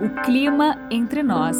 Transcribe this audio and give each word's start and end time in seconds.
O 0.00 0.22
clima 0.24 0.88
entre 0.90 1.22
nós. 1.22 1.56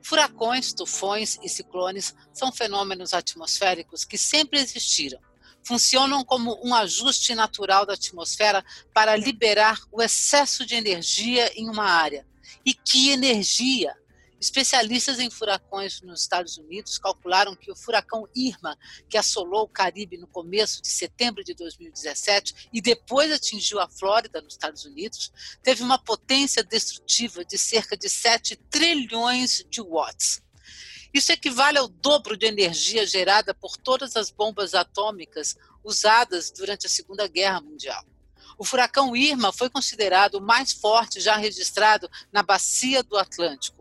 Furacões, 0.00 0.72
tufões 0.72 1.38
e 1.42 1.48
ciclones 1.48 2.14
são 2.32 2.50
fenômenos 2.50 3.12
atmosféricos 3.12 4.04
que 4.04 4.16
sempre 4.16 4.58
existiram. 4.58 5.20
Funcionam 5.62 6.24
como 6.24 6.58
um 6.64 6.74
ajuste 6.74 7.34
natural 7.34 7.84
da 7.84 7.94
atmosfera 7.94 8.64
para 8.94 9.16
liberar 9.16 9.78
o 9.92 10.00
excesso 10.00 10.64
de 10.64 10.74
energia 10.74 11.52
em 11.54 11.68
uma 11.68 11.84
área. 11.84 12.26
E 12.64 12.72
que 12.72 13.10
energia! 13.10 13.94
Especialistas 14.40 15.18
em 15.18 15.28
furacões 15.28 16.00
nos 16.00 16.20
Estados 16.20 16.58
Unidos 16.58 16.96
calcularam 16.96 17.56
que 17.56 17.72
o 17.72 17.76
furacão 17.76 18.28
Irma, 18.36 18.78
que 19.08 19.18
assolou 19.18 19.64
o 19.64 19.68
Caribe 19.68 20.16
no 20.16 20.28
começo 20.28 20.80
de 20.80 20.88
setembro 20.88 21.42
de 21.42 21.54
2017 21.54 22.68
e 22.72 22.80
depois 22.80 23.32
atingiu 23.32 23.80
a 23.80 23.88
Flórida, 23.88 24.40
nos 24.40 24.54
Estados 24.54 24.84
Unidos, 24.84 25.32
teve 25.60 25.82
uma 25.82 25.98
potência 25.98 26.62
destrutiva 26.62 27.44
de 27.44 27.58
cerca 27.58 27.96
de 27.96 28.08
7 28.08 28.54
trilhões 28.70 29.64
de 29.68 29.82
watts. 29.82 30.40
Isso 31.12 31.32
equivale 31.32 31.78
ao 31.78 31.88
dobro 31.88 32.36
de 32.36 32.46
energia 32.46 33.04
gerada 33.04 33.52
por 33.52 33.76
todas 33.76 34.14
as 34.14 34.30
bombas 34.30 34.72
atômicas 34.72 35.56
usadas 35.82 36.52
durante 36.52 36.86
a 36.86 36.90
Segunda 36.90 37.26
Guerra 37.26 37.60
Mundial. 37.60 38.04
O 38.56 38.64
furacão 38.64 39.16
Irma 39.16 39.52
foi 39.52 39.68
considerado 39.68 40.36
o 40.36 40.40
mais 40.40 40.72
forte 40.72 41.18
já 41.18 41.36
registrado 41.36 42.08
na 42.30 42.42
bacia 42.42 43.02
do 43.02 43.16
Atlântico 43.16 43.77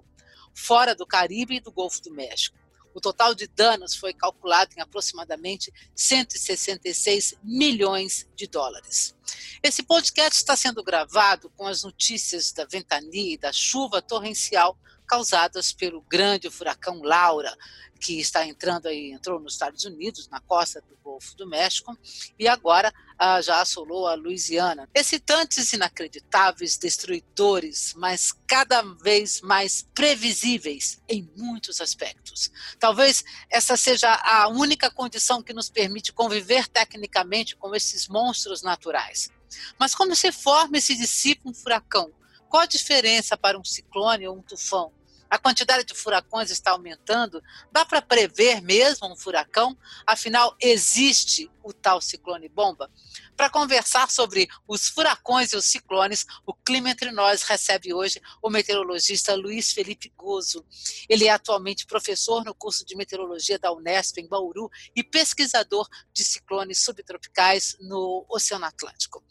fora 0.58 0.96
do 0.96 1.06
Caribe 1.06 1.58
e 1.58 1.60
do 1.60 1.72
Golfo 1.72 2.02
do 2.02 2.12
México. 2.12 2.58
O 2.94 3.00
total 3.00 3.36
de 3.36 3.48
danos 3.48 3.96
foi 3.96 4.12
calculado 4.12 4.74
em 4.76 4.82
aproximadamente 4.82 5.72
166 5.96 7.36
milhões 7.44 8.28
de 8.36 8.48
dólares. 8.48 9.16
Esse 9.62 9.84
podcast 9.84 10.40
está 10.40 10.56
sendo 10.56 10.84
gravado 10.84 11.52
com 11.56 11.68
as 11.68 11.84
notícias 11.84 12.52
da 12.52 12.66
ventania 12.66 13.36
e 13.36 13.38
da 13.38 13.54
chuva 13.54 14.02
torrencial 14.02 14.76
causadas 15.08 15.72
pelo 15.72 16.02
grande 16.02 16.50
furacão 16.50 17.02
Laura, 17.02 17.56
que 17.98 18.20
está 18.20 18.46
entrando 18.46 18.88
aí, 18.88 19.12
entrou 19.12 19.40
nos 19.40 19.54
Estados 19.54 19.84
Unidos, 19.84 20.28
na 20.30 20.40
costa 20.40 20.82
do 20.82 20.96
Golfo 21.04 21.36
do 21.36 21.48
México, 21.48 21.98
e 22.38 22.48
agora 22.48 22.94
ah, 23.18 23.42
já 23.42 23.60
assolou 23.62 24.08
a 24.08 24.14
Louisiana. 24.14 24.88
Excitantes, 24.94 25.74
inacreditáveis, 25.74 26.78
destruidores, 26.78 27.94
mas 27.96 28.34
cada 28.46 28.82
vez 28.82 29.42
mais 29.42 29.88
previsíveis 29.96 31.02
em 31.10 31.30
muitos 31.36 31.82
aspectos. 31.82 32.52
Talvez 32.80 33.24
essa 33.50 33.76
seja 33.76 34.14
a 34.14 34.48
única 34.48 34.92
condição 34.92 35.42
que 35.42 35.54
nos 35.54 35.70
permite 35.70 36.14
conviver 36.14 36.68
tecnicamente 36.68 37.56
com 37.56 37.74
esses 37.74 38.08
monstros 38.08 38.62
naturais. 38.62 39.32
Mas 39.80 39.96
como 39.96 40.16
se 40.16 40.32
forma 40.32 40.78
e 40.78 40.82
se 40.82 40.96
dissipa 40.96 41.50
um 41.50 41.54
furacão? 41.54 42.14
Qual 42.50 42.64
a 42.64 42.68
diferença 42.68 43.38
para 43.38 43.60
um 43.60 43.64
ciclone 43.64 44.28
ou 44.28 44.38
um 44.38 44.42
tufão? 44.42 44.97
A 45.30 45.38
quantidade 45.38 45.86
de 45.86 45.94
furacões 45.94 46.50
está 46.50 46.72
aumentando. 46.72 47.42
Dá 47.72 47.86
para 47.86 48.02
prever 48.02 48.62
mesmo 48.62 49.12
um 49.12 49.16
furacão? 49.16 49.78
Afinal, 50.06 50.56
existe 50.60 51.50
o 51.64 51.74
tal 51.74 52.00
ciclone 52.00 52.48
bomba? 52.48 52.90
Para 53.36 53.50
conversar 53.50 54.10
sobre 54.10 54.48
os 54.68 54.88
furacões 54.88 55.52
e 55.52 55.56
os 55.56 55.66
ciclones, 55.66 56.26
o 56.46 56.54
Clima 56.54 56.90
Entre 56.90 57.12
Nós 57.12 57.44
recebe 57.44 57.94
hoje 57.94 58.22
o 58.42 58.50
meteorologista 58.50 59.36
Luiz 59.36 59.72
Felipe 59.72 60.12
Gozo. 60.16 60.66
Ele 61.08 61.26
é 61.26 61.32
atualmente 61.32 61.86
professor 61.86 62.44
no 62.44 62.56
curso 62.56 62.86
de 62.86 62.96
meteorologia 62.96 63.60
da 63.60 63.72
Unesp 63.72 64.18
em 64.18 64.28
Bauru 64.28 64.70
e 64.96 65.04
pesquisador 65.04 65.88
de 66.14 66.24
ciclones 66.24 66.84
subtropicais 66.84 67.78
no 67.82 68.26
Oceano 68.30 68.66
Atlântico. 68.66 69.24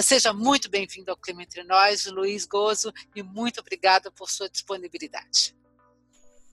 Seja 0.00 0.32
muito 0.32 0.70
bem-vindo 0.70 1.10
ao 1.10 1.16
Clima 1.16 1.42
Entre 1.42 1.62
Nós, 1.64 2.06
Luiz 2.06 2.46
Gozo, 2.46 2.92
e 3.14 3.22
muito 3.22 3.60
obrigada 3.60 4.10
por 4.10 4.30
sua 4.30 4.48
disponibilidade. 4.48 5.39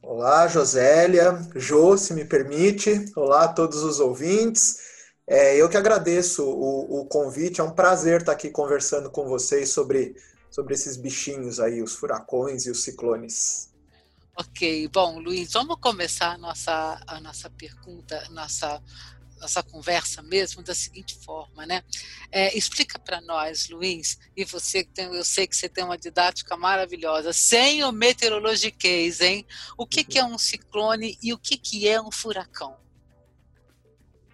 Olá, 0.02 0.48
Josélia, 0.48 1.38
Jô, 1.55 1.98
se 1.98 2.14
me 2.14 2.23
permite. 2.23 3.11
Olá 3.16 3.45
a 3.45 3.48
todos 3.48 3.83
os 3.83 3.99
ouvintes. 3.99 4.77
É, 5.26 5.58
eu 5.58 5.67
que 5.67 5.76
agradeço 5.76 6.44
o, 6.45 7.02
o, 7.02 7.05
convite, 7.05 7.60
é 7.60 7.64
um 7.64 7.71
prazer 7.71 8.21
estar 8.21 8.32
aqui 8.32 8.49
conversando 8.49 9.10
com 9.10 9.27
vocês 9.27 9.70
sobre, 9.70 10.16
sobre 10.49 10.73
esses 10.73 10.95
bichinhos 10.95 11.60
aí, 11.60 11.82
os 11.82 11.95
furacões 11.95 12.66
e 12.66 12.71
os 12.71 12.83
ciclones. 12.83 13.73
Ok, 14.38 14.88
bom, 14.89 15.20
Luiz, 15.20 15.52
vamos 15.52 15.77
começar 15.82 16.33
a 16.33 16.38
nossa, 16.38 17.02
a 17.08 17.20
nossa 17.20 17.50
pergunta, 17.50 18.23
nossa, 18.30 18.82
nossa 19.39 19.64
conversa 19.64 20.21
mesmo 20.21 20.64
da 20.64 20.73
seguinte 20.73 21.17
forma, 21.23 21.65
né? 21.65 21.83
É, 22.31 22.58
explica 22.58 22.99
para 22.99 23.21
nós, 23.21 23.70
Luiz, 23.70 24.17
e 24.36 24.43
você 24.43 24.83
que 24.83 24.92
tem, 24.92 25.14
eu 25.14 25.23
sei 25.23 25.48
que 25.48 25.55
você 25.55 25.70
tem 25.70 25.83
uma 25.83 25.98
didática 25.98 26.55
maravilhosa, 26.58 27.31
sem 27.33 27.83
o 27.83 27.92
meteorologiquez, 27.92 29.21
hein? 29.21 29.45
O 29.77 29.86
que, 29.86 30.03
que 30.03 30.20
é 30.20 30.26
um 30.26 30.37
ciclone 30.37 31.17
e 31.21 31.33
o 31.33 31.37
que, 31.37 31.58
que 31.58 31.87
é 31.87 32.02
um 32.02 32.11
furacão? 32.11 32.76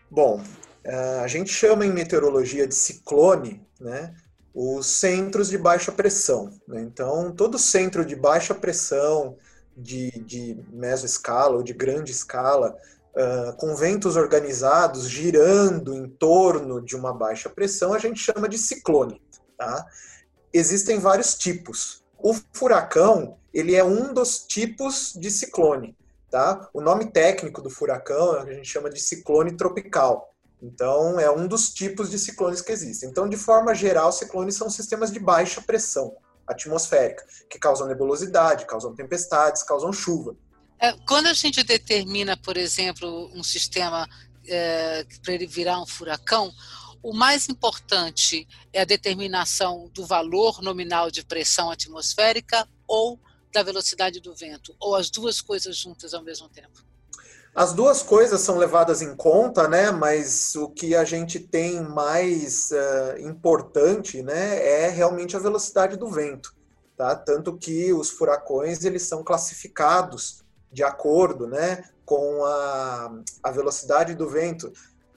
Bom, 0.10 0.44
a 1.22 1.28
gente 1.28 1.52
chama 1.52 1.86
em 1.86 1.92
meteorologia 1.92 2.68
de 2.68 2.76
ciclone, 2.76 3.66
né? 3.80 4.16
Os 4.54 4.86
centros 4.86 5.50
de 5.50 5.58
baixa 5.58 5.92
pressão. 5.92 6.52
Né? 6.68 6.82
Então, 6.82 7.32
todo 7.32 7.58
centro 7.58 8.06
de 8.06 8.16
baixa 8.16 8.54
pressão, 8.54 9.36
de, 9.76 10.12
de 10.20 10.64
mesoescala 10.72 11.56
ou 11.56 11.64
de 11.64 11.74
grande 11.74 12.12
escala, 12.12 12.78
uh, 13.16 13.56
com 13.58 13.76
ventos 13.76 14.16
organizados 14.16 15.08
girando 15.08 15.94
em 15.94 16.08
torno 16.08 16.82
de 16.82 16.96
uma 16.96 17.14
baixa 17.14 17.50
pressão, 17.50 17.94
a 17.94 18.00
gente 18.00 18.20
chama 18.20 18.48
de 18.48 18.58
ciclone. 18.58 19.22
Tá? 19.58 19.86
Existem 20.52 21.00
vários 21.00 21.36
tipos. 21.36 22.04
O 22.18 22.34
furacão 22.54 23.38
ele 23.54 23.76
é 23.76 23.84
um 23.84 24.14
dos 24.14 24.40
tipos 24.40 25.14
de 25.16 25.30
ciclone. 25.30 25.96
Tá? 26.32 26.68
O 26.74 26.82
nome 26.82 27.12
técnico 27.12 27.62
do 27.62 27.70
furacão 27.70 28.34
a 28.34 28.52
gente 28.52 28.68
chama 28.68 28.90
de 28.90 29.00
ciclone 29.00 29.56
tropical. 29.56 30.34
Então, 30.62 31.20
é 31.20 31.30
um 31.30 31.46
dos 31.46 31.74
tipos 31.74 32.10
de 32.10 32.18
ciclones 32.18 32.62
que 32.62 32.72
existem. 32.72 33.10
Então, 33.10 33.28
de 33.28 33.36
forma 33.36 33.76
geral, 33.76 34.14
ciclones 34.14 34.56
são 34.56 34.70
sistemas 34.70 35.12
de 35.12 35.20
baixa 35.20 35.62
pressão 35.62 36.16
atmosférica, 36.48 37.24
que 37.50 37.60
causam 37.60 37.88
nebulosidade, 37.88 38.66
causam 38.66 38.96
tempestades, 38.96 39.62
causam 39.64 39.92
chuva. 39.92 40.36
É, 40.84 40.92
quando 41.08 41.28
a 41.28 41.34
gente 41.34 41.64
determina, 41.64 42.36
por 42.36 42.58
exemplo, 42.58 43.32
um 43.34 43.42
sistema 43.42 44.06
é, 44.46 45.06
para 45.24 45.34
ele 45.34 45.48
virar 45.48 45.82
um 45.82 45.86
furacão, 45.86 46.52
o 47.02 47.14
mais 47.14 47.48
importante 47.48 48.46
é 48.74 48.82
a 48.82 48.86
determinação 48.86 49.90
do 49.94 50.06
valor 50.06 50.62
nominal 50.62 51.10
de 51.10 51.24
pressão 51.24 51.72
atmosférica 51.72 52.68
ou 52.86 53.18
da 53.54 53.64
velocidade 53.64 54.20
do 54.20 54.36
vento, 54.36 54.76
ou 54.78 54.94
as 54.94 55.10
duas 55.10 55.40
coisas 55.40 55.78
juntas 55.78 56.14
ao 56.14 56.22
mesmo 56.22 56.50
tempo? 56.50 56.84
As 57.56 57.72
duas 57.72 58.04
coisas 58.04 58.42
são 58.42 58.58
levadas 58.58 59.02
em 59.02 59.16
conta, 59.16 59.70
né? 59.70 59.90
Mas 59.90 60.54
o 60.56 60.68
que 60.68 60.96
a 60.96 61.06
gente 61.06 61.40
tem 61.40 61.80
mais 61.82 62.72
uh, 62.72 63.22
importante, 63.22 64.22
né, 64.22 64.58
é 64.68 64.90
realmente 64.90 65.38
a 65.38 65.40
velocidade 65.40 65.96
do 65.96 66.10
vento, 66.10 66.54
tá? 66.98 67.16
Tanto 67.16 67.56
que 67.56 67.94
os 67.94 68.10
furacões 68.10 68.84
eles 68.84 69.04
são 69.04 69.24
classificados 69.24 70.43
de 70.74 70.84
acordo, 70.84 71.48
né, 71.48 71.84
com 72.04 72.44
a, 72.44 73.20
a 73.44 73.52
velocidade 73.52 74.16
do 74.16 74.28
vento. 74.28 74.74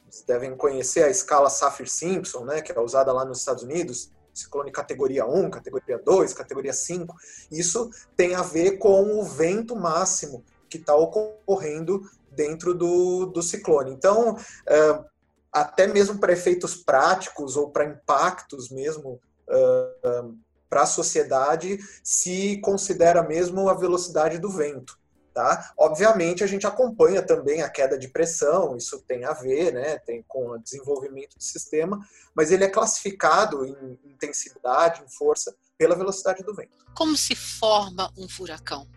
Vocês 0.09 0.25
devem 0.27 0.55
conhecer 0.55 1.03
a 1.03 1.11
escala 1.11 1.50
Saffir-Simpson, 1.50 2.44
né, 2.44 2.61
que 2.61 2.71
é 2.71 2.81
usada 2.81 3.12
lá 3.12 3.25
nos 3.25 3.39
Estados 3.39 3.62
Unidos, 3.62 4.11
ciclone 4.33 4.71
categoria 4.71 5.27
1, 5.27 5.50
categoria 5.50 5.99
2, 5.99 6.34
categoria 6.34 6.72
5. 6.72 7.17
Isso 7.50 7.91
tem 8.17 8.34
a 8.34 8.43
ver 8.43 8.78
com 8.78 9.19
o 9.19 9.25
vento 9.25 9.75
máximo 9.75 10.44
que 10.69 10.77
está 10.77 10.94
ocorrendo 10.94 12.03
dentro 12.31 12.75
do, 12.75 13.27
do 13.27 13.43
ciclone. 13.43 13.93
Então, 13.93 14.37
é, 14.67 15.05
até 15.50 15.87
mesmo 15.87 16.19
para 16.19 16.34
efeitos 16.34 16.77
práticos 16.77 17.56
ou 17.56 17.71
para 17.71 17.87
impactos 17.87 18.69
mesmo 18.69 19.19
é, 19.49 20.25
para 20.69 20.82
a 20.82 20.87
sociedade, 20.87 21.79
se 22.02 22.61
considera 22.61 23.23
mesmo 23.23 23.69
a 23.69 23.75
velocidade 23.75 24.38
do 24.38 24.50
vento. 24.50 24.99
Tá? 25.37 25.71
Obviamente, 25.77 26.43
a 26.43 26.47
gente 26.47 26.67
acompanha 26.67 27.21
também 27.21 27.61
a 27.61 27.69
queda 27.69 27.99
de 27.99 28.09
pressão, 28.09 28.75
isso 28.75 29.05
tem 29.06 29.27
a 29.27 29.35
ver 29.35 29.71
né, 29.71 29.99
tem 29.99 30.25
com 30.27 30.53
o 30.53 30.59
desenvolvimento 30.59 31.37
do 31.37 31.43
sistema, 31.43 32.00
mas 32.35 32.50
ele 32.50 32.65
é 32.65 32.71
classificado 32.71 33.62
em 33.67 33.99
intensidade, 34.06 35.03
em 35.03 35.09
força, 35.11 35.55
pela 35.77 35.94
velocidade 35.94 36.43
do 36.43 36.55
vento. 36.55 36.87
Como 36.94 37.15
se 37.19 37.37
forma 37.37 38.11
um 38.17 38.27
furacão? 38.27 38.88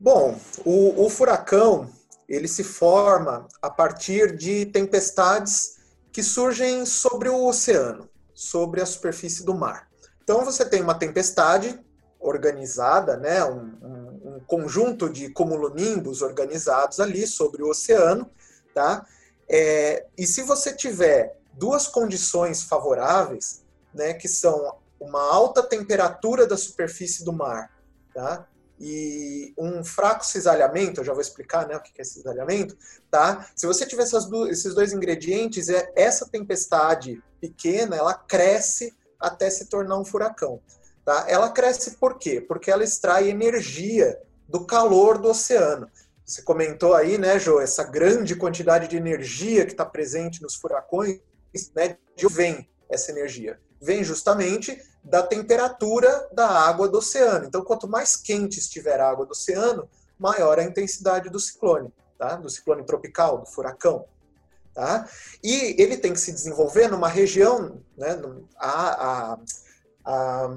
Bom, 0.00 0.36
o, 0.64 1.06
o 1.06 1.08
furacão 1.08 1.88
ele 2.28 2.48
se 2.48 2.64
forma 2.64 3.46
a 3.62 3.70
partir 3.70 4.36
de 4.36 4.66
tempestades 4.66 5.76
que 6.10 6.20
surgem 6.20 6.84
sobre 6.84 7.28
o 7.28 7.46
oceano, 7.46 8.10
sobre 8.34 8.82
a 8.82 8.86
superfície 8.86 9.44
do 9.44 9.54
mar. 9.54 9.88
Então 10.24 10.44
você 10.44 10.64
tem 10.64 10.82
uma 10.82 10.98
tempestade 10.98 11.78
organizada, 12.18 13.16
né, 13.16 13.44
um, 13.44 13.78
um, 13.80 14.05
um 14.36 14.40
conjunto 14.40 15.08
de 15.08 15.30
cumulonimbus 15.30 16.20
organizados 16.20 17.00
ali 17.00 17.26
sobre 17.26 17.62
o 17.62 17.70
oceano, 17.70 18.30
tá? 18.74 19.06
É, 19.48 20.06
e 20.16 20.26
se 20.26 20.42
você 20.42 20.74
tiver 20.74 21.38
duas 21.54 21.88
condições 21.88 22.62
favoráveis, 22.62 23.64
né, 23.94 24.12
que 24.12 24.28
são 24.28 24.76
uma 25.00 25.22
alta 25.22 25.62
temperatura 25.62 26.46
da 26.46 26.56
superfície 26.56 27.24
do 27.24 27.32
mar, 27.32 27.70
tá? 28.14 28.46
E 28.78 29.54
um 29.56 29.82
fraco 29.82 30.26
cisalhamento, 30.26 31.00
eu 31.00 31.04
já 31.04 31.12
vou 31.14 31.22
explicar 31.22 31.66
né, 31.66 31.76
o 31.76 31.80
que 31.80 31.98
é 31.98 32.04
cisalhamento, 32.04 32.76
tá? 33.10 33.48
Se 33.56 33.66
você 33.66 33.86
tiver 33.86 34.02
esses 34.02 34.74
dois 34.74 34.92
ingredientes, 34.92 35.70
é, 35.70 35.90
essa 35.96 36.28
tempestade 36.28 37.22
pequena, 37.40 37.96
ela 37.96 38.12
cresce 38.12 38.94
até 39.18 39.48
se 39.48 39.66
tornar 39.66 39.98
um 39.98 40.04
furacão. 40.04 40.60
Tá? 41.06 41.24
Ela 41.28 41.48
cresce 41.50 41.92
por 41.92 42.18
quê? 42.18 42.40
Porque 42.40 42.70
ela 42.70 42.82
extrai 42.82 43.30
energia 43.30 44.20
do 44.48 44.64
calor 44.64 45.18
do 45.18 45.28
oceano. 45.28 45.90
Você 46.24 46.42
comentou 46.42 46.94
aí, 46.94 47.18
né, 47.18 47.38
Jô, 47.38 47.60
essa 47.60 47.84
grande 47.84 48.34
quantidade 48.34 48.88
de 48.88 48.96
energia 48.96 49.64
que 49.64 49.72
está 49.72 49.84
presente 49.84 50.42
nos 50.42 50.56
furacões, 50.56 51.20
né, 51.74 51.96
de 52.16 52.26
onde 52.26 52.34
vem 52.34 52.68
essa 52.90 53.12
energia? 53.12 53.60
Vem 53.80 54.02
justamente 54.02 54.82
da 55.04 55.22
temperatura 55.22 56.28
da 56.32 56.48
água 56.48 56.88
do 56.88 56.98
oceano. 56.98 57.46
Então, 57.46 57.62
quanto 57.62 57.86
mais 57.86 58.16
quente 58.16 58.58
estiver 58.58 59.00
a 59.00 59.08
água 59.08 59.24
do 59.24 59.30
oceano, 59.30 59.88
maior 60.18 60.58
a 60.58 60.64
intensidade 60.64 61.30
do 61.30 61.38
ciclone, 61.38 61.92
tá? 62.18 62.34
do 62.34 62.50
ciclone 62.50 62.84
tropical, 62.84 63.38
do 63.38 63.46
furacão. 63.46 64.06
Tá? 64.74 65.08
E 65.42 65.80
ele 65.80 65.96
tem 65.96 66.12
que 66.12 66.20
se 66.20 66.32
desenvolver 66.32 66.88
numa 66.88 67.08
região, 67.08 67.80
né, 67.96 68.20
a, 68.58 69.32
a, 69.32 69.38
a, 70.06 70.48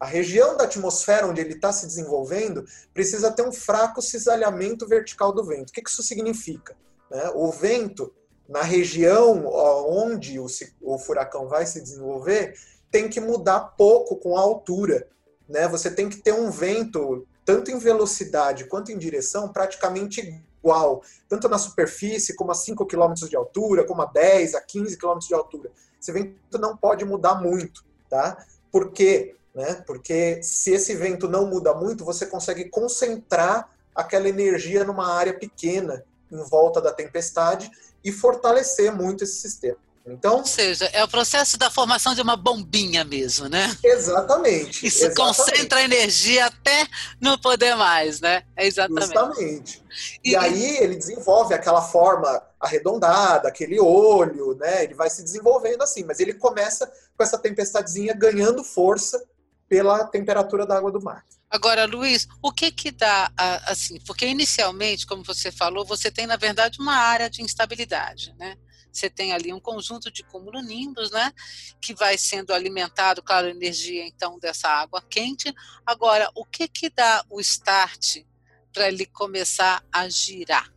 a 0.00 0.04
região 0.04 0.56
da 0.56 0.64
atmosfera 0.64 1.26
onde 1.26 1.40
ele 1.40 1.54
está 1.54 1.72
se 1.72 1.86
desenvolvendo 1.86 2.64
precisa 2.92 3.30
ter 3.30 3.42
um 3.42 3.52
fraco 3.52 4.02
cisalhamento 4.02 4.86
vertical 4.86 5.32
do 5.32 5.44
vento. 5.44 5.70
O 5.70 5.72
que, 5.72 5.80
que 5.80 5.88
isso 5.88 6.02
significa? 6.02 6.76
Né? 7.08 7.30
O 7.34 7.52
vento, 7.52 8.12
na 8.48 8.62
região 8.62 9.46
onde 9.46 10.40
o, 10.40 10.46
o 10.82 10.98
furacão 10.98 11.46
vai 11.48 11.64
se 11.66 11.80
desenvolver, 11.80 12.54
tem 12.90 13.08
que 13.08 13.20
mudar 13.20 13.60
pouco 13.60 14.16
com 14.16 14.36
a 14.36 14.40
altura. 14.40 15.06
Né? 15.48 15.68
Você 15.68 15.90
tem 15.90 16.08
que 16.08 16.16
ter 16.16 16.32
um 16.32 16.50
vento, 16.50 17.24
tanto 17.44 17.70
em 17.70 17.78
velocidade 17.78 18.64
quanto 18.64 18.90
em 18.90 18.98
direção, 18.98 19.52
praticamente 19.52 20.42
igual, 20.58 21.02
tanto 21.28 21.48
na 21.48 21.58
superfície, 21.58 22.34
como 22.34 22.50
a 22.50 22.54
5 22.54 22.84
km 22.86 23.14
de 23.14 23.36
altura, 23.36 23.84
como 23.84 24.02
a 24.02 24.06
10, 24.06 24.54
a 24.56 24.60
15 24.60 24.96
km 24.98 25.18
de 25.20 25.34
altura. 25.34 25.70
Esse 26.00 26.10
vento 26.10 26.58
não 26.58 26.76
pode 26.76 27.04
mudar 27.04 27.36
muito, 27.36 27.84
tá? 28.08 28.44
Por 28.70 28.92
quê? 28.92 29.36
Né? 29.54 29.82
Porque 29.86 30.40
se 30.42 30.72
esse 30.72 30.94
vento 30.94 31.28
não 31.28 31.46
muda 31.46 31.74
muito, 31.74 32.04
você 32.04 32.26
consegue 32.26 32.68
concentrar 32.68 33.68
aquela 33.94 34.28
energia 34.28 34.84
numa 34.84 35.12
área 35.12 35.34
pequena 35.34 36.04
em 36.30 36.42
volta 36.44 36.80
da 36.80 36.92
tempestade 36.92 37.70
e 38.04 38.12
fortalecer 38.12 38.94
muito 38.94 39.24
esse 39.24 39.40
sistema. 39.40 39.78
Então, 40.12 40.38
Ou 40.38 40.44
seja, 40.44 40.86
é 40.86 41.04
o 41.04 41.08
processo 41.08 41.56
da 41.56 41.70
formação 41.70 42.14
de 42.14 42.20
uma 42.20 42.36
bombinha 42.36 43.04
mesmo, 43.04 43.48
né? 43.48 43.76
Exatamente. 43.82 44.86
Isso 44.86 45.06
exatamente. 45.06 45.36
concentra 45.36 45.78
a 45.78 45.82
energia 45.82 46.46
até 46.46 46.86
não 47.20 47.38
poder 47.38 47.76
mais, 47.76 48.20
né? 48.20 48.42
É 48.56 48.66
exatamente. 48.66 49.06
Justamente. 49.06 49.82
E, 50.24 50.30
e, 50.30 50.36
aí 50.36 50.76
ele 50.78 50.96
desenvolve 50.96 51.54
aquela 51.54 51.82
forma 51.82 52.42
arredondada, 52.58 53.48
aquele 53.48 53.78
olho, 53.80 54.54
né? 54.56 54.84
Ele 54.84 54.94
vai 54.94 55.08
se 55.08 55.22
desenvolvendo 55.22 55.82
assim, 55.82 56.04
mas 56.04 56.18
ele 56.18 56.34
começa 56.34 56.90
com 57.16 57.22
essa 57.22 57.38
tempestadezinha 57.38 58.12
ganhando 58.12 58.64
força 58.64 59.22
pela 59.68 60.04
temperatura 60.04 60.66
da 60.66 60.76
água 60.76 60.90
do 60.90 61.00
mar. 61.00 61.24
Agora, 61.48 61.84
Luiz, 61.84 62.28
o 62.42 62.52
que 62.52 62.70
que 62.70 62.90
dá 62.90 63.30
assim? 63.66 63.98
Porque 64.06 64.26
inicialmente, 64.26 65.06
como 65.06 65.24
você 65.24 65.50
falou, 65.50 65.84
você 65.84 66.10
tem 66.10 66.26
na 66.26 66.36
verdade 66.36 66.80
uma 66.80 66.94
área 66.94 67.28
de 67.28 67.42
instabilidade, 67.42 68.34
né? 68.38 68.56
Você 68.92 69.08
tem 69.08 69.32
ali 69.32 69.52
um 69.52 69.60
conjunto 69.60 70.10
de 70.10 70.22
cumulonimbus, 70.24 71.10
né, 71.10 71.32
que 71.80 71.94
vai 71.94 72.18
sendo 72.18 72.52
alimentado, 72.52 73.22
claro, 73.22 73.48
energia 73.48 74.06
então 74.06 74.38
dessa 74.38 74.68
água 74.68 75.02
quente. 75.08 75.54
Agora, 75.84 76.30
o 76.34 76.44
que 76.44 76.68
que 76.68 76.90
dá 76.90 77.24
o 77.30 77.40
start 77.40 78.24
para 78.72 78.88
ele 78.88 79.06
começar 79.06 79.82
a 79.92 80.08
girar? 80.08 80.72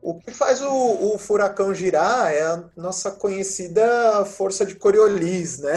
O 0.00 0.20
que 0.20 0.30
faz 0.30 0.62
o, 0.62 1.14
o, 1.14 1.18
furacão 1.18 1.74
girar 1.74 2.32
é 2.32 2.42
a 2.42 2.64
nossa 2.76 3.10
conhecida 3.10 4.24
força 4.24 4.64
de 4.64 4.76
Coriolis, 4.76 5.58
né? 5.58 5.74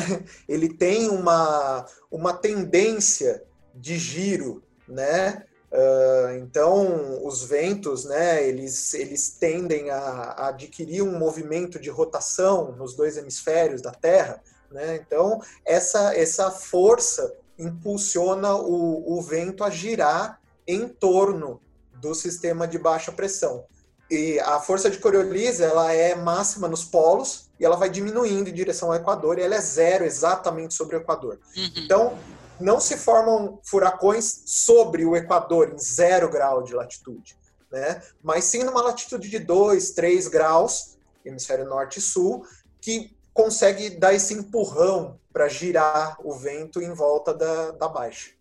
Ele 0.48 0.69
tem 0.69 1.10
uma, 1.10 1.86
uma 2.10 2.31
tendência 2.31 3.44
de 3.74 3.98
giro, 3.98 4.63
né? 4.88 5.44
Uh, 5.71 6.35
então, 6.39 7.25
os 7.25 7.44
ventos, 7.44 8.03
né, 8.03 8.45
eles, 8.45 8.94
eles 8.94 9.29
tendem 9.29 9.89
a, 9.89 9.97
a, 9.97 10.47
adquirir 10.50 11.01
um 11.01 11.18
movimento 11.18 11.79
de 11.79 11.89
rotação 11.89 12.73
nos 12.73 12.94
dois 12.94 13.15
hemisférios 13.15 13.81
da 13.81 13.91
Terra. 13.91 14.41
Né? 14.69 14.97
Então, 14.97 15.41
essa, 15.65 16.13
essa 16.13 16.51
força 16.51 17.33
impulsiona 17.57 18.53
o, 18.56 19.18
o 19.18 19.21
vento 19.21 19.63
a 19.63 19.69
girar 19.69 20.41
em 20.68 20.89
torno 20.89 21.62
do 21.94 22.13
sistema 22.13 22.67
de 22.67 22.77
baixa 22.77 23.12
pressão. 23.12 23.63
E 24.09 24.39
a 24.41 24.59
força 24.59 24.89
de 24.89 24.97
Coriolis 24.97 25.62
ela 25.62 25.94
é 25.94 26.15
máxima 26.15 26.67
nos 26.67 26.83
polos 26.83 27.50
e 27.57 27.63
ela 27.63 27.77
vai 27.77 27.89
diminuindo 27.89 28.50
em 28.50 28.53
direção 28.53 28.89
ao 28.89 28.95
Equador 28.95 29.39
e 29.39 29.41
ela 29.41 29.56
é 29.56 29.62
zero 29.62 30.03
exatamente 30.03 30.74
sobre 30.74 30.97
o 30.97 31.00
Equador. 31.00 31.39
Uhum. 31.56 31.71
Então, 31.77 32.17
não 32.62 32.80
se 32.80 32.98
formam 32.98 33.60
furacões 33.63 34.44
sobre 34.46 35.06
o 35.06 35.16
Equador, 35.16 35.74
em 35.74 35.80
zero 35.80 36.30
grau 36.30 36.63
de 36.63 36.74
latitude, 36.74 37.38
né? 37.72 38.02
mas 38.24 38.46
sim 38.46 38.63
numa 38.63 38.81
latitude 38.81 39.30
de 39.30 39.40
2, 39.40 39.92
3 39.92 40.28
graus, 40.28 40.98
hemisfério 41.25 41.66
norte 41.66 42.00
e 42.00 42.02
sul, 42.02 42.46
que 42.80 43.16
consegue 43.34 43.92
dar 43.92 44.13
esse 44.13 44.34
empurrão 44.34 45.19
para 45.31 45.48
girar 45.48 46.18
o 46.24 46.34
vento 46.34 46.81
em 46.81 46.94
volta 46.94 47.34
da, 47.34 47.72
da 47.72 47.88
baixa. 47.88 48.31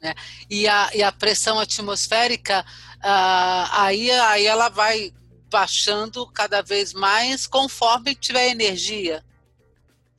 É, 0.00 0.14
e, 0.48 0.68
a, 0.68 0.90
e 0.94 1.02
a 1.02 1.10
pressão 1.10 1.58
atmosférica, 1.58 2.64
uh, 2.98 3.68
aí, 3.72 4.10
aí 4.10 4.46
ela 4.46 4.68
vai 4.68 5.12
baixando 5.50 6.30
cada 6.30 6.62
vez 6.62 6.92
mais 6.92 7.46
conforme 7.46 8.14
tiver 8.14 8.48
energia. 8.48 9.24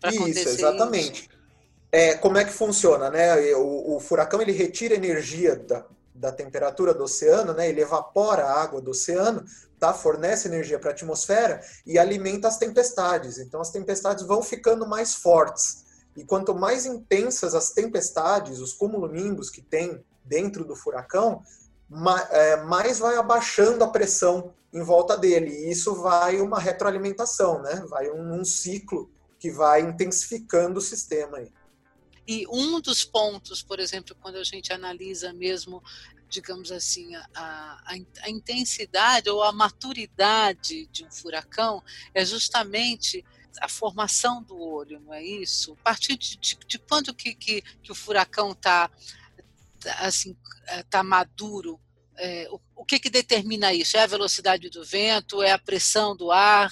Isso, 0.06 0.50
exatamente. 0.50 1.30
É, 1.92 2.16
como 2.16 2.38
é 2.38 2.46
que 2.46 2.52
funciona, 2.52 3.10
né? 3.10 3.56
O, 3.56 3.96
o, 3.96 4.00
furacão 4.00 4.42
ele 4.42 4.52
retira 4.52 4.94
energia 4.94 5.56
da, 5.56 5.86
da 6.14 6.32
temperatura 6.32 6.94
do 6.94 7.04
oceano, 7.04 7.54
né? 7.54 7.68
Ele 7.68 7.82
evapora 7.82 8.46
a 8.46 8.62
água 8.62 8.80
do 8.80 8.92
oceano, 8.92 9.44
tá? 9.80 9.92
Fornece 9.94 10.48
energia 10.48 10.78
para 10.78 10.92
a 10.92 10.94
atmosfera 10.94 11.62
e 11.86 11.98
alimenta 11.98 12.48
as 12.48 12.58
tempestades. 12.58 13.40
Então 13.40 13.60
as 13.60 13.72
tempestades 13.72 14.24
vão 14.24 14.44
ficando 14.44 14.88
mais 14.88 15.16
fortes. 15.16 15.86
E 16.16 16.24
quanto 16.24 16.54
mais 16.54 16.86
intensas 16.86 17.56
as 17.56 17.72
tempestades, 17.72 18.60
os 18.60 18.74
cumulonimbus 18.74 19.50
que 19.50 19.62
tem 19.62 20.04
dentro 20.24 20.64
do 20.64 20.76
furacão, 20.76 21.42
é, 22.30 22.58
mais 22.58 23.00
vai 23.00 23.16
abaixando 23.16 23.84
a 23.84 23.88
pressão 23.88 24.54
em 24.72 24.84
volta 24.84 25.18
dele. 25.18 25.50
E 25.50 25.72
isso 25.72 25.96
vai 25.96 26.40
uma 26.40 26.60
retroalimentação, 26.60 27.62
né? 27.64 27.84
Vai 27.90 28.12
um, 28.12 28.40
um 28.40 28.46
ciclo 28.46 29.10
que 29.40 29.50
vai 29.50 29.82
intensificando 29.82 30.78
o 30.78 30.82
sistema 30.82 31.38
aí. 31.38 31.52
E 32.30 32.46
um 32.48 32.80
dos 32.80 33.04
pontos, 33.04 33.64
por 33.64 33.80
exemplo, 33.80 34.16
quando 34.22 34.36
a 34.36 34.44
gente 34.44 34.72
analisa 34.72 35.34
mesmo, 35.34 35.82
digamos 36.30 36.72
assim, 36.72 37.16
a, 37.16 37.28
a, 37.34 37.96
a 38.22 38.30
intensidade 38.30 39.28
ou 39.32 39.42
a 39.42 39.52
maturidade 39.52 40.86
de 40.92 41.04
um 41.04 41.12
furacão, 41.12 41.84
é 42.14 42.24
justamente 42.24 43.26
a 43.60 43.68
formação 43.68 44.44
do 44.44 44.62
olho, 44.62 45.00
não 45.00 45.12
é 45.12 45.24
isso? 45.24 45.74
A 45.80 45.84
partir 45.86 46.16
de, 46.18 46.38
de, 46.38 46.56
de 46.68 46.78
quando 46.78 47.16
que, 47.16 47.34
que, 47.34 47.64
que 47.82 47.92
o 47.92 47.96
furacão 47.96 48.52
está 48.52 48.92
tá, 49.80 49.94
assim, 50.02 50.38
tá 50.88 51.02
maduro, 51.02 51.82
é, 52.16 52.48
o, 52.52 52.62
o 52.76 52.86
que, 52.86 53.00
que 53.00 53.10
determina 53.10 53.74
isso? 53.74 53.98
É 53.98 54.04
a 54.04 54.08
velocidade 54.08 54.70
do 54.70 54.86
vento? 54.86 55.42
É 55.42 55.52
a 55.52 55.58
pressão 55.58 56.16
do 56.16 56.32
ar? 56.32 56.70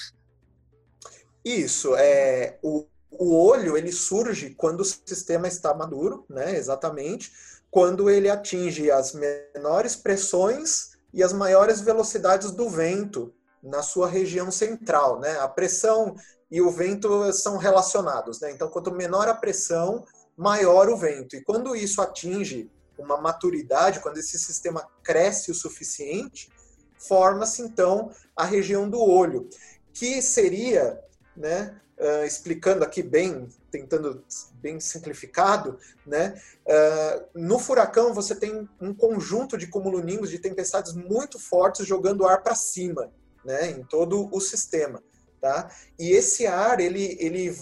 Isso, 1.43 1.95
é 1.95 2.59
o, 2.61 2.85
o 3.19 3.35
olho 3.35 3.77
ele 3.77 3.91
surge 3.91 4.51
quando 4.51 4.81
o 4.81 4.85
sistema 4.85 5.47
está 5.47 5.73
maduro, 5.73 6.25
né? 6.29 6.55
Exatamente, 6.55 7.31
quando 7.69 8.09
ele 8.09 8.29
atinge 8.29 8.89
as 8.89 9.13
menores 9.13 9.95
pressões 9.95 10.91
e 11.13 11.23
as 11.23 11.33
maiores 11.33 11.81
velocidades 11.81 12.51
do 12.51 12.69
vento 12.69 13.33
na 13.61 13.81
sua 13.81 14.07
região 14.07 14.51
central, 14.51 15.19
né? 15.19 15.39
A 15.39 15.47
pressão 15.47 16.15
e 16.49 16.61
o 16.61 16.71
vento 16.71 17.31
são 17.33 17.57
relacionados, 17.57 18.39
né? 18.39 18.51
Então, 18.51 18.69
quanto 18.69 18.91
menor 18.91 19.27
a 19.27 19.33
pressão, 19.33 20.05
maior 20.35 20.89
o 20.89 20.97
vento. 20.97 21.35
E 21.35 21.43
quando 21.43 21.75
isso 21.75 22.01
atinge 22.01 22.71
uma 22.97 23.17
maturidade, 23.17 23.99
quando 23.99 24.17
esse 24.17 24.39
sistema 24.39 24.87
cresce 25.03 25.51
o 25.51 25.55
suficiente, 25.55 26.49
forma-se 26.97 27.61
então 27.61 28.11
a 28.35 28.43
região 28.43 28.89
do 28.89 28.99
olho, 28.99 29.49
que 29.93 30.21
seria, 30.21 30.99
né, 31.35 31.79
uh, 31.97 32.25
explicando 32.25 32.83
aqui 32.83 33.01
bem, 33.01 33.47
tentando 33.71 34.23
bem 34.53 34.79
simplificado, 34.79 35.77
né? 36.05 36.39
Uh, 36.65 37.39
no 37.39 37.59
furacão 37.59 38.13
você 38.13 38.35
tem 38.35 38.67
um 38.79 38.93
conjunto 38.93 39.57
de 39.57 39.67
cumulonimbus 39.67 40.29
de 40.29 40.39
tempestades 40.39 40.93
muito 40.93 41.39
fortes 41.39 41.85
jogando 41.85 42.25
ar 42.25 42.43
para 42.43 42.55
cima, 42.55 43.11
né? 43.43 43.71
Em 43.71 43.83
todo 43.83 44.29
o 44.31 44.39
sistema. 44.39 45.03
Tá? 45.39 45.71
E 45.99 46.11
esse 46.11 46.47
ar, 46.47 46.79
ele, 46.79 47.15
ele 47.19 47.55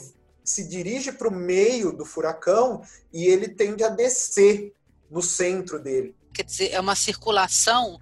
se 0.44 0.66
dirige 0.68 1.12
para 1.12 1.28
o 1.28 1.32
meio 1.32 1.92
do 1.92 2.06
furacão 2.06 2.82
e 3.12 3.26
ele 3.26 3.50
tende 3.50 3.84
a 3.84 3.90
descer 3.90 4.74
no 5.12 5.22
centro 5.22 5.78
dele. 5.78 6.16
Quer 6.34 6.44
dizer, 6.44 6.72
é 6.72 6.80
uma 6.80 6.96
circulação 6.96 8.00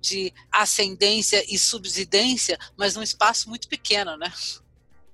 de 0.00 0.32
ascendência 0.50 1.44
e 1.52 1.58
subsidência, 1.58 2.58
mas 2.76 2.94
num 2.94 3.02
espaço 3.02 3.48
muito 3.48 3.68
pequeno, 3.68 4.16
né? 4.16 4.32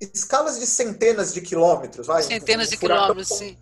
Escalas 0.01 0.59
de 0.59 0.67
centenas 0.67 1.33
de 1.33 1.41
quilômetros, 1.41 2.07
vai. 2.07 2.23
Centenas 2.23 2.71
de 2.71 2.77
quilômetros, 2.77 3.29
sim. 3.29 3.57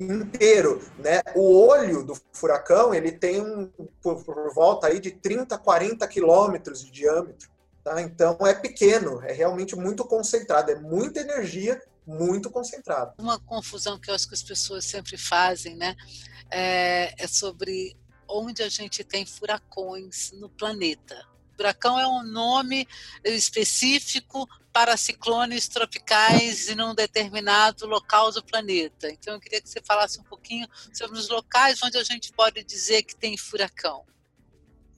Inteiro, 0.00 0.80
né? 0.98 1.22
O 1.34 1.66
olho 1.66 2.04
do 2.04 2.16
furacão, 2.32 2.94
ele 2.94 3.12
tem 3.12 3.40
um, 3.40 3.70
por, 4.00 4.24
por 4.24 4.54
volta 4.54 4.86
aí 4.86 5.00
de 5.00 5.10
30, 5.10 5.58
40 5.58 6.06
quilômetros 6.06 6.84
de 6.84 6.90
diâmetro. 6.90 7.48
Tá? 7.82 8.00
Então 8.02 8.36
é 8.46 8.54
pequeno, 8.54 9.22
é 9.22 9.32
realmente 9.32 9.74
muito 9.74 10.04
concentrado, 10.04 10.70
é 10.70 10.76
muita 10.76 11.20
energia 11.20 11.80
muito 12.06 12.50
concentrada. 12.50 13.14
Uma 13.18 13.38
confusão 13.38 13.98
que 13.98 14.10
eu 14.10 14.14
acho 14.14 14.28
que 14.28 14.34
as 14.34 14.42
pessoas 14.42 14.84
sempre 14.84 15.16
fazem, 15.16 15.76
né, 15.76 15.94
é, 16.50 17.14
é 17.22 17.26
sobre 17.26 17.96
onde 18.26 18.62
a 18.62 18.68
gente 18.68 19.04
tem 19.04 19.26
furacões 19.26 20.32
no 20.32 20.48
planeta. 20.48 21.16
Furacão 21.58 21.98
é 21.98 22.06
um 22.06 22.22
nome 22.22 22.86
específico 23.24 24.48
para 24.72 24.96
ciclones 24.96 25.66
tropicais 25.66 26.68
em 26.68 26.80
um 26.80 26.94
determinado 26.94 27.84
local 27.84 28.30
do 28.30 28.44
planeta. 28.44 29.10
Então, 29.10 29.34
eu 29.34 29.40
queria 29.40 29.60
que 29.60 29.68
você 29.68 29.80
falasse 29.82 30.20
um 30.20 30.22
pouquinho 30.22 30.68
sobre 30.94 31.18
os 31.18 31.28
locais 31.28 31.80
onde 31.82 31.98
a 31.98 32.04
gente 32.04 32.32
pode 32.32 32.62
dizer 32.62 33.02
que 33.02 33.16
tem 33.16 33.36
furacão. 33.36 34.04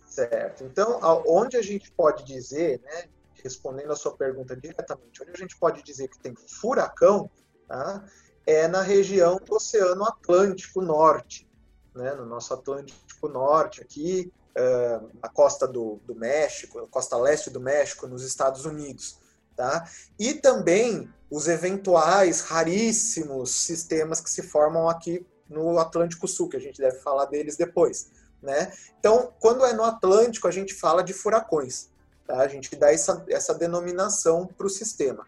Certo. 0.06 0.64
Então, 0.64 1.00
onde 1.26 1.56
a 1.56 1.62
gente 1.62 1.90
pode 1.92 2.24
dizer, 2.24 2.78
né, 2.82 3.08
respondendo 3.42 3.92
a 3.92 3.96
sua 3.96 4.14
pergunta 4.14 4.54
diretamente, 4.54 5.22
onde 5.22 5.30
a 5.30 5.38
gente 5.38 5.56
pode 5.56 5.82
dizer 5.82 6.08
que 6.08 6.18
tem 6.18 6.34
furacão, 6.60 7.30
tá, 7.66 8.04
é 8.44 8.68
na 8.68 8.82
região 8.82 9.38
do 9.38 9.54
Oceano 9.54 10.04
Atlântico 10.04 10.82
Norte, 10.82 11.48
né, 11.94 12.12
no 12.12 12.26
nosso 12.26 12.52
Atlântico 12.52 13.28
Norte 13.28 13.80
aqui, 13.80 14.30
uh, 14.56 15.10
a 15.22 15.28
costa 15.28 15.66
do, 15.66 16.00
do 16.04 16.14
México, 16.14 16.78
a 16.78 16.86
costa 16.86 17.16
leste 17.16 17.50
do 17.50 17.60
México, 17.60 18.06
nos 18.06 18.24
Estados 18.24 18.64
Unidos. 18.64 19.18
Tá? 19.56 19.88
E 20.18 20.34
também 20.34 21.12
os 21.30 21.46
eventuais 21.46 22.40
raríssimos 22.40 23.50
sistemas 23.50 24.20
que 24.20 24.30
se 24.30 24.42
formam 24.42 24.88
aqui 24.88 25.26
no 25.48 25.78
Atlântico 25.78 26.26
Sul, 26.26 26.48
que 26.48 26.56
a 26.56 26.60
gente 26.60 26.80
deve 26.80 26.98
falar 27.00 27.26
deles 27.26 27.56
depois. 27.56 28.08
Né? 28.42 28.72
Então, 28.98 29.32
quando 29.38 29.64
é 29.64 29.72
no 29.72 29.84
Atlântico, 29.84 30.48
a 30.48 30.50
gente 30.50 30.72
fala 30.72 31.02
de 31.02 31.12
furacões. 31.12 31.88
Tá? 32.26 32.40
A 32.40 32.48
gente 32.48 32.74
dá 32.76 32.92
essa, 32.92 33.24
essa 33.28 33.54
denominação 33.54 34.46
para 34.46 34.66
o 34.66 34.70
sistema. 34.70 35.26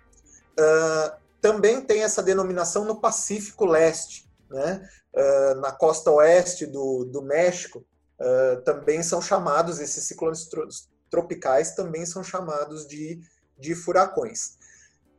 Uh, 0.58 1.22
também 1.40 1.80
tem 1.80 2.02
essa 2.02 2.22
denominação 2.22 2.84
no 2.84 3.00
Pacífico 3.00 3.66
Leste, 3.66 4.30
né? 4.48 4.88
Uh, 5.12 5.60
na 5.60 5.72
costa 5.72 6.10
oeste 6.10 6.64
do, 6.64 7.04
do 7.04 7.20
México, 7.20 7.84
uh, 8.22 8.62
também 8.62 9.02
são 9.02 9.20
chamados, 9.20 9.80
esses 9.80 10.04
ciclones 10.04 10.48
tropicais 11.10 11.74
também 11.74 12.06
são 12.06 12.22
chamados 12.22 12.86
de, 12.86 13.20
de 13.58 13.74
furacões. 13.74 14.56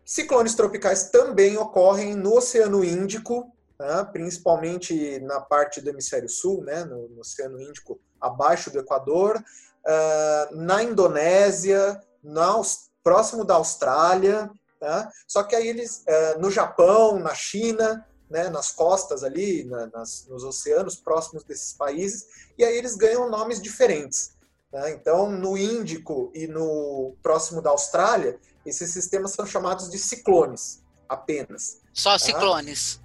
Ciclones 0.06 0.56
tropicais 0.56 1.10
também 1.10 1.58
ocorrem 1.58 2.16
no 2.16 2.36
Oceano 2.36 2.84
Índico, 2.84 3.54
né, 3.80 4.08
principalmente 4.12 5.20
na 5.20 5.40
parte 5.40 5.82
do 5.82 5.90
hemisfério 5.90 6.30
sul, 6.30 6.64
né, 6.64 6.84
no, 6.84 7.10
no 7.10 7.22
Oceano 7.22 7.62
Índico, 7.62 8.00
abaixo 8.20 8.72
do 8.72 8.80
Equador, 8.80 9.38
uh, 9.38 10.56
na 10.56 10.82
Indonésia, 10.84 12.02
na, 12.24 12.60
próximo 13.04 13.44
da 13.44 13.56
Austrália, 13.56 14.50
tá? 14.80 15.12
só 15.28 15.44
que 15.44 15.56
aí 15.56 15.68
eles, 15.68 16.04
uh, 16.08 16.40
no 16.40 16.50
Japão, 16.50 17.20
na 17.20 17.36
China, 17.36 18.06
né, 18.34 18.50
nas 18.50 18.72
costas 18.72 19.24
ali, 19.24 19.64
na, 19.64 19.88
nas, 19.88 20.26
nos 20.28 20.44
oceanos 20.44 20.96
próximos 20.96 21.44
desses 21.44 21.72
países, 21.72 22.26
e 22.58 22.66
aí 22.66 22.76
eles 22.76 22.96
ganham 22.96 23.30
nomes 23.30 23.62
diferentes. 23.62 24.34
Tá? 24.72 24.90
Então, 24.90 25.32
no 25.32 25.56
Índico 25.56 26.32
e 26.34 26.48
no 26.48 27.16
próximo 27.22 27.62
da 27.62 27.70
Austrália, 27.70 28.40
esses 28.66 28.92
sistemas 28.92 29.32
são 29.32 29.46
chamados 29.46 29.90
de 29.90 30.00
ciclones, 30.00 30.82
apenas. 31.08 31.80
Só 31.94 32.14
tá? 32.14 32.20
ciclones 32.20 33.04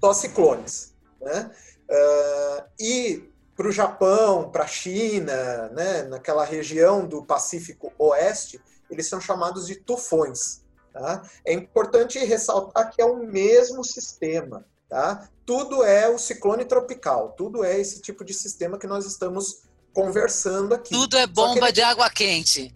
só 0.00 0.12
ciclones. 0.12 0.94
Né? 1.20 1.50
Uh, 1.90 2.64
e 2.78 3.30
para 3.56 3.68
o 3.68 3.72
Japão, 3.72 4.50
para 4.50 4.64
a 4.64 4.68
China, 4.68 5.68
né, 5.70 6.02
naquela 6.02 6.44
região 6.44 7.06
do 7.06 7.24
Pacífico 7.24 7.92
Oeste, 7.98 8.60
eles 8.90 9.08
são 9.08 9.20
chamados 9.20 9.66
de 9.66 9.76
tufões. 9.76 10.60
Tá? 10.98 11.22
É 11.44 11.52
importante 11.52 12.18
ressaltar 12.18 12.90
que 12.90 13.02
é 13.02 13.04
o 13.04 13.18
mesmo 13.18 13.84
sistema. 13.84 14.64
Tá? 14.88 15.28
Tudo 15.44 15.84
é 15.84 16.08
o 16.08 16.18
ciclone 16.18 16.64
tropical, 16.64 17.34
tudo 17.36 17.62
é 17.62 17.78
esse 17.78 18.00
tipo 18.00 18.24
de 18.24 18.32
sistema 18.32 18.78
que 18.78 18.86
nós 18.86 19.04
estamos 19.04 19.62
conversando 19.92 20.74
aqui. 20.74 20.94
Tudo 20.94 21.18
é 21.18 21.26
bomba 21.26 21.66
ele... 21.66 21.72
de 21.72 21.82
água 21.82 22.08
quente. 22.08 22.74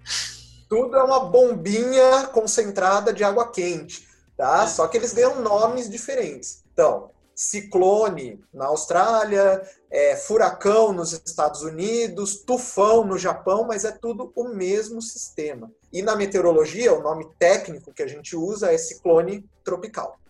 Tudo 0.68 0.96
é 0.96 1.02
uma 1.02 1.20
bombinha 1.20 2.26
concentrada 2.26 3.10
de 3.12 3.24
água 3.24 3.50
quente. 3.50 4.06
Tá? 4.36 4.64
É. 4.64 4.66
Só 4.66 4.86
que 4.86 4.98
eles 4.98 5.14
ganham 5.14 5.40
nomes 5.40 5.88
diferentes. 5.88 6.62
Então, 6.72 7.10
ciclone 7.34 8.38
na 8.52 8.66
Austrália, 8.66 9.62
é, 9.90 10.14
furacão 10.14 10.92
nos 10.92 11.12
Estados 11.12 11.62
Unidos, 11.62 12.36
tufão 12.36 13.02
no 13.02 13.16
Japão, 13.16 13.64
mas 13.66 13.84
é 13.86 13.92
tudo 13.92 14.30
o 14.36 14.48
mesmo 14.48 15.00
sistema. 15.00 15.72
E 15.92 16.02
na 16.02 16.14
meteorologia, 16.14 16.92
o 16.92 17.02
nome 17.02 17.26
técnico 17.38 17.92
que 17.92 18.02
a 18.02 18.06
gente 18.06 18.36
usa 18.36 18.72
é 18.72 18.78
ciclone 18.78 19.44
tropical. 19.64 20.20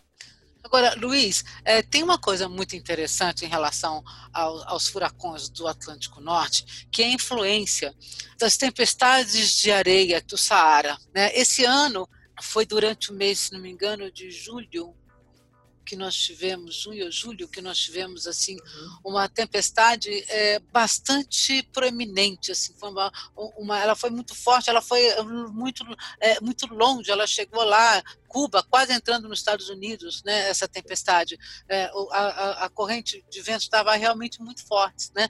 Agora, 0.63 0.95
Luiz, 0.95 1.45
é, 1.65 1.83
tem 1.83 2.03
uma 2.03 2.19
coisa 2.19 2.49
muito 2.49 2.77
interessante 2.77 3.45
em 3.45 3.49
relação 3.49 4.03
ao, 4.33 4.69
aos 4.69 4.89
furacões 4.89 5.49
do 5.49 5.67
Atlântico 5.67 6.21
Norte, 6.21 6.87
que 6.93 7.03
é 7.03 7.07
a 7.07 7.13
influência 7.13 7.95
das 8.39 8.57
tempestades 8.57 9.55
de 9.55 9.73
areia 9.73 10.21
do 10.21 10.37
Saara. 10.37 10.97
Né? 11.15 11.31
Esse 11.35 11.65
ano 11.65 12.09
foi 12.43 12.65
durante 12.65 13.11
o 13.11 13.15
mês, 13.15 13.39
se 13.41 13.53
não 13.53 13.61
me 13.61 13.71
engano, 13.71 14.13
de 14.13 14.31
julho, 14.31 14.95
que 15.91 15.97
nós 15.97 16.15
tivemos, 16.15 16.77
junho 16.77 17.07
ou 17.07 17.11
julho, 17.11 17.49
que 17.49 17.61
nós 17.61 17.77
tivemos 17.77 18.25
assim 18.25 18.55
uhum. 18.55 18.99
uma 19.07 19.29
tempestade 19.29 20.09
é, 20.29 20.61
bastante 20.73 21.65
proeminente, 21.65 22.53
assim, 22.53 22.73
foi 22.79 22.91
uma, 22.91 23.13
uma, 23.59 23.77
ela 23.77 23.97
foi 23.97 24.09
muito 24.09 24.33
forte, 24.33 24.71
ela 24.71 24.81
foi 24.81 25.05
eh, 25.05 25.23
muito, 25.25 25.85
é, 26.21 26.41
muito 26.41 26.73
longe, 26.73 27.11
ela 27.11 27.27
chegou 27.27 27.65
lá, 27.65 28.01
Cuba, 28.29 28.63
quase 28.63 28.93
entrando 28.93 29.29
nos 29.29 29.41
Estados 29.41 29.69
Unidos, 29.69 30.23
né, 30.23 30.49
essa 30.49 30.69
tempestade. 30.69 31.37
É, 31.69 31.91
a, 32.13 32.67
a, 32.67 32.71
corrente 32.71 33.25
de 33.29 33.43
vento 33.43 33.63
estava 33.63 33.93
realmente 33.97 34.41
muito 34.41 34.65
forte, 34.65 35.11
né? 35.13 35.29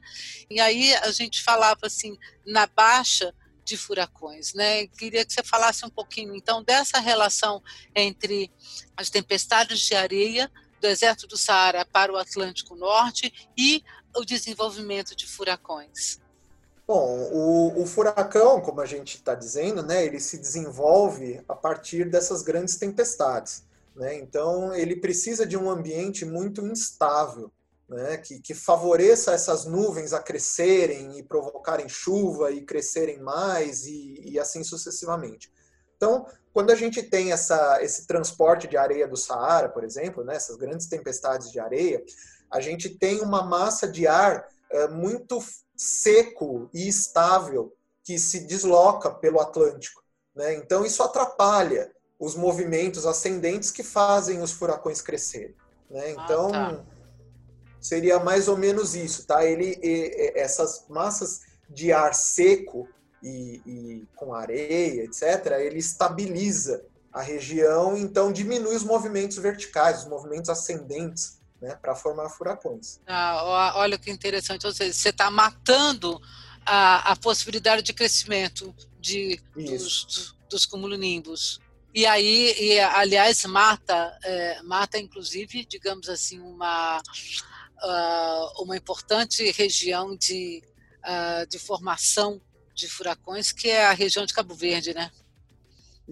E 0.51 0.61
aí 0.61 0.95
a 0.97 1.11
gente 1.11 1.43
falava 1.43 1.87
assim, 1.87 2.19
na 2.45 2.67
baixa 2.67 3.35
de 3.71 3.77
furacões, 3.77 4.53
né? 4.53 4.87
Queria 4.89 5.25
que 5.25 5.33
você 5.33 5.45
falasse 5.45 5.87
um 5.87 5.91
pouquinho 5.91 6.35
então 6.35 6.63
dessa 6.63 6.99
relação 6.99 7.63
entre 7.95 8.51
as 8.97 9.09
tempestades 9.09 9.79
de 9.79 9.95
areia 9.95 10.49
do 10.49 10.81
deserto 10.81 11.27
do 11.27 11.37
Saara 11.37 11.87
para 11.87 12.13
o 12.13 12.17
Atlântico 12.17 12.75
Norte 12.75 13.33
e 13.57 13.85
o 14.17 14.25
desenvolvimento 14.25 15.15
de 15.15 15.27
furacões. 15.27 16.19
Bom, 16.85 17.31
o, 17.33 17.83
o 17.83 17.87
furacão, 17.87 18.61
como 18.61 18.81
a 18.81 18.87
gente 18.87 19.15
está 19.15 19.37
dizendo, 19.37 19.85
né, 19.85 20.05
ele 20.05 20.19
se 20.19 20.37
desenvolve 20.37 21.41
a 21.49 21.55
partir 21.55 22.11
dessas 22.11 22.43
grandes 22.43 22.75
tempestades. 22.77 23.63
Né? 23.95 24.17
Então, 24.19 24.75
ele 24.75 24.97
precisa 24.97 25.47
de 25.47 25.57
um 25.57 25.71
ambiente 25.71 26.25
muito 26.25 26.67
instável 26.67 27.53
né, 27.91 28.17
que, 28.19 28.41
que, 28.41 28.55
favoreça 28.55 29.33
essas 29.33 29.65
nuvens 29.65 30.13
a 30.13 30.21
crescerem 30.21 31.19
e 31.19 31.25
provocarem 31.25 31.89
chuva 31.89 32.53
e 32.53 32.65
crescerem 32.65 33.21
mais 33.21 33.85
e, 33.85 34.21
e 34.25 34.39
assim 34.39 34.63
sucessivamente. 34.63 35.53
Então, 35.97 36.25
quando 36.53 36.71
a 36.71 36.77
gente 36.77 37.03
tem 37.03 37.33
essa, 37.33 37.83
esse 37.83 38.07
transporte 38.07 38.69
de 38.69 38.77
areia 38.77 39.09
do 39.09 39.17
Saara, 39.17 39.69
por 39.69 39.83
exemplo, 39.83 40.23
né, 40.23 40.37
essas 40.37 40.57
grandes 40.57 40.87
tempestades 40.87 41.51
de 41.51 41.59
areia, 41.59 42.03
a 42.51 42.61
gente 42.61 42.89
tem 42.91 43.21
uma 43.21 43.43
massa 43.43 43.89
de 43.89 44.07
ar 44.07 44.47
é, 44.71 44.87
muito 44.87 45.43
seco 45.77 46.71
e 46.73 46.89
estável 46.89 47.77
que 48.05 48.19
se 48.19 48.47
desloca 48.47 49.11
pelo 49.11 49.41
Atlântico. 49.41 50.03
Né? 50.35 50.55
Então, 50.55 50.87
isso 50.87 51.03
atrapalha 51.03 51.91
os 52.21 52.37
movimentos 52.37 53.05
ascendentes 53.05 53.71
que 53.71 53.83
fazem 53.83 54.41
os 54.43 54.53
furacões 54.53 55.01
crescerem. 55.01 55.57
Né? 55.91 56.13
Então, 56.13 56.55
ah, 56.55 56.77
tá 56.77 56.85
seria 57.81 58.19
mais 58.19 58.49
ou 58.49 58.57
menos 58.57 58.95
isso, 58.95 59.27
tá? 59.27 59.45
Ele, 59.45 59.79
essas 60.35 60.85
massas 60.89 61.41
de 61.69 61.93
ar 61.93 62.15
seco 62.15 62.89
e, 63.23 63.63
e, 63.67 64.09
com 64.15 64.35
areia, 64.35 65.05
etc., 65.05 65.59
ele 65.61 65.79
estabiliza 65.79 66.85
a 67.13 67.23
região, 67.23 67.97
então 67.97 68.33
diminui 68.33 68.77
os 68.77 68.85
movimentos 68.85 69.37
verticais, 69.39 70.03
os 70.03 70.09
movimentos 70.09 70.49
ascendentes, 70.49 71.41
né, 71.61 71.77
para 71.81 71.95
formar 71.95 72.31
furacões. 72.31 73.01
Ah, 73.07 73.73
olha 73.77 73.99
que 73.99 74.11
interessante, 74.11 74.67
ou 74.67 74.73
seja, 74.73 74.93
você 74.93 75.11
está 75.11 75.31
matando 75.31 76.21
a, 76.65 77.13
a 77.13 77.17
possibilidade 77.17 77.83
de 77.83 77.93
crescimento 77.93 78.75
de, 79.01 79.41
dos, 79.55 80.35
dos 80.49 80.65
cumulonimbus. 80.65 81.61
E 81.93 82.07
aí, 82.07 82.55
e, 82.59 82.79
aliás, 82.79 83.45
mata, 83.47 84.17
é, 84.23 84.63
mata 84.63 84.97
inclusive, 84.97 85.67
digamos 85.67 86.09
assim, 86.09 86.39
uma, 86.41 87.03
uh, 87.83 88.63
uma 88.63 88.77
importante 88.77 89.51
região 89.53 90.17
de, 90.17 90.63
uh, 91.05 91.47
de 91.49 91.59
formação 91.59 92.41
de 92.75 92.89
furacões, 92.89 93.53
que 93.53 93.69
é 93.69 93.87
a 93.87 93.93
região 93.93 94.25
de 94.25 94.33
Cabo 94.33 94.55
Verde, 94.55 94.95
né? 94.95 95.11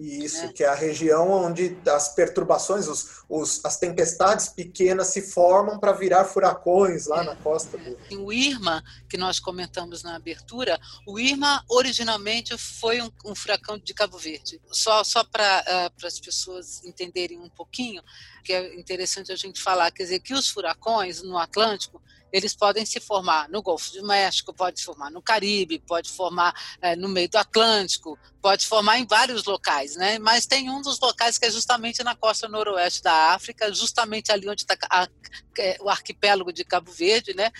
Isso, 0.01 0.45
né? 0.45 0.53
que 0.53 0.63
é 0.63 0.67
a 0.67 0.75
região 0.75 1.29
onde 1.29 1.77
as 1.87 2.13
perturbações, 2.15 2.87
os, 2.87 3.21
os 3.27 3.63
as 3.65 3.77
tempestades 3.77 4.47
pequenas 4.47 5.07
se 5.07 5.21
formam 5.21 5.77
para 5.77 5.91
virar 5.91 6.23
furacões 6.25 7.05
lá 7.07 7.21
é, 7.21 7.25
na 7.25 7.35
costa 7.35 7.77
do. 7.77 7.89
É. 7.89 8.15
O 8.15 8.31
Irma, 8.31 8.81
que 9.09 9.17
nós 9.17 9.39
comentamos 9.39 10.01
na 10.01 10.15
abertura, 10.15 10.79
o 11.05 11.19
Irma 11.19 11.63
originalmente 11.67 12.57
foi 12.57 13.01
um, 13.01 13.11
um 13.25 13.35
furacão 13.35 13.77
de 13.77 13.93
Cabo 13.93 14.17
Verde. 14.17 14.61
Só, 14.71 15.03
só 15.03 15.23
para 15.23 15.91
uh, 15.99 16.05
as 16.05 16.19
pessoas 16.19 16.83
entenderem 16.85 17.37
um 17.37 17.49
pouquinho, 17.49 18.01
que 18.43 18.53
é 18.53 18.79
interessante 18.79 19.31
a 19.31 19.35
gente 19.35 19.61
falar, 19.61 19.91
quer 19.91 20.03
dizer, 20.03 20.19
que 20.19 20.33
os 20.33 20.47
furacões 20.47 21.21
no 21.21 21.37
Atlântico 21.37 22.01
eles 22.31 22.55
podem 22.55 22.85
se 22.85 22.99
formar 22.99 23.49
no 23.49 23.61
Golfo 23.61 23.91
do 23.91 24.05
México, 24.05 24.53
pode 24.53 24.79
se 24.79 24.85
formar 24.85 25.09
no 25.09 25.21
Caribe, 25.21 25.79
pode 25.79 26.11
formar 26.11 26.53
é, 26.81 26.95
no 26.95 27.09
meio 27.09 27.29
do 27.29 27.37
Atlântico, 27.37 28.17
pode 28.41 28.67
formar 28.67 28.99
em 28.99 29.05
vários 29.05 29.43
locais, 29.45 29.95
né? 29.95 30.19
Mas 30.19 30.45
tem 30.45 30.69
um 30.69 30.81
dos 30.81 30.99
locais 30.99 31.37
que 31.37 31.45
é 31.45 31.51
justamente 31.51 32.03
na 32.03 32.15
costa 32.15 32.47
noroeste 32.47 33.01
da 33.01 33.33
África, 33.33 33.73
justamente 33.73 34.31
ali 34.31 34.47
onde 34.49 34.61
está 34.61 34.77
é, 35.57 35.77
o 35.81 35.89
arquipélago 35.89 36.53
de 36.53 36.63
Cabo 36.63 36.91
Verde, 36.91 37.33
né? 37.33 37.51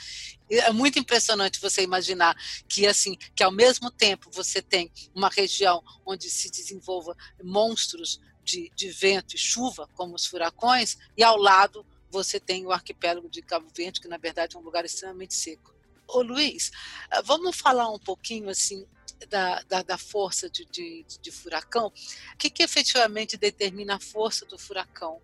É 0.49 0.71
muito 0.71 0.97
impressionante 0.97 1.61
você 1.61 1.83
imaginar 1.83 2.35
que 2.67 2.87
assim, 2.87 3.15
que 3.35 3.43
ao 3.43 3.51
mesmo 3.51 3.91
tempo 3.91 4.29
você 4.31 4.61
tem 4.61 4.91
uma 5.13 5.29
região 5.29 5.83
onde 6.05 6.29
se 6.29 6.49
desenvolva 6.49 7.15
monstros 7.43 8.19
de, 8.43 8.71
de 8.75 8.89
vento 8.89 9.35
e 9.35 9.37
chuva, 9.37 9.87
como 9.95 10.15
os 10.15 10.25
furacões, 10.25 10.97
e 11.15 11.23
ao 11.23 11.37
lado 11.37 11.85
você 12.09 12.39
tem 12.39 12.65
o 12.65 12.71
arquipélago 12.71 13.29
de 13.29 13.41
Cabo 13.41 13.67
Verde, 13.75 14.01
que 14.01 14.07
na 14.07 14.17
verdade 14.17 14.55
é 14.55 14.59
um 14.59 14.63
lugar 14.63 14.85
extremamente 14.85 15.33
seco. 15.33 15.73
Ô 16.07 16.21
Luiz, 16.21 16.71
ah, 17.11 17.21
vamos 17.21 17.55
falar 17.55 17.89
um 17.91 17.99
pouquinho 17.99 18.49
assim 18.49 18.85
da, 19.27 19.61
da, 19.63 19.83
da 19.83 19.97
força 19.97 20.49
de, 20.49 20.65
de, 20.65 21.05
de, 21.21 21.31
furacão. 21.31 21.87
O 22.33 22.37
que, 22.37 22.49
que 22.49 22.63
efetivamente 22.63 23.37
determina 23.37 23.95
a 23.95 23.99
força 23.99 24.45
do 24.45 24.57
furacão? 24.57 25.21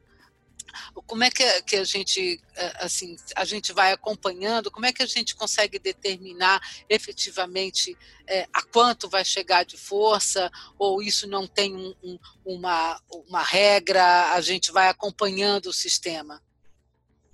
Como 1.07 1.23
é 1.23 1.31
que, 1.31 1.61
que 1.63 1.77
a 1.77 1.83
gente 1.83 2.39
ah, 2.57 2.85
assim 2.85 3.15
a 3.35 3.45
gente 3.45 3.73
vai 3.73 3.93
acompanhando? 3.93 4.69
Como 4.69 4.85
é 4.85 4.93
que 4.93 5.01
a 5.01 5.07
gente 5.07 5.35
consegue 5.35 5.79
determinar 5.79 6.61
efetivamente 6.87 7.97
é, 8.27 8.47
a 8.53 8.61
quanto 8.61 9.09
vai 9.09 9.25
chegar 9.25 9.65
de 9.65 9.77
força? 9.77 10.51
Ou 10.77 11.01
isso 11.01 11.27
não 11.27 11.47
tem 11.47 11.75
um, 11.75 11.95
um, 12.03 12.19
uma, 12.45 13.01
uma 13.09 13.41
regra? 13.41 14.33
A 14.33 14.41
gente 14.41 14.71
vai 14.71 14.87
acompanhando 14.87 15.67
o 15.67 15.73
sistema? 15.73 16.44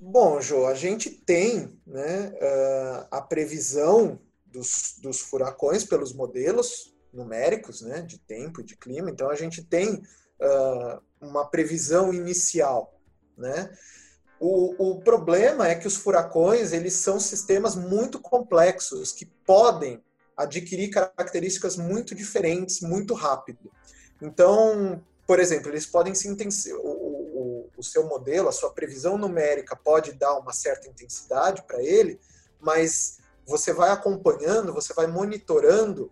Bom, 0.04 0.42
Jô, 0.42 0.66
a 0.66 0.74
gente 0.74 1.12
tem 1.12 1.80
né, 1.86 2.34
uh, 2.34 3.08
a 3.12 3.22
previsão 3.22 4.20
dos, 4.48 4.96
dos, 5.00 5.22
furacões 5.22 5.84
pelos 5.84 6.12
modelos 6.12 6.92
numéricos 7.14 7.82
né, 7.82 8.02
de 8.02 8.18
tempo 8.18 8.62
e 8.62 8.64
de 8.64 8.76
clima, 8.76 9.12
então 9.12 9.30
a 9.30 9.36
gente 9.36 9.64
tem 9.64 9.94
uh, 9.94 11.00
uma 11.22 11.46
previsão 11.46 12.12
inicial. 12.12 13.00
Né? 13.38 13.72
O, 14.40 14.94
o 14.94 15.02
problema 15.04 15.68
é 15.68 15.76
que 15.76 15.86
os 15.86 15.98
furacões 15.98 16.74
eles 16.74 16.94
são 16.94 17.20
sistemas 17.20 17.76
muito 17.76 18.20
complexos 18.20 19.12
que 19.12 19.28
podem 19.28 20.04
adquirir 20.36 20.90
características 20.90 21.78
muito 21.78 22.16
diferentes 22.16 22.82
muito 22.82 23.14
rápido. 23.14 23.72
Então, 24.20 25.00
por 25.28 25.40
exemplo, 25.40 25.70
eles 25.70 25.86
podem 25.86 26.16
se 26.16 26.28
intensificar 26.28 26.82
o 27.82 27.84
seu 27.84 28.06
modelo, 28.08 28.48
a 28.48 28.52
sua 28.52 28.72
previsão 28.72 29.18
numérica 29.18 29.76
pode 29.76 30.14
dar 30.14 30.38
uma 30.38 30.54
certa 30.54 30.88
intensidade 30.88 31.64
para 31.64 31.82
ele, 31.82 32.20
mas 32.60 33.18
você 33.46 33.74
vai 33.74 33.90
acompanhando, 33.90 34.74
você 34.74 34.94
vai 34.94 35.08
monitorando 35.08 36.12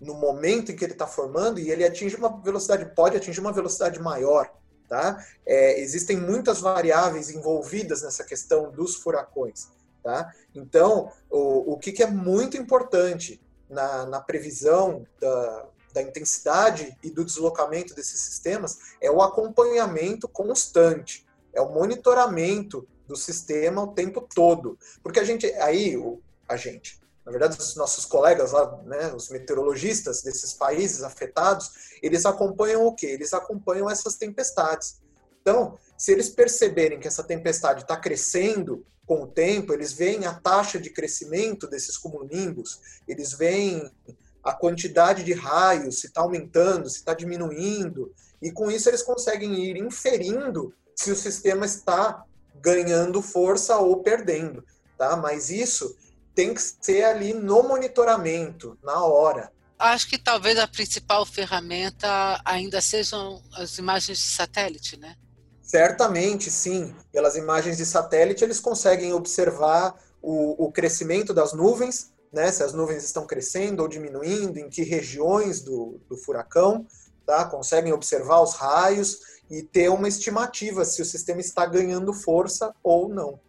no 0.00 0.14
momento 0.14 0.70
em 0.70 0.76
que 0.76 0.84
ele 0.84 0.92
está 0.92 1.06
formando 1.06 1.58
e 1.58 1.70
ele 1.70 1.84
atinge 1.84 2.16
uma 2.16 2.40
velocidade, 2.40 2.94
pode 2.94 3.16
atingir 3.16 3.40
uma 3.40 3.52
velocidade 3.52 4.00
maior. 4.00 4.50
Tá? 4.88 5.22
É, 5.44 5.78
existem 5.80 6.16
muitas 6.16 6.60
variáveis 6.60 7.28
envolvidas 7.28 8.02
nessa 8.02 8.24
questão 8.24 8.70
dos 8.70 8.96
furacões. 8.96 9.68
Tá? 10.02 10.32
Então, 10.54 11.12
o, 11.28 11.74
o 11.74 11.78
que, 11.78 11.92
que 11.92 12.02
é 12.02 12.06
muito 12.06 12.56
importante 12.56 13.38
na, 13.68 14.06
na 14.06 14.20
previsão 14.20 15.06
da, 15.20 15.66
da 15.98 16.02
intensidade 16.02 16.96
e 17.02 17.10
do 17.10 17.24
deslocamento 17.24 17.94
desses 17.94 18.20
sistemas 18.20 18.78
é 19.00 19.10
o 19.10 19.20
acompanhamento 19.20 20.28
constante, 20.28 21.26
é 21.52 21.60
o 21.60 21.72
monitoramento 21.72 22.86
do 23.06 23.16
sistema 23.16 23.82
o 23.82 23.88
tempo 23.88 24.20
todo. 24.32 24.78
Porque 25.02 25.18
a 25.18 25.24
gente, 25.24 25.46
aí, 25.54 25.96
o, 25.96 26.20
a 26.48 26.56
gente, 26.56 27.00
na 27.26 27.32
verdade, 27.32 27.58
os 27.58 27.74
nossos 27.74 28.04
colegas 28.04 28.52
lá, 28.52 28.80
né, 28.84 29.12
os 29.12 29.28
meteorologistas 29.28 30.22
desses 30.22 30.52
países 30.52 31.02
afetados, 31.02 31.98
eles 32.00 32.24
acompanham 32.24 32.86
o 32.86 32.94
quê? 32.94 33.06
Eles 33.06 33.34
acompanham 33.34 33.90
essas 33.90 34.14
tempestades. 34.14 35.00
Então, 35.40 35.78
se 35.96 36.12
eles 36.12 36.28
perceberem 36.28 37.00
que 37.00 37.08
essa 37.08 37.24
tempestade 37.24 37.82
está 37.82 37.96
crescendo 37.96 38.86
com 39.04 39.22
o 39.22 39.26
tempo, 39.26 39.72
eles 39.72 39.92
veem 39.92 40.26
a 40.26 40.34
taxa 40.34 40.78
de 40.78 40.90
crescimento 40.90 41.66
desses 41.66 41.96
cumulonimbus, 41.96 42.78
eles 43.08 43.32
veem 43.32 43.90
a 44.48 44.54
quantidade 44.54 45.22
de 45.22 45.34
raios, 45.34 46.00
se 46.00 46.06
está 46.06 46.22
aumentando, 46.22 46.88
se 46.88 46.96
está 46.96 47.12
diminuindo, 47.12 48.14
e 48.40 48.50
com 48.50 48.70
isso 48.70 48.88
eles 48.88 49.02
conseguem 49.02 49.54
ir 49.62 49.76
inferindo 49.76 50.72
se 50.96 51.10
o 51.10 51.16
sistema 51.16 51.66
está 51.66 52.24
ganhando 52.54 53.20
força 53.20 53.76
ou 53.76 54.02
perdendo, 54.02 54.64
tá? 54.96 55.16
Mas 55.16 55.50
isso 55.50 55.94
tem 56.34 56.54
que 56.54 56.62
ser 56.62 57.04
ali 57.04 57.34
no 57.34 57.62
monitoramento, 57.62 58.78
na 58.82 59.04
hora. 59.04 59.52
Acho 59.78 60.08
que 60.08 60.16
talvez 60.16 60.58
a 60.58 60.66
principal 60.66 61.26
ferramenta 61.26 62.40
ainda 62.42 62.80
sejam 62.80 63.42
as 63.52 63.76
imagens 63.76 64.18
de 64.18 64.24
satélite, 64.24 64.96
né? 64.96 65.14
Certamente, 65.60 66.50
sim. 66.50 66.96
Pelas 67.12 67.36
imagens 67.36 67.76
de 67.76 67.84
satélite, 67.84 68.42
eles 68.42 68.60
conseguem 68.60 69.12
observar 69.12 69.94
o, 70.22 70.64
o 70.66 70.72
crescimento 70.72 71.34
das 71.34 71.52
nuvens, 71.52 72.10
né, 72.32 72.50
se 72.52 72.62
as 72.62 72.72
nuvens 72.72 73.04
estão 73.04 73.26
crescendo 73.26 73.80
ou 73.80 73.88
diminuindo, 73.88 74.58
em 74.58 74.68
que 74.68 74.82
regiões 74.82 75.60
do, 75.60 76.00
do 76.08 76.16
furacão, 76.16 76.86
tá, 77.26 77.44
conseguem 77.44 77.92
observar 77.92 78.42
os 78.42 78.54
raios 78.54 79.18
e 79.50 79.62
ter 79.62 79.88
uma 79.88 80.08
estimativa 80.08 80.84
se 80.84 81.00
o 81.00 81.04
sistema 81.04 81.40
está 81.40 81.64
ganhando 81.66 82.12
força 82.12 82.74
ou 82.82 83.08
não. 83.08 83.40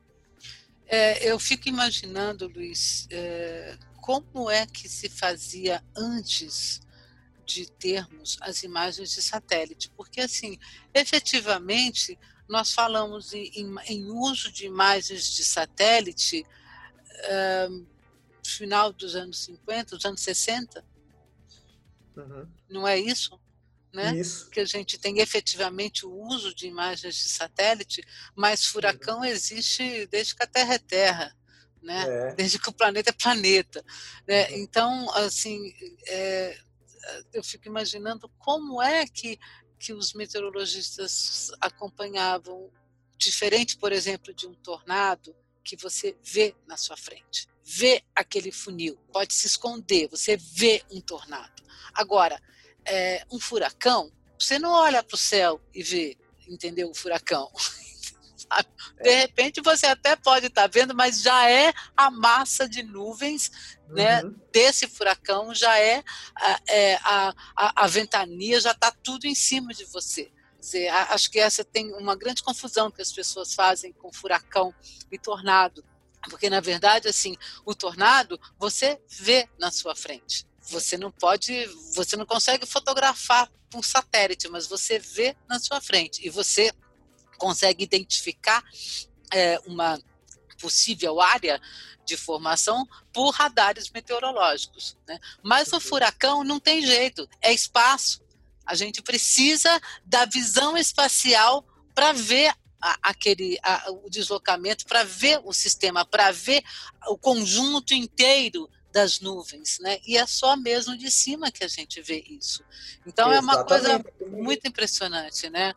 É, 0.88 1.30
eu 1.30 1.38
fico 1.38 1.70
imaginando, 1.70 2.48
Luiz, 2.48 3.06
é, 3.12 3.78
como 4.02 4.50
é 4.50 4.66
que 4.66 4.90
se 4.90 5.10
fazia 5.10 5.84
antes 5.96 6.82
de 7.46 7.70
termos 7.72 8.38
as 8.42 8.64
imagens 8.64 9.12
de 9.12 9.22
satélite? 9.22 9.92
Porque, 9.96 10.22
assim, 10.22 10.58
efetivamente, 10.94 12.18
nós 12.48 12.74
falamos 12.74 13.34
em, 13.34 13.52
em, 13.56 13.76
em 13.88 14.06
uso 14.10 14.52
de 14.52 14.66
imagens 14.66 15.26
de 15.32 15.44
satélite. 15.44 16.44
É, 17.24 17.70
final 18.50 18.92
dos 18.92 19.16
anos 19.16 19.40
50, 19.46 19.96
dos 19.96 20.06
anos 20.06 20.22
60. 20.22 20.86
Uhum. 22.16 22.48
Não 22.70 22.88
é 22.88 22.98
isso? 22.98 23.40
Né? 23.94 24.16
Isso. 24.16 24.50
Que 24.50 24.60
a 24.60 24.66
gente 24.66 25.00
tem 25.00 25.20
efetivamente 25.20 26.06
o 26.06 26.12
uso 26.12 26.54
de 26.54 26.68
imagens 26.68 27.16
de 27.16 27.30
satélite, 27.30 28.04
mas 28.36 28.66
furacão 28.66 29.20
uhum. 29.20 29.26
existe 29.26 30.06
desde 30.08 30.36
que 30.36 30.44
a 30.44 30.48
Terra 30.48 30.74
é 30.76 30.80
Terra. 30.80 31.36
Né? 31.82 32.04
É. 32.08 32.36
Desde 32.36 32.60
que 32.60 32.70
o 32.70 32.74
planeta 32.74 33.10
é 33.10 33.14
planeta. 33.14 33.84
Né? 34.28 34.50
Uhum. 34.50 34.58
Então, 34.58 35.10
assim, 35.16 35.74
é, 36.08 36.60
eu 37.34 37.44
fico 37.44 37.68
imaginando 37.68 38.30
como 38.38 38.82
é 38.82 39.08
que, 39.08 39.40
que 39.80 39.94
os 39.94 40.14
meteorologistas 40.14 41.52
acompanhavam, 41.60 42.72
diferente, 43.18 43.78
por 43.78 43.92
exemplo, 43.92 44.34
de 44.34 44.48
um 44.48 44.54
tornado 44.54 45.36
que 45.64 45.76
você 45.76 46.16
vê 46.24 46.56
na 46.68 46.78
sua 46.78 46.96
frente 46.96 47.48
vê 47.72 48.04
aquele 48.16 48.52
funil, 48.52 48.98
pode 49.14 49.34
se 49.34 49.46
esconder, 49.46 50.08
você 50.10 50.36
vê 50.36 50.84
um 50.90 51.00
tornado. 51.00 51.62
Agora, 51.94 52.42
é, 52.84 53.24
um 53.32 53.40
furacão, 53.40 54.12
você 54.40 54.58
não 54.58 54.72
olha 54.72 55.04
para 55.04 55.14
o 55.14 55.18
céu 55.18 55.62
e 55.74 55.84
vê, 55.84 56.18
entendeu? 56.48 56.90
O 56.90 56.96
furacão. 56.96 57.52
De 59.00 59.16
repente 59.16 59.62
você 59.62 59.86
até 59.86 60.16
pode 60.16 60.48
estar 60.48 60.64
tá 60.64 60.68
vendo, 60.68 60.96
mas 60.96 61.22
já 61.22 61.48
é 61.48 61.72
a 61.96 62.10
massa 62.10 62.68
de 62.68 62.82
nuvens 62.82 63.52
né, 63.88 64.24
uhum. 64.24 64.36
desse 64.52 64.88
furacão, 64.88 65.54
já 65.54 65.78
é, 65.78 66.04
é 66.68 66.96
a, 67.04 67.34
a, 67.56 67.84
a 67.84 67.88
ventania, 67.88 68.60
já 68.60 68.72
está 68.72 68.92
tudo 69.04 69.26
em 69.26 69.36
cima 69.36 69.72
de 69.72 69.86
você. 69.86 70.32
Dizer, 70.60 70.90
acho 70.90 71.30
que 71.30 71.40
essa 71.40 71.64
tem 71.64 71.94
uma 71.94 72.16
grande 72.16 72.42
confusão 72.42 72.90
que 72.90 73.02
as 73.02 73.14
pessoas 73.14 73.54
fazem 73.54 73.94
com 73.94 74.12
furacão 74.12 74.74
e 75.12 75.18
tornado. 75.18 75.86
Porque, 76.30 76.50
na 76.50 76.60
verdade, 76.60 77.08
assim, 77.08 77.36
o 77.66 77.74
tornado 77.74 78.40
você 78.58 79.00
vê 79.08 79.48
na 79.58 79.72
sua 79.72 79.96
frente. 79.96 80.48
você 80.62 80.98
não 80.98 81.12
pode, 81.12 81.66
você 81.96 82.16
não 82.16 82.26
consegue 82.28 82.66
fotografar 82.66 83.52
um 83.74 83.82
satélite, 83.82 84.48
mas 84.50 84.68
você 84.68 85.00
vê 85.00 85.36
na 85.48 85.60
sua 85.60 85.82
frente 85.82 86.26
e 86.26 86.30
você 86.30 86.72
consegue 87.38 87.84
identificar 87.84 88.64
é, 89.32 89.60
uma 89.66 90.00
possível 90.60 91.22
área 91.22 91.60
de 92.06 92.18
formação 92.18 92.88
por 93.14 93.30
radares 93.32 93.90
meteorológicos. 93.90 94.98
Né? 95.08 95.20
Mas 95.44 95.72
o 95.74 95.80
furacão 95.80 96.44
não 96.44 96.60
tem 96.60 96.86
jeito, 96.86 97.28
é 97.42 97.54
espaço. 97.54 98.22
A 98.66 98.76
gente 98.76 99.02
precisa 99.02 99.80
da 100.06 100.26
visão 100.26 100.78
espacial 100.78 101.66
para 101.96 102.12
ver 102.12 102.54
a, 102.82 102.98
aquele 103.04 103.58
a, 103.64 103.92
o 103.92 104.10
deslocamento, 104.10 104.86
para 104.86 105.04
ver 105.04 105.42
o 105.44 105.54
sistema, 105.54 106.06
para 106.06 106.32
ver 106.32 106.64
o 107.08 107.18
conjunto 107.18 107.94
inteiro 107.94 108.70
das 108.92 109.20
nuvens, 109.20 109.78
né? 109.80 110.00
E 110.06 110.18
é 110.18 110.26
só 110.26 110.56
mesmo 110.56 110.98
de 110.98 111.12
cima 111.12 111.52
que 111.52 111.64
a 111.64 111.68
gente 111.68 112.02
vê 112.02 112.24
isso. 112.28 112.64
Então 113.06 113.32
Exatamente. 113.32 113.36
é 113.36 113.58
uma 113.58 113.64
coisa 113.66 114.06
muito 114.28 114.68
impressionante, 114.68 115.50
né? 115.50 115.74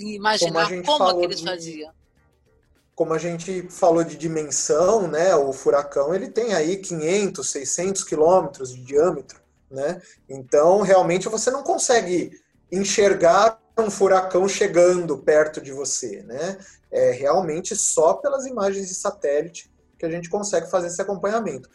Imaginar 0.00 0.68
como, 0.82 0.98
como 0.98 1.18
que 1.18 1.24
eles 1.24 1.38
de... 1.38 1.44
faziam 1.44 1.98
como 2.98 3.14
a 3.14 3.18
gente 3.18 3.70
falou 3.70 4.02
de 4.02 4.16
dimensão, 4.16 5.06
né, 5.06 5.32
o 5.36 5.52
furacão 5.52 6.12
ele 6.12 6.28
tem 6.28 6.52
aí 6.52 6.78
500, 6.78 7.48
600 7.48 8.02
quilômetros 8.02 8.74
de 8.74 8.82
diâmetro, 8.82 9.40
né? 9.70 10.02
Então 10.28 10.80
realmente 10.80 11.28
você 11.28 11.48
não 11.48 11.62
consegue 11.62 12.32
enxergar 12.72 13.60
um 13.80 13.90
furacão 13.90 14.48
chegando 14.48 15.18
perto 15.18 15.60
de 15.60 15.72
você, 15.72 16.22
né? 16.22 16.58
É 16.90 17.10
realmente 17.10 17.76
só 17.76 18.14
pelas 18.14 18.46
imagens 18.46 18.88
de 18.88 18.94
satélite 18.94 19.70
que 19.98 20.06
a 20.06 20.10
gente 20.10 20.28
consegue 20.28 20.70
fazer 20.70 20.88
esse 20.88 21.00
acompanhamento. 21.02 21.68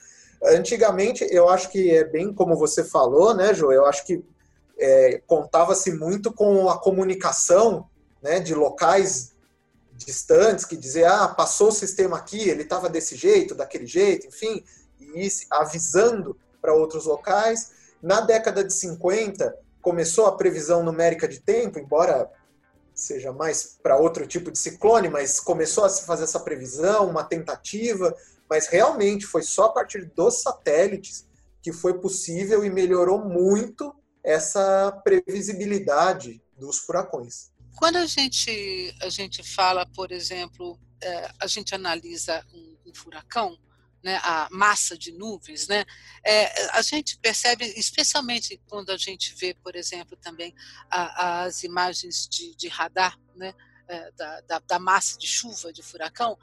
Antigamente, 0.44 1.26
eu 1.30 1.48
acho 1.50 1.70
que 1.70 1.92
é 1.92 2.04
bem 2.04 2.34
como 2.34 2.56
você 2.58 2.84
falou, 2.84 3.34
né, 3.34 3.54
João? 3.54 3.72
Eu 3.72 3.86
acho 3.86 4.06
que 4.06 4.24
é, 4.78 5.22
contava-se 5.26 5.92
muito 5.92 6.34
com 6.34 6.70
a 6.70 6.78
comunicação 6.78 7.88
né, 8.22 8.40
de 8.40 8.54
locais 8.54 9.34
distantes 9.96 10.66
que 10.66 10.76
dizer, 10.76 11.06
ah, 11.06 11.28
passou 11.28 11.70
o 11.70 11.72
sistema 11.72 12.18
aqui, 12.18 12.50
ele 12.50 12.64
estava 12.64 12.90
desse 12.90 13.16
jeito, 13.16 13.56
daquele 13.56 13.86
jeito, 13.86 14.28
enfim, 14.28 14.64
e 15.00 15.30
avisando 15.52 16.36
para 16.62 16.74
outros 16.74 17.06
locais. 17.06 17.72
Na 18.02 18.20
década 18.20 18.64
de 18.64 18.74
50, 18.74 19.56
começou 19.84 20.26
a 20.26 20.38
previsão 20.38 20.82
numérica 20.82 21.28
de 21.28 21.42
tempo, 21.42 21.78
embora 21.78 22.32
seja 22.96 23.34
mais 23.34 23.78
para 23.84 23.98
outro 23.98 24.26
tipo 24.26 24.50
de 24.50 24.58
ciclone, 24.58 25.10
mas 25.10 25.40
começou 25.40 25.84
a 25.84 25.90
se 25.90 26.06
fazer 26.06 26.24
essa 26.24 26.40
previsão, 26.40 27.10
uma 27.10 27.24
tentativa, 27.24 28.16
mas 28.50 28.68
realmente 28.68 29.26
foi 29.26 29.44
só 29.44 29.66
a 29.66 29.74
partir 29.74 30.06
dos 30.16 30.42
satélites 30.42 31.28
que 31.62 31.74
foi 31.74 32.00
possível 32.00 32.64
e 32.64 32.70
melhorou 32.70 33.26
muito 33.26 33.94
essa 34.24 34.92
previsibilidade 35.04 36.42
dos 36.58 36.78
furacões. 36.80 37.52
Quando 37.76 37.98
a 37.98 38.06
gente, 38.06 38.96
a 39.02 39.10
gente 39.10 39.44
fala, 39.44 39.86
por 39.86 40.12
exemplo, 40.12 40.80
é, 41.02 41.30
a 41.42 41.48
gente 41.48 41.76
analisa 41.76 42.46
um, 42.54 42.78
um 42.90 42.94
furacão, 42.94 43.58
né, 44.04 44.20
a 44.24 44.48
massa 44.52 44.98
de 44.98 45.12
nuvens, 45.12 45.68
né, 45.68 45.86
é, 46.24 46.70
a 46.72 46.82
gente 46.82 47.18
percebe, 47.18 47.66
especialmente 47.78 48.62
quando 48.68 48.92
a 48.92 48.98
gente 48.98 49.34
vê, 49.36 49.54
por 49.54 49.76
exemplo, 49.76 50.18
também 50.18 50.54
a, 50.90 51.44
as 51.44 51.64
imagens 51.64 52.28
de, 52.28 52.54
de 52.56 52.68
radar, 52.68 53.18
né, 53.36 53.54
é, 53.88 54.12
da, 54.12 54.42
da, 54.42 54.60
da, 54.60 54.80
massa 54.80 55.18
de 55.18 55.28
chuva 55.28 55.72
de 55.72 55.82
furacão, 55.82 56.38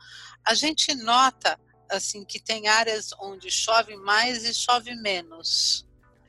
a 0.45 0.55
gente 0.55 0.95
nota 0.95 1.59
assim 1.91 2.25
que 2.25 2.39
tem 2.41 2.69
áreas 2.69 3.11
onde 3.21 3.51
chove 3.51 3.97
mais 3.97 4.45
e 4.45 4.55
chove 4.55 4.95
menos. 4.95 5.87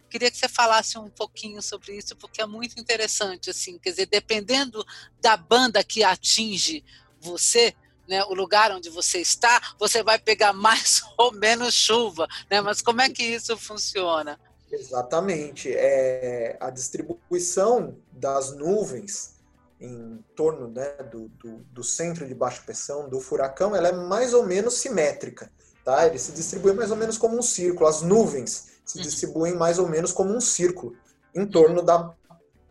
Queria 0.10 0.30
que 0.30 0.38
você 0.38 0.50
falasse 0.50 0.98
um 0.98 1.10
pouquinho 1.10 1.62
sobre 1.62 1.96
isso, 1.96 2.16
porque 2.18 2.42
é 2.42 2.46
muito 2.46 2.80
interessante, 2.80 3.50
assim, 3.50 3.78
quer 3.78 3.92
dizer, 3.92 4.08
dependendo 4.08 4.86
da 5.22 5.38
banda 5.38 5.84
que 5.84 6.04
atinge 6.04 6.84
você, 7.20 7.74
né, 8.12 8.22
o 8.26 8.34
lugar 8.34 8.72
onde 8.74 8.90
você 8.90 9.20
está, 9.20 9.74
você 9.80 10.04
vai 10.04 10.20
pegar 10.20 10.52
mais 10.52 11.02
ou 11.18 11.32
menos 11.32 11.74
chuva, 11.74 12.28
né? 12.50 12.60
Mas 12.60 12.82
como 12.82 13.02
é 13.02 13.10
que 13.10 13.24
isso 13.24 13.58
funciona? 13.58 14.38
Exatamente. 14.70 15.74
É, 15.74 16.58
a 16.60 16.70
distribuição 16.70 17.96
das 18.12 18.54
nuvens 18.56 19.36
em 19.80 20.24
torno 20.36 20.68
né, 20.68 20.90
do, 21.10 21.30
do, 21.30 21.58
do, 21.72 21.84
centro 21.84 22.28
de 22.28 22.36
baixa 22.36 22.62
pressão 22.62 23.10
do 23.10 23.20
furacão, 23.20 23.76
ela 23.76 23.88
é 23.88 23.92
mais 23.92 24.34
ou 24.34 24.46
menos 24.46 24.76
simétrica. 24.76 25.50
Tá? 25.84 26.06
Ele 26.06 26.20
se 26.20 26.34
distribui 26.34 26.74
mais 26.74 26.92
ou 26.92 26.98
menos 26.98 27.18
como 27.18 27.38
um 27.38 27.42
círculo. 27.42 27.88
As 27.88 28.02
nuvens 28.02 28.68
se 28.86 28.98
uhum. 28.98 29.04
distribuem 29.04 29.56
mais 29.56 29.80
ou 29.80 29.88
menos 29.88 30.12
como 30.12 30.36
um 30.36 30.42
círculo 30.42 30.96
em 31.34 31.48
torno 31.48 31.82
da 31.82 32.14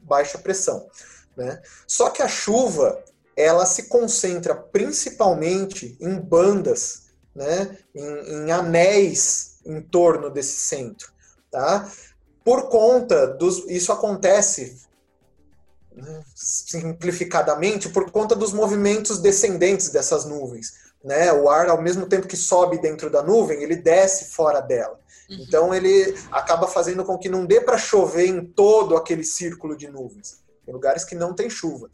baixa 0.03 0.38
pressão. 0.38 0.88
Né? 1.37 1.61
Só 1.87 2.11
que 2.11 2.22
a 2.22 2.29
chuva 2.29 3.03
ela 3.40 3.66
se 3.66 3.85
concentra 3.85 4.55
principalmente 4.55 5.96
em 6.00 6.18
bandas, 6.18 7.05
né? 7.35 7.79
em, 7.94 8.44
em 8.44 8.53
anéis 8.53 9.59
em 9.64 9.81
torno 9.81 10.31
desse 10.31 10.57
centro. 10.57 11.12
Tá? 11.50 11.90
Por 12.44 12.68
conta 12.68 13.26
dos. 13.26 13.64
Isso 13.68 13.92
acontece 13.92 14.79
né, 15.92 16.22
simplificadamente 16.35 17.88
por 17.88 18.11
conta 18.11 18.35
dos 18.35 18.53
movimentos 18.53 19.18
descendentes 19.18 19.90
dessas 19.90 20.24
nuvens. 20.24 20.90
Né? 21.05 21.33
O 21.33 21.48
ar, 21.48 21.68
ao 21.68 21.81
mesmo 21.81 22.07
tempo 22.07 22.26
que 22.26 22.37
sobe 22.37 22.79
dentro 22.79 23.11
da 23.11 23.22
nuvem, 23.22 23.62
ele 23.62 23.76
desce 23.76 24.33
fora 24.33 24.61
dela. 24.61 24.98
Uhum. 25.29 25.37
Então 25.40 25.74
ele 25.74 26.14
acaba 26.31 26.66
fazendo 26.66 27.05
com 27.05 27.18
que 27.18 27.29
não 27.29 27.46
dê 27.46 27.61
para 27.61 27.79
chover 27.79 28.26
em 28.26 28.44
todo 28.44 28.96
aquele 28.96 29.24
círculo 29.24 29.76
de 29.76 29.88
nuvens. 29.88 30.40
Tem 30.64 30.74
lugares 30.74 31.05
que 31.05 31.14
não 31.14 31.35
tem 31.35 31.48
chuva. 31.48 31.90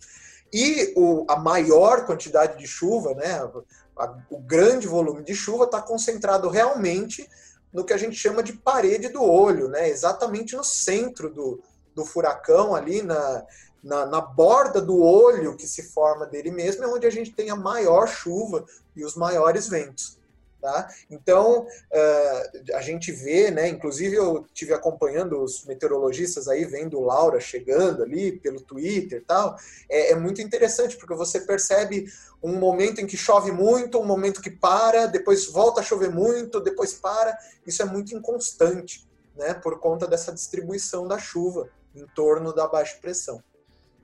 E 0.58 0.94
o, 0.96 1.26
a 1.28 1.36
maior 1.36 2.06
quantidade 2.06 2.56
de 2.56 2.66
chuva, 2.66 3.12
né, 3.12 3.46
a, 3.94 4.14
o 4.30 4.38
grande 4.38 4.86
volume 4.86 5.22
de 5.22 5.34
chuva 5.34 5.64
está 5.64 5.82
concentrado 5.82 6.48
realmente 6.48 7.28
no 7.70 7.84
que 7.84 7.92
a 7.92 7.98
gente 7.98 8.16
chama 8.16 8.42
de 8.42 8.54
parede 8.54 9.10
do 9.10 9.22
olho, 9.22 9.68
né, 9.68 9.86
exatamente 9.86 10.56
no 10.56 10.64
centro 10.64 11.28
do, 11.28 11.62
do 11.94 12.06
furacão, 12.06 12.74
ali 12.74 13.02
na, 13.02 13.44
na, 13.84 14.06
na, 14.06 14.22
borda 14.22 14.80
do 14.80 14.98
olho 14.98 15.58
que 15.58 15.66
se 15.66 15.82
forma 15.92 16.24
dele 16.24 16.50
mesmo, 16.50 16.84
é 16.84 16.86
onde 16.86 17.06
a 17.06 17.10
gente 17.10 17.34
tem 17.34 17.50
a 17.50 17.56
maior 17.56 18.08
chuva 18.08 18.64
e 18.96 19.04
os 19.04 19.14
maiores 19.14 19.68
ventos. 19.68 20.18
Tá? 20.66 20.92
Então, 21.08 21.60
uh, 21.60 22.74
a 22.74 22.82
gente 22.82 23.12
vê, 23.12 23.52
né, 23.52 23.68
inclusive 23.68 24.16
eu 24.16 24.44
tive 24.52 24.74
acompanhando 24.74 25.40
os 25.40 25.64
meteorologistas 25.64 26.48
aí, 26.48 26.64
vendo 26.64 27.00
Laura 27.00 27.38
chegando 27.38 28.02
ali 28.02 28.32
pelo 28.32 28.60
Twitter 28.60 29.20
e 29.20 29.24
tal, 29.24 29.56
é, 29.88 30.10
é, 30.10 30.16
muito 30.16 30.42
interessante, 30.42 30.96
porque 30.96 31.14
você 31.14 31.38
percebe 31.38 32.06
um 32.42 32.58
momento 32.58 33.00
em 33.00 33.06
que 33.06 33.16
chove 33.16 33.52
muito, 33.52 34.00
um 34.00 34.04
momento 34.04 34.42
que 34.42 34.50
para, 34.50 35.06
depois 35.06 35.46
volta 35.46 35.82
a 35.82 35.84
chover 35.84 36.10
muito, 36.10 36.58
depois 36.58 36.94
para, 36.94 37.38
isso 37.64 37.80
é 37.80 37.84
muito 37.84 38.12
inconstante, 38.12 39.08
né, 39.36 39.54
por 39.54 39.78
conta 39.78 40.04
dessa 40.04 40.32
distribuição 40.32 41.06
da 41.06 41.16
chuva 41.16 41.70
em 41.94 42.04
torno 42.08 42.52
da 42.52 42.66
baixa 42.66 42.96
pressão. 43.00 43.40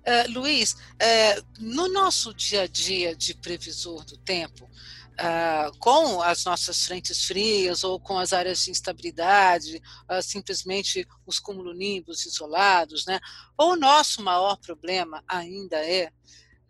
Uh, 0.02 0.32
Luiz, 0.32 0.72
uh, 0.72 1.44
no 1.60 1.88
nosso 1.88 2.32
dia 2.34 2.62
a 2.62 2.66
dia 2.66 3.14
de 3.14 3.34
previsor 3.34 4.04
do 4.04 4.16
tempo, 4.16 4.68
uh, 5.12 5.76
com 5.78 6.22
as 6.22 6.44
nossas 6.44 6.84
frentes 6.84 7.24
frias 7.24 7.84
ou 7.84 8.00
com 8.00 8.18
as 8.18 8.32
áreas 8.32 8.60
de 8.60 8.70
instabilidade, 8.70 9.82
uh, 10.10 10.22
simplesmente 10.22 11.06
os 11.26 11.38
cumulonimbus 11.38 12.26
isolados, 12.26 13.06
né? 13.06 13.20
o 13.58 13.76
nosso 13.76 14.22
maior 14.22 14.56
problema 14.56 15.22
ainda 15.28 15.76
é, 15.76 16.10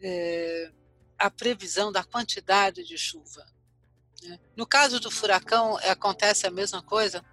é 0.01 0.71
a 1.19 1.31
previsão 1.31 1.93
da 1.93 2.03
quantidade 2.03 2.85
de 2.85 2.99
chuva. 2.99 3.47
Né? 4.23 4.39
No 4.57 4.67
caso 4.67 4.99
do 4.99 5.11
furacão, 5.11 5.77
acontece 5.79 6.47
a 6.47 6.51
mesma 6.51 6.83
coisa? 6.83 7.25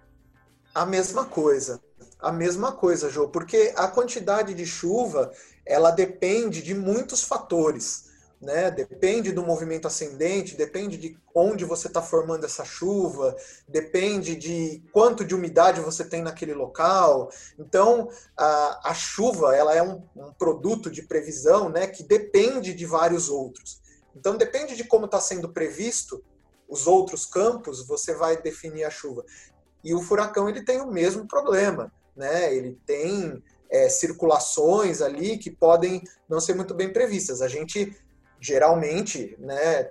A 0.74 0.86
mesma 0.86 1.24
coisa. 1.24 1.82
A 2.20 2.30
mesma 2.30 2.72
coisa, 2.72 3.10
Jô, 3.10 3.28
porque 3.28 3.72
a 3.76 3.88
quantidade 3.88 4.54
de 4.54 4.66
chuva 4.66 5.32
ela 5.66 5.90
depende 5.90 6.62
de 6.62 6.74
muitos 6.74 7.22
fatores 7.22 8.09
né? 8.40 8.70
Depende 8.70 9.32
do 9.32 9.44
movimento 9.44 9.86
ascendente, 9.86 10.56
depende 10.56 10.96
de 10.96 11.18
onde 11.34 11.64
você 11.64 11.88
está 11.88 12.00
formando 12.00 12.46
essa 12.46 12.64
chuva, 12.64 13.36
depende 13.68 14.34
de 14.34 14.82
quanto 14.92 15.24
de 15.24 15.34
umidade 15.34 15.80
você 15.80 16.04
tem 16.04 16.22
naquele 16.22 16.54
local. 16.54 17.30
Então, 17.58 18.08
a, 18.36 18.90
a 18.90 18.94
chuva 18.94 19.54
ela 19.54 19.74
é 19.74 19.82
um, 19.82 20.02
um, 20.16 20.32
produto 20.32 20.90
de 20.90 21.02
previsão, 21.02 21.68
né? 21.68 21.86
Que 21.86 22.02
depende 22.02 22.72
de 22.72 22.86
vários 22.86 23.28
outros. 23.28 23.80
Então, 24.16 24.36
depende 24.36 24.74
de 24.74 24.84
como 24.84 25.04
está 25.04 25.20
sendo 25.20 25.50
previsto 25.50 26.24
os 26.68 26.86
outros 26.86 27.26
campos, 27.26 27.86
você 27.86 28.14
vai 28.14 28.40
definir 28.40 28.84
a 28.84 28.90
chuva. 28.90 29.24
E 29.82 29.92
o 29.92 30.00
furacão 30.00 30.48
ele 30.48 30.62
tem 30.62 30.80
o 30.80 30.90
mesmo 30.90 31.26
problema, 31.26 31.92
né? 32.16 32.54
Ele 32.54 32.78
tem 32.86 33.42
é, 33.68 33.88
circulações 33.88 35.02
ali 35.02 35.36
que 35.36 35.50
podem 35.50 36.02
não 36.28 36.40
ser 36.40 36.54
muito 36.54 36.74
bem 36.74 36.92
previstas. 36.92 37.42
A 37.42 37.48
gente 37.48 37.96
geralmente, 38.40 39.36
né, 39.38 39.90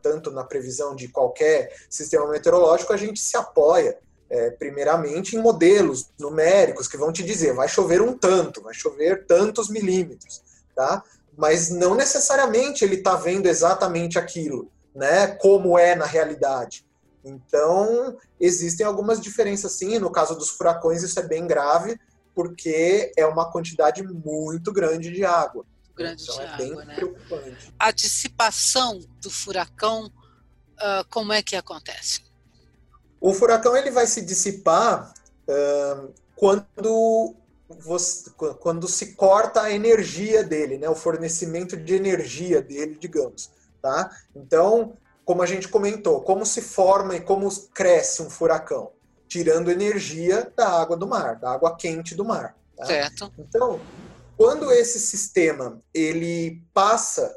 tanto 0.00 0.30
na 0.30 0.44
previsão 0.44 0.94
de 0.94 1.08
qualquer 1.08 1.74
sistema 1.90 2.26
meteorológico, 2.28 2.92
a 2.92 2.96
gente 2.96 3.20
se 3.20 3.36
apoia 3.36 3.98
é, 4.30 4.50
primeiramente 4.50 5.36
em 5.36 5.42
modelos 5.42 6.10
numéricos 6.18 6.88
que 6.88 6.96
vão 6.96 7.12
te 7.12 7.22
dizer 7.22 7.52
vai 7.52 7.68
chover 7.68 8.00
um 8.00 8.16
tanto, 8.16 8.62
vai 8.62 8.72
chover 8.72 9.26
tantos 9.26 9.68
milímetros, 9.68 10.42
tá? 10.74 11.02
Mas 11.36 11.70
não 11.70 11.94
necessariamente 11.94 12.84
ele 12.84 12.96
está 12.96 13.14
vendo 13.14 13.46
exatamente 13.46 14.18
aquilo, 14.18 14.70
né? 14.94 15.26
Como 15.26 15.78
é 15.78 15.94
na 15.94 16.06
realidade. 16.06 16.86
Então 17.22 18.16
existem 18.40 18.86
algumas 18.86 19.20
diferenças 19.20 19.72
sim. 19.72 19.98
No 19.98 20.10
caso 20.10 20.34
dos 20.34 20.50
furacões 20.50 21.02
isso 21.02 21.18
é 21.20 21.22
bem 21.22 21.46
grave 21.46 21.98
porque 22.34 23.12
é 23.16 23.26
uma 23.26 23.50
quantidade 23.50 24.02
muito 24.02 24.72
grande 24.72 25.10
de 25.10 25.24
água. 25.24 25.66
Grande 25.96 26.22
então, 26.22 26.36
de 26.36 26.42
é 26.42 26.48
água, 26.48 26.84
né? 26.84 26.96
A 27.78 27.90
dissipação 27.90 29.00
do 29.20 29.30
furacão, 29.30 30.06
uh, 30.06 31.04
como 31.10 31.32
é 31.32 31.42
que 31.42 31.54
acontece? 31.54 32.22
O 33.20 33.32
furacão 33.32 33.76
ele 33.76 33.90
vai 33.90 34.06
se 34.06 34.22
dissipar 34.22 35.12
uh, 35.46 36.12
quando, 36.34 37.36
você, 37.68 38.30
quando 38.58 38.88
se 38.88 39.14
corta 39.14 39.62
a 39.62 39.70
energia 39.70 40.42
dele, 40.42 40.78
né, 40.78 40.88
o 40.88 40.94
fornecimento 40.94 41.76
de 41.76 41.94
energia 41.94 42.60
dele, 42.60 42.96
digamos. 42.98 43.50
Tá? 43.80 44.10
Então, 44.34 44.96
como 45.24 45.42
a 45.42 45.46
gente 45.46 45.68
comentou, 45.68 46.20
como 46.22 46.44
se 46.44 46.60
forma 46.62 47.14
e 47.14 47.20
como 47.20 47.48
cresce 47.72 48.22
um 48.22 48.30
furacão? 48.30 48.90
Tirando 49.28 49.70
energia 49.70 50.50
da 50.56 50.68
água 50.68 50.96
do 50.96 51.06
mar, 51.06 51.36
da 51.36 51.52
água 51.52 51.76
quente 51.76 52.14
do 52.14 52.24
mar. 52.24 52.56
Tá? 52.76 52.86
Certo. 52.86 53.32
Então, 53.38 53.80
quando 54.42 54.72
esse 54.72 54.98
sistema 54.98 55.80
ele 55.94 56.64
passa 56.74 57.32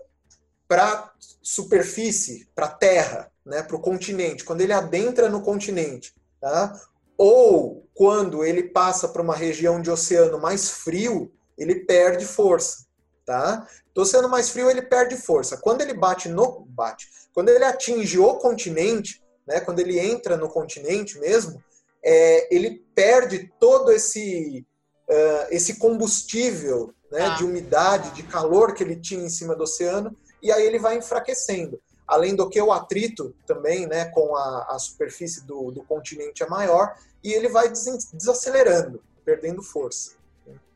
para 0.67 1.13
superfície, 1.39 2.49
para 2.55 2.67
terra, 2.67 3.31
né, 3.45 3.61
para 3.61 3.75
o 3.75 3.79
continente, 3.79 4.43
quando 4.43 4.61
ele 4.61 4.73
adentra 4.73 5.29
no 5.29 5.43
continente, 5.43 6.15
tá? 6.41 6.73
ou 7.15 7.87
quando 7.93 8.43
ele 8.43 8.63
passa 8.63 9.07
para 9.07 9.21
uma 9.21 9.35
região 9.35 9.79
de 9.79 9.91
oceano 9.91 10.41
mais 10.41 10.71
frio, 10.71 11.31
ele 11.55 11.75
perde 11.85 12.25
força. 12.25 12.87
Tá? 13.23 13.67
Do 13.93 14.01
oceano 14.01 14.27
mais 14.27 14.49
frio, 14.49 14.67
ele 14.67 14.81
perde 14.81 15.15
força. 15.15 15.57
Quando 15.57 15.81
ele 15.81 15.93
bate 15.93 16.27
no. 16.27 16.65
bate. 16.69 17.07
Quando 17.35 17.49
ele 17.49 17.65
atinge 17.65 18.17
o 18.17 18.33
continente, 18.39 19.23
né, 19.47 19.59
quando 19.59 19.77
ele 19.77 19.99
entra 19.99 20.37
no 20.37 20.49
continente 20.49 21.19
mesmo, 21.19 21.63
é, 22.03 22.47
ele 22.53 22.83
perde 22.95 23.53
todo 23.59 23.91
esse, 23.91 24.65
uh, 25.09 25.47
esse 25.49 25.75
combustível 25.75 26.93
né, 27.11 27.25
ah. 27.25 27.35
de 27.35 27.43
umidade, 27.43 28.11
de 28.11 28.23
calor 28.23 28.73
que 28.73 28.83
ele 28.83 28.95
tinha 28.95 29.23
em 29.23 29.29
cima 29.29 29.55
do 29.55 29.63
oceano, 29.63 30.15
e 30.41 30.51
aí 30.51 30.65
ele 30.65 30.79
vai 30.79 30.97
enfraquecendo. 30.97 31.79
Além 32.07 32.35
do 32.35 32.47
que 32.49 32.61
o 32.61 32.71
atrito 32.71 33.33
também 33.47 33.87
né, 33.87 34.05
com 34.05 34.35
a, 34.35 34.67
a 34.69 34.79
superfície 34.79 35.43
do, 35.45 35.71
do 35.71 35.83
continente 35.83 36.43
é 36.43 36.47
maior 36.47 36.95
e 37.23 37.33
ele 37.33 37.49
vai 37.49 37.69
desacelerando, 37.69 39.01
perdendo 39.23 39.63
força. 39.63 40.11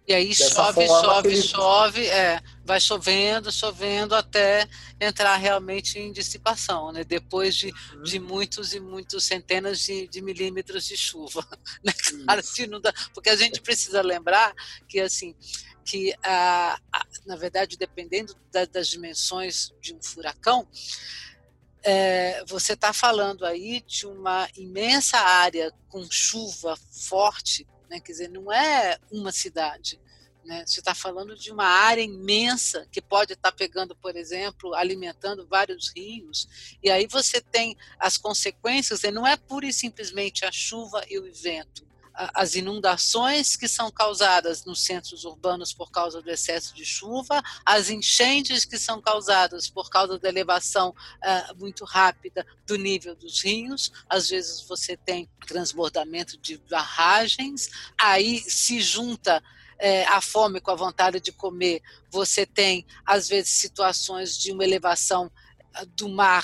E 0.10 0.14
aí 0.16 0.34
chove, 0.34 0.88
chove, 0.88 1.30
ele... 1.30 1.42
chove, 1.44 2.08
é, 2.08 2.42
vai 2.66 2.82
chovendo, 2.82 3.52
chovendo 3.52 4.16
até 4.16 4.68
entrar 5.00 5.36
realmente 5.36 6.00
em 6.00 6.12
dissipação, 6.12 6.92
né? 6.92 7.04
Depois 7.04 7.56
de, 7.56 7.68
uhum. 7.68 8.02
de 8.02 8.20
muitos 8.20 8.74
e 8.74 8.80
muitos 8.80 9.26
centenas 9.26 9.82
de, 9.82 10.08
de 10.08 10.20
milímetros 10.20 10.86
de 10.86 10.98
chuva, 10.98 11.48
né? 11.86 11.94
Claro, 11.94 12.42
não 12.70 12.82
dá, 12.82 12.92
porque 13.14 13.30
a 13.30 13.36
gente 13.36 13.62
precisa 13.62 14.02
lembrar 14.02 14.52
que 14.88 15.00
assim 15.00 15.36
que 15.86 16.12
a, 16.24 16.80
a, 16.92 17.06
na 17.28 17.36
verdade 17.36 17.78
dependendo 17.78 18.36
da, 18.52 18.66
das 18.66 18.88
dimensões 18.88 19.72
de 19.80 19.94
um 19.94 20.02
furacão 20.02 20.68
é, 21.84 22.44
você 22.48 22.74
está 22.74 22.92
falando 22.94 23.46
aí 23.46 23.82
de 23.82 24.08
uma 24.08 24.50
imensa 24.58 25.18
área 25.18 25.72
com 25.88 26.04
chuva 26.10 26.76
forte, 26.92 27.66
né? 27.90 28.00
quer 28.00 28.12
dizer, 28.12 28.30
não 28.30 28.52
é 28.52 28.98
uma 29.12 29.32
cidade. 29.32 30.00
Né? 30.46 30.64
Você 30.66 30.80
está 30.80 30.96
falando 30.96 31.36
de 31.36 31.52
uma 31.52 31.66
área 31.66 32.02
imensa 32.02 32.88
que 32.92 33.02
pode 33.02 33.34
estar 33.34 33.52
tá 33.52 33.58
pegando, 33.58 33.96
por 33.96 34.16
exemplo, 34.16 34.74
alimentando 34.74 35.48
vários 35.48 35.92
rios, 35.96 36.48
e 36.82 36.90
aí 36.90 37.08
você 37.08 37.42
tem 37.42 37.76
as 38.00 38.18
consequências, 38.18 39.04
e 39.04 39.12
não 39.12 39.28
é 39.28 39.36
pura 39.36 39.66
e 39.66 39.74
simplesmente 39.74 40.46
a 40.46 40.52
chuva 40.52 41.04
e 41.10 41.20
o 41.20 41.34
vento, 41.34 41.89
as 42.34 42.56
inundações 42.56 43.56
que 43.56 43.68
são 43.68 43.90
causadas 43.90 44.66
nos 44.66 44.84
centros 44.84 45.24
urbanos 45.24 45.74
por 45.74 45.90
causa 45.90 46.22
do 46.22 46.30
excesso 46.30 46.76
de 46.76 46.84
chuva, 46.84 47.42
as 47.66 47.90
enchentes 47.90 48.66
que 48.66 48.78
são 48.78 49.02
causadas 49.02 49.70
por 49.70 49.90
causa 49.90 50.20
da 50.20 50.28
elevação 50.28 50.90
uh, 50.90 51.56
muito 51.58 51.86
rápida 51.86 52.46
do 52.68 52.76
nível 52.76 53.16
dos 53.16 53.42
rios, 53.42 53.92
às 54.10 54.30
vezes 54.30 54.62
você 54.62 54.98
tem 54.98 55.30
transbordamento 55.48 56.38
de 56.38 56.58
barragens, 56.70 57.70
aí 57.98 58.40
se 58.40 58.82
junta 58.82 59.42
é, 59.80 60.06
a 60.08 60.20
fome 60.20 60.60
com 60.60 60.72
a 60.72 60.76
vontade 60.76 61.22
de 61.22 61.32
comer, 61.32 61.82
você 62.12 62.46
tem, 62.46 62.86
às 63.06 63.30
vezes, 63.30 63.52
situações 63.52 64.38
de 64.38 64.52
uma 64.52 64.66
elevação 64.66 65.32
do 65.96 66.10
mar 66.10 66.44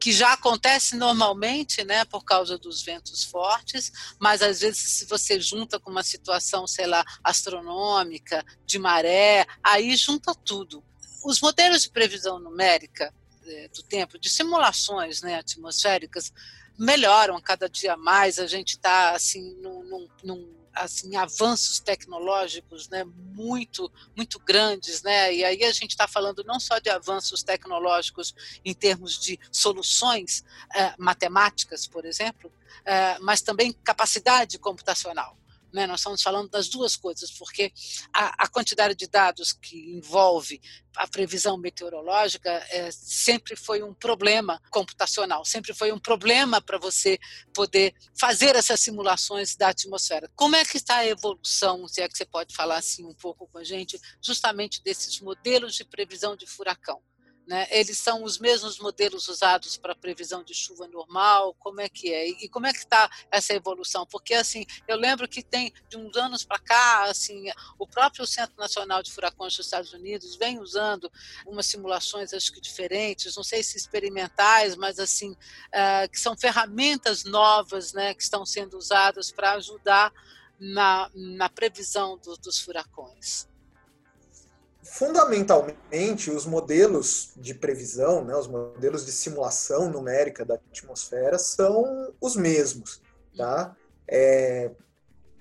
que 0.00 0.12
já 0.12 0.32
acontece 0.32 0.96
normalmente, 0.96 1.82
né, 1.84 2.04
por 2.04 2.24
causa 2.24 2.58
dos 2.58 2.82
ventos 2.82 3.24
fortes, 3.24 3.90
mas 4.18 4.42
às 4.42 4.60
vezes 4.60 4.78
se 4.78 5.06
você 5.06 5.40
junta 5.40 5.80
com 5.80 5.90
uma 5.90 6.02
situação, 6.02 6.66
sei 6.66 6.86
lá, 6.86 7.04
astronômica, 7.24 8.44
de 8.64 8.78
maré, 8.78 9.46
aí 9.62 9.96
junta 9.96 10.34
tudo. 10.34 10.84
Os 11.24 11.40
modelos 11.40 11.82
de 11.82 11.90
previsão 11.90 12.38
numérica 12.38 13.12
é, 13.46 13.68
do 13.68 13.82
tempo, 13.82 14.18
de 14.18 14.28
simulações 14.28 15.22
né, 15.22 15.38
atmosféricas, 15.38 16.32
melhoram 16.78 17.40
cada 17.40 17.68
dia 17.68 17.96
mais. 17.96 18.38
A 18.38 18.46
gente 18.46 18.70
está 18.70 19.10
assim 19.10 19.54
num, 19.60 19.82
num, 19.84 20.08
num 20.22 20.55
assim 20.76 21.16
avanços 21.16 21.80
tecnológicos 21.80 22.88
né, 22.88 23.04
muito 23.04 23.90
muito 24.14 24.38
grandes 24.38 25.02
né 25.02 25.34
e 25.34 25.44
aí 25.44 25.64
a 25.64 25.72
gente 25.72 25.90
está 25.90 26.06
falando 26.06 26.44
não 26.44 26.60
só 26.60 26.78
de 26.78 26.90
avanços 26.90 27.42
tecnológicos 27.42 28.34
em 28.64 28.74
termos 28.74 29.18
de 29.18 29.38
soluções 29.50 30.44
eh, 30.74 30.94
matemáticas 30.98 31.86
por 31.86 32.04
exemplo 32.04 32.52
eh, 32.84 33.18
mas 33.20 33.40
também 33.40 33.72
capacidade 33.72 34.58
computacional 34.58 35.36
né? 35.72 35.86
Nós 35.86 36.00
estamos 36.00 36.22
falando 36.22 36.48
das 36.48 36.68
duas 36.68 36.96
coisas, 36.96 37.30
porque 37.30 37.72
a, 38.12 38.44
a 38.44 38.48
quantidade 38.48 38.94
de 38.94 39.06
dados 39.06 39.52
que 39.52 39.94
envolve 39.94 40.60
a 40.96 41.06
previsão 41.06 41.58
meteorológica 41.58 42.50
é, 42.70 42.90
sempre 42.90 43.54
foi 43.54 43.82
um 43.82 43.92
problema 43.92 44.60
computacional, 44.70 45.44
sempre 45.44 45.74
foi 45.74 45.92
um 45.92 45.98
problema 45.98 46.60
para 46.60 46.78
você 46.78 47.18
poder 47.52 47.94
fazer 48.18 48.56
essas 48.56 48.80
simulações 48.80 49.56
da 49.56 49.68
atmosfera. 49.68 50.30
Como 50.34 50.56
é 50.56 50.64
que 50.64 50.76
está 50.76 50.96
a 50.96 51.06
evolução, 51.06 51.86
se 51.86 52.00
é 52.00 52.08
que 52.08 52.16
você 52.16 52.24
pode 52.24 52.54
falar 52.54 52.78
assim 52.78 53.04
um 53.04 53.14
pouco 53.14 53.46
com 53.48 53.58
a 53.58 53.64
gente, 53.64 54.00
justamente 54.22 54.82
desses 54.82 55.20
modelos 55.20 55.74
de 55.74 55.84
previsão 55.84 56.34
de 56.34 56.46
furacão? 56.46 57.02
Né? 57.46 57.64
Eles 57.70 57.96
são 57.98 58.24
os 58.24 58.38
mesmos 58.38 58.80
modelos 58.80 59.28
usados 59.28 59.76
para 59.76 59.94
previsão 59.94 60.42
de 60.42 60.52
chuva 60.52 60.88
normal? 60.88 61.54
Como 61.60 61.80
é 61.80 61.88
que 61.88 62.12
é? 62.12 62.28
E 62.28 62.48
como 62.48 62.66
é 62.66 62.72
que 62.72 62.80
está 62.80 63.08
essa 63.30 63.54
evolução? 63.54 64.04
Porque 64.04 64.34
assim, 64.34 64.66
eu 64.88 64.96
lembro 64.96 65.28
que 65.28 65.44
tem 65.44 65.72
de 65.88 65.96
uns 65.96 66.16
anos 66.16 66.44
para 66.44 66.58
cá, 66.58 67.04
assim, 67.04 67.44
o 67.78 67.86
próprio 67.86 68.26
Centro 68.26 68.56
Nacional 68.58 69.00
de 69.00 69.12
Furacões 69.12 69.56
dos 69.56 69.64
Estados 69.64 69.92
Unidos 69.92 70.34
vem 70.34 70.58
usando 70.58 71.10
umas 71.46 71.66
simulações, 71.66 72.34
acho 72.34 72.52
que 72.52 72.60
diferentes, 72.60 73.36
não 73.36 73.44
sei 73.44 73.62
se 73.62 73.76
experimentais, 73.76 74.74
mas 74.74 74.98
assim, 74.98 75.30
uh, 75.30 76.10
que 76.10 76.18
são 76.18 76.36
ferramentas 76.36 77.22
novas, 77.22 77.92
né, 77.92 78.12
que 78.12 78.22
estão 78.22 78.44
sendo 78.44 78.76
usadas 78.76 79.30
para 79.30 79.52
ajudar 79.52 80.12
na, 80.58 81.08
na 81.14 81.48
previsão 81.48 82.18
do, 82.18 82.36
dos 82.38 82.58
furacões 82.58 83.46
fundamentalmente, 84.96 86.30
os 86.30 86.46
modelos 86.46 87.32
de 87.36 87.52
previsão, 87.52 88.24
né, 88.24 88.34
os 88.34 88.48
modelos 88.48 89.04
de 89.04 89.12
simulação 89.12 89.90
numérica 89.90 90.42
da 90.42 90.54
atmosfera 90.54 91.38
são 91.38 92.14
os 92.18 92.34
mesmos. 92.34 93.02
Tá? 93.36 93.76
É, 94.08 94.70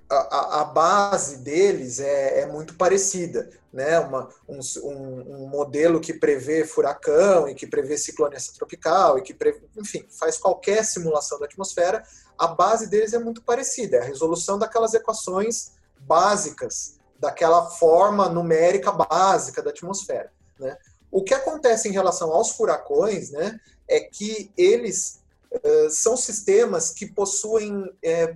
a, 0.09 0.59
a, 0.59 0.65
base 0.65 1.37
deles 1.37 2.01
é, 2.01 2.41
é, 2.41 2.45
muito 2.45 2.75
parecida. 2.75 3.49
Né? 3.71 3.97
Uma, 3.97 4.27
um, 4.45 4.59
um, 4.83 5.47
modelo 5.47 6.01
que 6.01 6.13
prevê 6.13 6.65
furacão 6.65 7.47
e 7.47 7.55
que 7.55 7.65
prevê 7.65 7.97
ciclone 7.97 8.35
tropical 8.57 9.17
e 9.17 9.21
que, 9.21 9.33
prevê, 9.33 9.61
enfim, 9.77 10.05
faz 10.09 10.37
qualquer 10.37 10.83
simulação 10.83 11.39
da 11.39 11.45
atmosfera, 11.45 12.03
a 12.37 12.47
base 12.47 12.87
deles 12.87 13.13
é 13.13 13.19
muito 13.19 13.41
parecida. 13.41 13.97
É 13.97 14.01
a 14.01 14.05
resolução 14.05 14.59
daquelas 14.59 14.93
equações 14.93 15.71
básicas 15.97 16.94
daquela 17.19 17.69
forma 17.71 18.29
numérica 18.29 18.91
básica 18.91 19.61
da 19.61 19.69
atmosfera. 19.69 20.31
Né? 20.59 20.77
O 21.11 21.23
que 21.23 21.33
acontece 21.33 21.87
em 21.87 21.91
relação 21.91 22.31
aos 22.31 22.51
furacões 22.51 23.31
né, 23.31 23.59
é 23.87 23.99
que 23.99 24.51
eles 24.57 25.21
uh, 25.51 25.89
são 25.89 26.17
sistemas 26.17 26.91
que 26.91 27.05
possuem 27.05 27.89
é, 28.03 28.35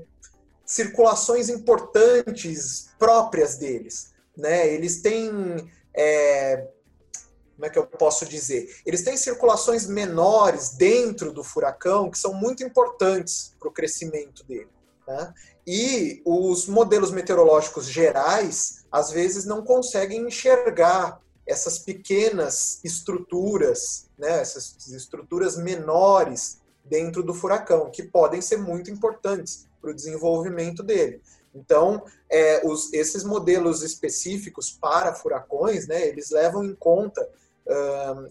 circulações 0.65 1.49
importantes 1.49 2.89
próprias 2.97 3.57
deles. 3.57 4.13
Né? 4.37 4.71
Eles 4.71 5.01
têm. 5.01 5.69
É, 5.93 6.67
como 7.55 7.65
é 7.65 7.69
que 7.69 7.77
eu 7.77 7.85
posso 7.85 8.25
dizer? 8.25 8.73
Eles 8.85 9.03
têm 9.03 9.17
circulações 9.17 9.85
menores 9.85 10.69
dentro 10.69 11.33
do 11.33 11.43
furacão 11.43 12.09
que 12.09 12.17
são 12.17 12.33
muito 12.33 12.63
importantes 12.63 13.53
para 13.59 13.67
o 13.67 13.71
crescimento 13.71 14.45
dele. 14.45 14.69
Né? 15.05 15.33
E 15.71 16.23
os 16.25 16.65
modelos 16.65 17.11
meteorológicos 17.11 17.87
gerais, 17.87 18.83
às 18.91 19.11
vezes, 19.11 19.45
não 19.45 19.63
conseguem 19.63 20.25
enxergar 20.25 21.21
essas 21.45 21.77
pequenas 21.77 22.79
estruturas, 22.83 24.07
né, 24.17 24.41
essas 24.41 24.75
estruturas 24.87 25.55
menores 25.57 26.57
dentro 26.83 27.21
do 27.21 27.35
furacão, 27.35 27.91
que 27.91 28.01
podem 28.01 28.41
ser 28.41 28.57
muito 28.57 28.89
importantes 28.89 29.67
para 29.79 29.91
o 29.91 29.93
desenvolvimento 29.93 30.81
dele. 30.81 31.21
Então, 31.53 32.03
é, 32.27 32.67
os, 32.67 32.91
esses 32.91 33.23
modelos 33.23 33.83
específicos 33.83 34.71
para 34.71 35.13
furacões, 35.13 35.85
né, 35.85 36.07
eles 36.07 36.31
levam 36.31 36.65
em 36.65 36.73
conta, 36.73 37.29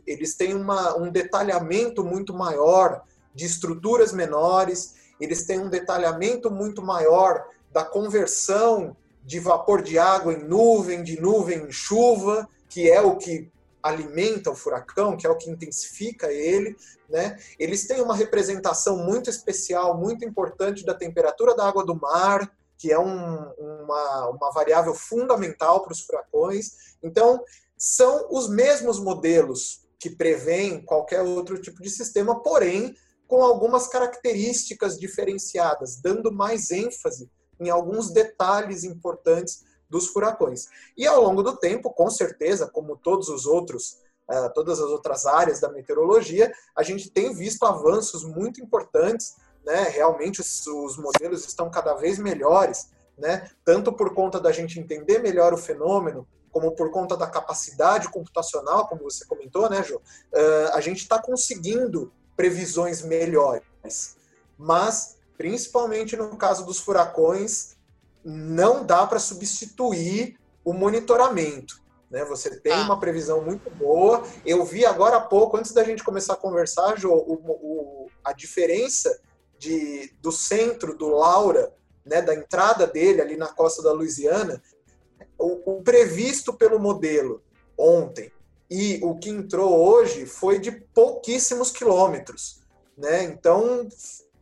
eles 0.05 0.35
têm 0.35 0.57
uma, 0.57 0.99
um 0.99 1.09
detalhamento 1.09 2.03
muito 2.03 2.35
maior 2.35 3.05
de 3.33 3.45
estruturas 3.45 4.13
menores, 4.13 4.97
eles 5.21 5.45
têm 5.45 5.61
um 5.61 5.69
detalhamento 5.69 6.51
muito 6.51 6.83
maior 6.83 7.45
da 7.73 7.85
conversão 7.85 8.97
de 9.25 9.39
vapor 9.39 9.83
de 9.83 9.99
água 9.99 10.33
em 10.33 10.43
nuvem, 10.43 11.03
de 11.03 11.21
nuvem 11.21 11.59
em 11.59 11.71
chuva, 11.71 12.49
que 12.69 12.91
é 12.91 13.01
o 13.01 13.17
que 13.17 13.51
alimenta 13.83 14.51
o 14.51 14.57
furacão, 14.57 15.17
que 15.17 15.27
é 15.27 15.31
o 15.31 15.37
que 15.37 15.51
intensifica 15.51 16.33
ele, 16.33 16.77
né? 17.09 17.39
Eles 17.59 17.87
têm 17.87 18.01
uma 18.01 18.15
representação 18.15 18.97
muito 18.97 19.31
especial, 19.31 19.97
muito 19.97 20.25
importante 20.25 20.85
da 20.85 20.95
temperatura 20.95 21.55
da 21.55 21.67
água 21.67 21.85
do 21.85 21.95
mar, 21.95 22.51
que 22.77 22.93
é 22.93 22.99
um, 22.99 23.53
uma, 23.59 24.29
uma 24.29 24.51
variável 24.53 24.95
fundamental 24.95 25.83
para 25.83 25.93
os 25.93 26.01
furacões. 26.01 26.97
Então, 27.03 27.43
são 27.77 28.29
os 28.31 28.49
mesmos 28.49 28.99
modelos 29.01 29.83
que 29.99 30.11
prevêem 30.11 30.81
qualquer 30.81 31.23
outro 31.23 31.61
tipo 31.61 31.83
de 31.83 31.91
sistema, 31.91 32.41
porém 32.41 32.95
com 33.29 33.45
algumas 33.45 33.87
características 33.87 34.99
diferenciadas, 34.99 36.01
dando 36.01 36.33
mais 36.33 36.71
ênfase 36.71 37.31
em 37.61 37.69
alguns 37.69 38.11
detalhes 38.11 38.85
importantes 38.85 39.65
dos 39.89 40.09
furacões. 40.09 40.67
E 40.97 41.07
ao 41.07 41.23
longo 41.23 41.43
do 41.43 41.57
tempo, 41.57 41.91
com 41.91 42.11
certeza, 42.11 42.67
como 42.67 42.97
todos 42.97 43.29
os 43.29 43.47
outros, 43.47 43.99
uh, 44.31 44.53
todas 44.55 44.81
as 44.81 44.91
outras 44.91 45.27
áreas 45.27 45.61
da 45.61 45.71
meteorologia, 45.71 46.53
a 46.75 46.83
gente 46.83 47.11
tem 47.11 47.35
visto 47.35 47.65
avanços 47.65 48.25
muito 48.25 48.63
importantes, 48.63 49.37
né? 49.65 49.83
Realmente 49.91 50.41
os, 50.41 50.67
os 50.67 50.97
modelos 50.97 51.47
estão 51.47 51.71
cada 51.71 51.95
vez 51.95 52.19
melhores, 52.19 52.91
né? 53.17 53.51
Tanto 53.65 53.93
por 53.93 54.15
conta 54.15 54.41
da 54.41 54.53
gente 54.53 54.81
entender 54.81 55.19
melhor 55.19 55.53
o 55.53 55.59
fenômeno, 55.59 56.27
como 56.51 56.73
por 56.73 56.91
conta 56.91 57.17
da 57.17 57.27
capacidade 57.27 58.09
computacional, 58.09 58.89
como 58.89 59.03
você 59.03 59.25
comentou, 59.27 59.69
né, 59.69 59.83
Jô? 59.83 59.97
Uh, 59.97 60.73
a 60.73 60.81
gente 60.81 61.03
está 61.03 61.21
conseguindo 61.21 62.11
previsões 62.39 63.03
melhores. 63.03 64.17
Mas, 64.57 65.19
principalmente 65.37 66.17
no 66.17 66.37
caso 66.37 66.65
dos 66.65 66.79
furacões, 66.79 67.77
não 68.25 68.87
dá 68.87 69.05
para 69.09 69.19
substituir 69.19 70.39
o 70.65 70.73
monitoramento. 70.73 71.83
Né? 72.09 72.25
Você 72.27 72.61
tem 72.61 72.75
ah. 72.75 72.85
uma 72.85 73.01
previsão 73.01 73.43
muito 73.43 73.69
boa. 73.71 74.23
Eu 74.47 74.65
vi 74.65 74.87
agora 74.87 75.17
há 75.17 75.21
pouco, 75.21 75.57
antes 75.57 75.73
da 75.73 75.83
gente 75.83 76.05
começar 76.05 76.35
a 76.35 76.37
conversar, 76.37 76.97
Jô, 76.97 77.13
o, 77.13 77.35
o, 77.35 78.11
a 78.23 78.33
diferença 78.33 79.21
de, 79.59 80.15
do 80.23 80.31
centro 80.31 80.97
do 80.97 81.09
Laura, 81.09 81.75
né, 82.07 82.23
da 82.23 82.37
entrada 82.37 82.87
dele 82.87 83.21
ali 83.21 83.37
na 83.37 83.49
costa 83.49 83.83
da 83.83 83.93
Louisiana, 83.93 84.63
o, 85.37 85.79
o 85.79 85.83
previsto 85.83 86.53
pelo 86.53 86.79
modelo 86.79 87.43
ontem 87.77 88.31
e 88.71 89.01
o 89.03 89.15
que 89.15 89.31
entrou 89.31 89.79
hoje 89.79 90.27
foi 90.27 90.59
de 90.59 90.71
pouquíssimos 90.71 91.71
quilômetros, 91.71 92.61
né? 92.97 93.25
Então 93.25 93.89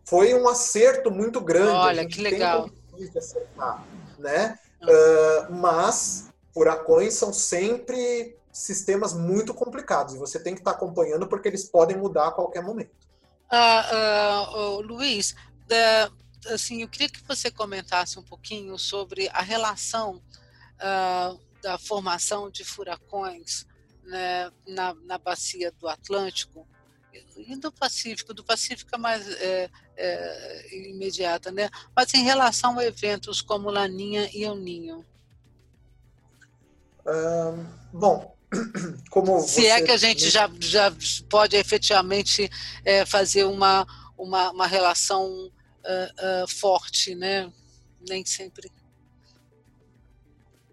foi 0.05 0.35
um 0.35 0.49
acerto 0.49 1.11
muito 1.11 1.41
grande. 1.41 1.77
Olha 1.77 2.07
que 2.07 2.21
legal. 2.21 2.69
Acertar, 3.17 3.87
né? 4.19 4.59
Uh, 4.83 5.53
mas 5.55 6.31
furacões 6.53 7.15
são 7.15 7.33
sempre 7.33 8.37
sistemas 8.53 9.13
muito 9.13 9.53
complicados 9.53 10.15
e 10.15 10.19
você 10.19 10.41
tem 10.41 10.55
que 10.55 10.61
estar 10.61 10.71
acompanhando 10.73 11.27
porque 11.27 11.49
eles 11.49 11.65
podem 11.65 11.97
mudar 11.97 12.29
a 12.29 12.33
qualquer 12.33 12.63
momento. 12.63 12.91
Uh, 13.53 14.57
uh, 14.57 14.81
Luiz, 14.81 15.37
assim, 16.47 16.83
eu 16.83 16.89
queria 16.89 17.09
que 17.09 17.23
você 17.29 17.51
comentasse 17.51 18.19
um 18.19 18.23
pouquinho 18.23 18.79
sobre 18.79 19.29
a 19.29 19.43
relação 19.43 20.21
da 21.63 21.79
formação 21.79 22.51
de 22.51 22.65
furacões 22.65 23.67
né, 24.07 24.51
na, 24.67 24.95
na 25.05 25.19
bacia 25.19 25.71
do 25.73 25.89
Atlântico 25.89 26.67
e 27.37 27.57
do 27.57 27.73
Pacífico, 27.73 28.35
do 28.35 28.45
Pacífico 28.45 28.95
é 28.95 28.99
mais 28.99 29.29
é, 29.29 29.71
é, 29.97 30.89
imediata, 30.91 31.51
né? 31.51 31.71
Mas 31.95 32.13
em 32.15 32.23
relação 32.23 32.79
a 32.79 32.85
eventos 32.85 33.41
como 33.41 33.71
Laninha 33.71 34.29
e 34.33 34.45
El 34.45 34.57
Ninho. 34.57 35.05
bom, 37.93 38.37
como 39.11 39.41
se 39.41 39.67
é 39.67 39.83
que 39.83 39.91
a 39.91 39.97
gente 39.97 40.29
já, 40.29 40.51
já 40.61 40.93
pode 41.29 41.57
efetivamente 41.57 42.51
é, 42.85 43.05
fazer 43.05 43.45
uma, 43.45 43.87
uma, 44.17 44.51
uma 44.51 44.67
relação 44.67 45.27
uh, 45.27 46.45
uh, 46.45 46.49
forte, 46.49 47.15
né? 47.15 47.53
Nem 48.09 48.25
sempre 48.25 48.71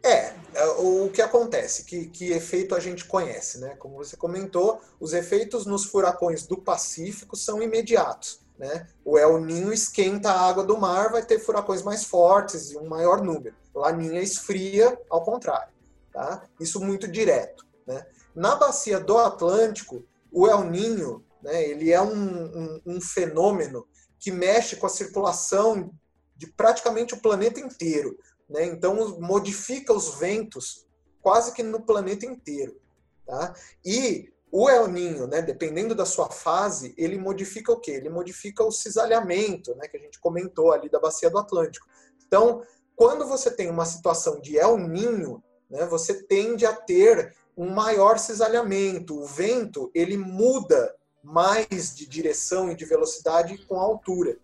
é, 0.04 0.34
é, 0.54 0.66
o 0.80 1.10
que 1.10 1.22
acontece, 1.22 1.86
que, 1.86 2.08
que 2.08 2.32
efeito 2.32 2.76
a 2.76 2.80
gente 2.80 3.06
conhece, 3.06 3.60
né? 3.60 3.76
Como 3.80 3.96
você 3.96 4.18
comentou, 4.18 4.82
os 5.00 5.14
efeitos 5.14 5.66
nos 5.66 5.86
furacões 5.86 6.46
do 6.46 6.58
Pacífico 6.58 7.36
são 7.36 7.62
imediatos. 7.62 8.44
Né? 8.58 8.88
O 9.04 9.18
El 9.18 9.40
Ninho 9.42 9.74
esquenta 9.74 10.30
a 10.30 10.48
água 10.48 10.64
do 10.64 10.78
mar, 10.78 11.12
vai 11.12 11.26
ter 11.26 11.40
furacões 11.40 11.82
mais 11.82 12.04
fortes 12.04 12.72
e 12.72 12.78
um 12.78 12.86
maior 12.86 13.22
número. 13.24 13.56
Laninha 13.74 14.22
esfria, 14.22 14.98
ao 15.10 15.24
contrário. 15.24 15.74
Tá? 16.12 16.44
Isso 16.60 16.80
muito 16.80 17.08
direto. 17.08 17.66
Né? 17.88 18.06
Na 18.36 18.56
bacia 18.56 19.00
do 19.00 19.18
Atlântico, 19.18 20.06
o 20.32 20.48
El 20.48 20.66
Ninho 20.66 21.24
né, 21.42 21.64
ele 21.64 21.92
é 21.92 22.02
um, 22.02 22.46
um, 22.46 22.82
um 22.86 23.02
fenômeno 23.02 23.88
que 24.20 24.32
mexe 24.32 24.76
com 24.76 24.86
a 24.86 24.90
circulação 24.90 25.92
de 26.36 26.48
praticamente 26.48 27.14
o 27.14 27.22
planeta 27.22 27.60
inteiro. 27.60 28.18
Né? 28.50 28.66
Então, 28.66 29.20
modifica 29.20 29.94
os 29.94 30.16
ventos 30.16 30.86
quase 31.22 31.54
que 31.54 31.64
no 31.64 31.82
planeta 31.82 32.26
inteiro. 32.26 32.80
Tá? 33.26 33.54
E 33.86 34.32
o 34.52 34.70
El 34.70 34.88
Ninho, 34.88 35.26
né, 35.26 35.42
dependendo 35.42 35.96
da 35.96 36.06
sua 36.06 36.30
fase, 36.30 36.94
ele 36.98 37.18
modifica 37.18 37.72
o 37.72 37.80
quê? 37.80 37.92
Ele 37.92 38.10
modifica 38.10 38.64
o 38.64 38.72
cisalhamento, 38.72 39.74
né, 39.76 39.88
que 39.88 39.98
a 39.98 40.00
gente 40.00 40.20
comentou 40.20 40.72
ali 40.72 40.90
da 40.90 41.00
bacia 41.00 41.30
do 41.30 41.40
Atlântico. 41.40 41.88
Então, 42.28 42.62
quando 42.96 43.26
você 43.28 43.50
tem 43.50 43.70
uma 43.70 43.86
situação 43.86 44.40
de 44.40 44.58
El 44.58 44.78
Ninho, 44.78 45.44
né, 45.70 45.88
você 45.88 46.22
tende 46.24 46.68
a 46.68 46.74
ter 46.74 47.36
um 47.58 47.70
maior 47.70 48.20
cisalhamento. 48.20 49.20
O 49.20 49.26
vento 49.26 49.90
ele 49.94 50.18
muda 50.18 50.96
mais 51.24 51.96
de 51.96 52.06
direção 52.06 52.72
e 52.72 52.76
de 52.76 52.86
velocidade 52.86 53.58
com 53.66 53.80
a 53.80 53.84
altura. 53.84 54.38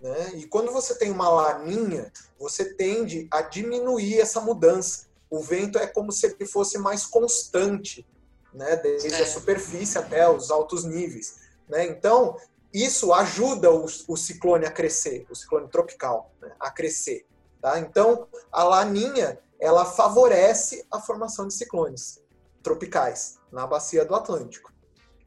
Né? 0.00 0.32
E 0.34 0.46
quando 0.46 0.72
você 0.72 0.94
tem 0.94 1.10
uma 1.10 1.28
laninha, 1.28 2.12
você 2.38 2.74
tende 2.74 3.26
a 3.30 3.42
diminuir 3.42 4.20
essa 4.20 4.40
mudança. 4.40 5.06
O 5.30 5.40
vento 5.40 5.78
é 5.78 5.86
como 5.86 6.12
se 6.12 6.26
ele 6.26 6.46
fosse 6.46 6.78
mais 6.78 7.04
constante, 7.04 8.06
né? 8.52 8.76
desde 8.76 9.12
é. 9.12 9.22
a 9.22 9.26
superfície 9.26 9.98
até 9.98 10.28
os 10.28 10.50
altos 10.50 10.84
níveis. 10.84 11.40
Né? 11.68 11.86
Então, 11.86 12.36
isso 12.72 13.12
ajuda 13.12 13.70
o, 13.72 13.86
o, 14.08 14.16
ciclone 14.16 14.66
a 14.66 14.70
crescer, 14.70 15.26
o 15.30 15.34
ciclone 15.34 15.68
tropical, 15.68 16.32
né? 16.40 16.52
a 16.60 16.70
crescer. 16.70 17.26
Tá? 17.60 17.78
Então, 17.78 18.28
a 18.52 18.62
laninha 18.62 19.38
ela 19.60 19.84
favorece 19.84 20.86
a 20.90 21.00
formação 21.00 21.48
de 21.48 21.54
ciclones 21.54 22.22
tropicais 22.62 23.38
na 23.50 23.66
bacia 23.66 24.04
do 24.04 24.14
Atlântico. 24.14 24.72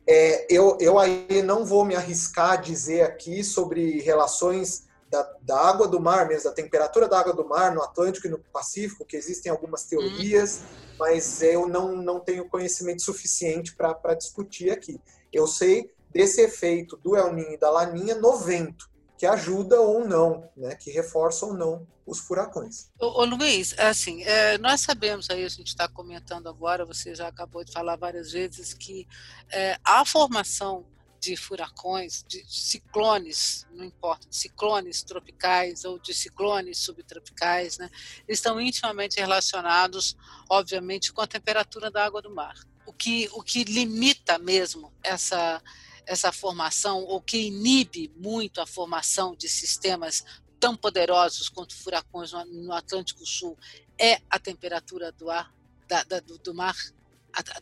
É, 0.07 0.47
eu, 0.49 0.77
eu 0.79 0.97
aí 0.97 1.41
não 1.43 1.65
vou 1.65 1.85
me 1.85 1.95
arriscar 1.95 2.51
a 2.51 2.55
dizer 2.55 3.03
aqui 3.03 3.43
sobre 3.43 4.01
relações 4.01 4.87
da, 5.09 5.29
da, 5.41 5.59
água 5.59 5.87
do 5.87 5.99
mar 5.99 6.27
mesmo, 6.27 6.49
da 6.49 6.55
temperatura 6.55 7.07
da 7.07 7.19
água 7.19 7.33
do 7.33 7.47
mar 7.47 7.73
no 7.73 7.81
Atlântico 7.81 8.27
e 8.27 8.29
no 8.29 8.39
Pacífico, 8.39 9.05
que 9.05 9.17
existem 9.17 9.51
algumas 9.51 9.84
teorias, 9.84 10.61
mas 10.97 11.41
eu 11.41 11.67
não, 11.67 11.95
não 11.95 12.19
tenho 12.19 12.47
conhecimento 12.49 13.01
suficiente 13.01 13.76
para 13.76 14.13
discutir 14.13 14.71
aqui. 14.71 14.99
Eu 15.32 15.47
sei 15.47 15.91
desse 16.09 16.41
efeito 16.41 16.97
do 16.97 17.15
El 17.15 17.34
Niño 17.34 17.53
e 17.53 17.57
da 17.57 17.69
Laninha 17.69 18.15
no 18.15 18.38
vento 18.38 18.90
que 19.22 19.28
ajuda 19.28 19.80
ou 19.80 20.03
não, 20.03 20.49
né, 20.57 20.74
que 20.74 20.89
reforça 20.89 21.45
ou 21.45 21.53
não 21.53 21.88
os 22.07 22.17
furacões. 22.17 22.89
Ô, 22.99 23.22
ô 23.22 23.26
Luiz, 23.26 23.78
assim, 23.78 24.24
é, 24.24 24.57
nós 24.57 24.82
sabemos 24.82 25.30
aí, 25.30 25.45
a 25.45 25.47
gente 25.47 25.67
está 25.67 25.88
comentando 25.88 26.49
agora, 26.49 26.88
você 26.88 27.13
já 27.13 27.28
acabou 27.28 27.63
de 27.63 27.72
falar 27.72 27.95
várias 27.97 28.32
vezes, 28.32 28.74
que 28.74 29.07
é, 29.51 29.78
a 29.84 30.03
formação 30.05 30.88
de 31.19 31.38
furacões, 31.38 32.26
de 32.28 32.43
ciclones, 32.47 33.67
não 33.72 33.86
importa, 33.86 34.26
ciclones 34.32 35.03
tropicais 35.03 35.86
ou 35.86 35.99
de 35.99 36.15
ciclones 36.15 36.80
subtropicais, 36.80 37.78
né, 37.78 37.91
estão 38.28 38.59
intimamente 38.59 39.19
relacionados, 39.19 40.17
obviamente, 40.49 41.13
com 41.13 41.22
a 41.22 41.28
temperatura 41.28 41.91
da 41.91 42.03
água 42.03 42.24
do 42.24 42.34
mar. 42.34 42.55
O 42.88 42.91
que, 42.91 43.30
o 43.34 43.43
que 43.43 43.65
limita 43.65 44.39
mesmo 44.39 44.91
essa 45.03 45.61
essa 46.06 46.32
formação 46.32 47.04
ou 47.04 47.22
que 47.22 47.38
inibe 47.38 48.12
muito 48.18 48.62
a 48.62 48.66
formação 48.66 49.36
de 49.36 49.47
sistemas 49.47 50.24
tão 50.60 50.76
poderosos 50.76 51.49
quanto 51.49 51.76
furacões 51.76 52.32
no, 52.32 52.72
Atlântico 52.72 53.26
Sul 53.26 53.58
é 53.97 54.20
a 54.30 54.38
temperatura 54.38 55.12
do 55.12 55.30
ar, 55.30 55.52
da, 55.88 56.04
da, 56.04 56.20
do, 56.20 56.38
do 56.38 56.54
mar, 56.54 56.76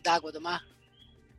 da 0.02 0.12
água 0.12 0.30
do 0.30 0.40
mar? 0.40 0.62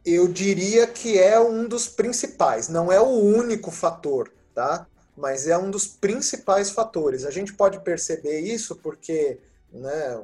Eu 0.03 0.27
diria 0.27 0.87
que 0.87 1.19
é 1.19 1.39
um 1.39 1.67
dos 1.67 1.87
principais, 1.87 2.67
não 2.67 2.91
é 2.91 2.99
o 2.99 3.09
único 3.09 3.69
fator, 3.69 4.33
tá? 4.53 4.87
Mas 5.15 5.47
é 5.47 5.55
um 5.55 5.69
dos 5.69 5.85
principais 5.85 6.71
fatores. 6.71 7.25
A 7.25 7.31
gente 7.31 7.53
pode 7.53 7.79
perceber 7.81 8.39
isso 8.39 8.75
porque, 8.77 9.39
né, 9.71 10.23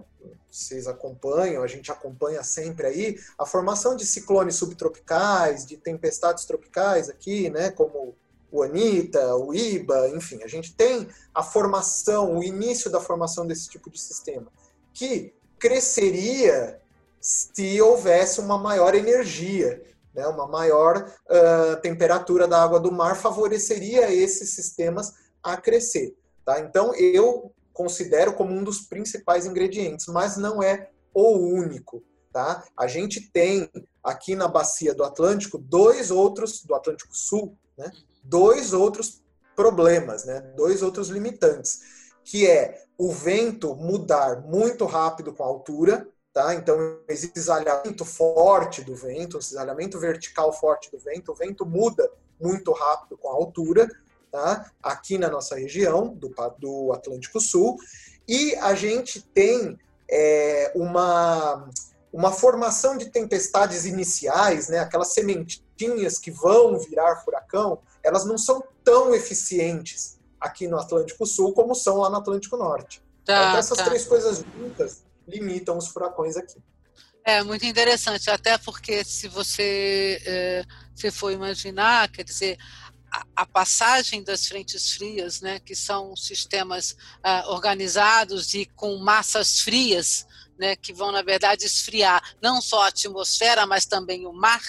vocês 0.49 0.87
acompanham, 0.87 1.63
a 1.63 1.67
gente 1.67 1.91
acompanha 1.91 2.43
sempre 2.43 2.87
aí 2.87 3.19
a 3.37 3.45
formação 3.45 3.95
de 3.95 4.05
ciclones 4.05 4.55
subtropicais, 4.55 5.65
de 5.65 5.77
tempestades 5.77 6.45
tropicais 6.45 7.09
aqui, 7.09 7.49
né, 7.49 7.71
como 7.71 8.15
o 8.51 8.63
Anita, 8.63 9.35
o 9.35 9.53
Iba, 9.53 10.09
enfim, 10.09 10.41
a 10.43 10.47
gente 10.47 10.73
tem 10.73 11.07
a 11.33 11.43
formação, 11.43 12.37
o 12.37 12.43
início 12.43 12.89
da 12.89 12.99
formação 12.99 13.45
desse 13.45 13.69
tipo 13.69 13.89
de 13.89 13.99
sistema, 13.99 14.47
que 14.93 15.33
cresceria 15.59 16.79
se 17.19 17.81
houvesse 17.81 18.39
uma 18.39 18.57
maior 18.57 18.95
energia, 18.95 19.83
né, 20.13 20.25
uma 20.27 20.47
maior 20.47 21.11
uh, 21.29 21.81
temperatura 21.81 22.47
da 22.47 22.63
água 22.63 22.79
do 22.79 22.91
mar 22.91 23.15
favoreceria 23.15 24.11
esses 24.13 24.51
sistemas 24.51 25.13
a 25.43 25.57
crescer. 25.57 26.15
Tá? 26.45 26.59
Então, 26.59 26.95
eu 26.95 27.51
considero 27.77 28.33
como 28.33 28.51
um 28.51 28.63
dos 28.63 28.81
principais 28.81 29.45
ingredientes, 29.45 30.07
mas 30.07 30.35
não 30.35 30.63
é 30.63 30.89
o 31.13 31.37
único. 31.37 32.03
Tá? 32.33 32.63
A 32.75 32.87
gente 32.87 33.31
tem 33.31 33.69
aqui 34.03 34.35
na 34.35 34.47
bacia 34.47 34.95
do 34.95 35.03
Atlântico 35.03 35.59
dois 35.59 36.09
outros, 36.09 36.63
do 36.63 36.73
Atlântico 36.73 37.15
Sul, 37.15 37.55
né, 37.77 37.91
dois 38.23 38.73
outros 38.73 39.21
problemas, 39.55 40.25
né? 40.25 40.41
dois 40.55 40.81
outros 40.81 41.09
limitantes, 41.09 41.81
que 42.23 42.47
é 42.47 42.83
o 42.97 43.11
vento 43.11 43.75
mudar 43.75 44.41
muito 44.41 44.85
rápido 44.85 45.31
com 45.31 45.43
a 45.43 45.47
altura, 45.47 46.07
tá? 46.33 46.55
então 46.55 46.99
existe 47.07 47.39
cisalhamento 47.39 48.03
forte 48.03 48.83
do 48.83 48.95
vento, 48.95 49.41
cisalhamento 49.41 49.99
vertical 49.99 50.51
forte 50.51 50.91
do 50.91 50.97
vento, 50.97 51.31
o 51.31 51.35
vento 51.35 51.63
muda 51.63 52.09
muito 52.39 52.71
rápido 52.71 53.17
com 53.17 53.29
a 53.29 53.33
altura, 53.33 53.87
tá? 54.31 54.71
aqui 54.81 55.17
na 55.17 55.29
nossa 55.29 55.55
região 55.55 56.13
do, 56.13 56.33
do 56.59 56.93
Atlântico 56.93 57.39
Sul, 57.39 57.77
e 58.27 58.55
a 58.55 58.75
gente 58.75 59.21
tem 59.21 59.77
é, 60.09 60.71
uma, 60.75 61.69
uma 62.11 62.31
formação 62.31 62.97
de 62.97 63.09
tempestades 63.09 63.85
iniciais, 63.85 64.69
né? 64.69 64.79
aquelas 64.79 65.13
sementinhas 65.13 66.17
que 66.19 66.31
vão 66.31 66.77
virar 66.79 67.17
furacão, 67.17 67.79
elas 68.03 68.25
não 68.25 68.37
são 68.37 68.63
tão 68.83 69.13
eficientes 69.13 70.17
aqui 70.39 70.67
no 70.67 70.79
Atlântico 70.79 71.25
Sul 71.25 71.53
como 71.53 71.73
são 71.73 71.97
lá 71.97 72.09
no 72.09 72.17
Atlântico 72.17 72.57
Norte. 72.57 73.01
Tá, 73.25 73.49
então, 73.49 73.57
essas 73.57 73.77
tá. 73.77 73.85
três 73.85 74.05
coisas 74.05 74.43
juntas 74.57 75.03
limitam 75.27 75.77
os 75.77 75.87
furacões 75.87 76.37
aqui. 76.37 76.55
É 77.23 77.43
muito 77.43 77.65
interessante, 77.65 78.29
até 78.29 78.57
porque 78.57 79.03
se 79.03 79.27
você 79.27 80.21
é, 80.25 80.63
se 80.95 81.11
for 81.11 81.29
imaginar, 81.29 82.09
quer 82.09 82.23
dizer, 82.23 82.57
a, 83.35 83.45
passagem 83.45 84.23
das 84.23 84.47
frentes 84.47 84.93
frias, 84.93 85.41
né, 85.41 85.59
que 85.59 85.75
são 85.75 86.15
sistemas 86.15 86.91
uh, 86.91 87.49
organizados 87.49 88.53
e 88.53 88.65
com 88.65 88.97
massas 88.97 89.61
frias, 89.61 90.25
né, 90.57 90.75
que 90.75 90.93
vão 90.93 91.11
na 91.11 91.21
verdade 91.21 91.65
esfriar 91.65 92.21
não 92.41 92.61
só 92.61 92.83
a 92.83 92.87
atmosfera, 92.87 93.65
mas 93.65 93.85
também 93.85 94.25
o 94.25 94.33
mar, 94.33 94.61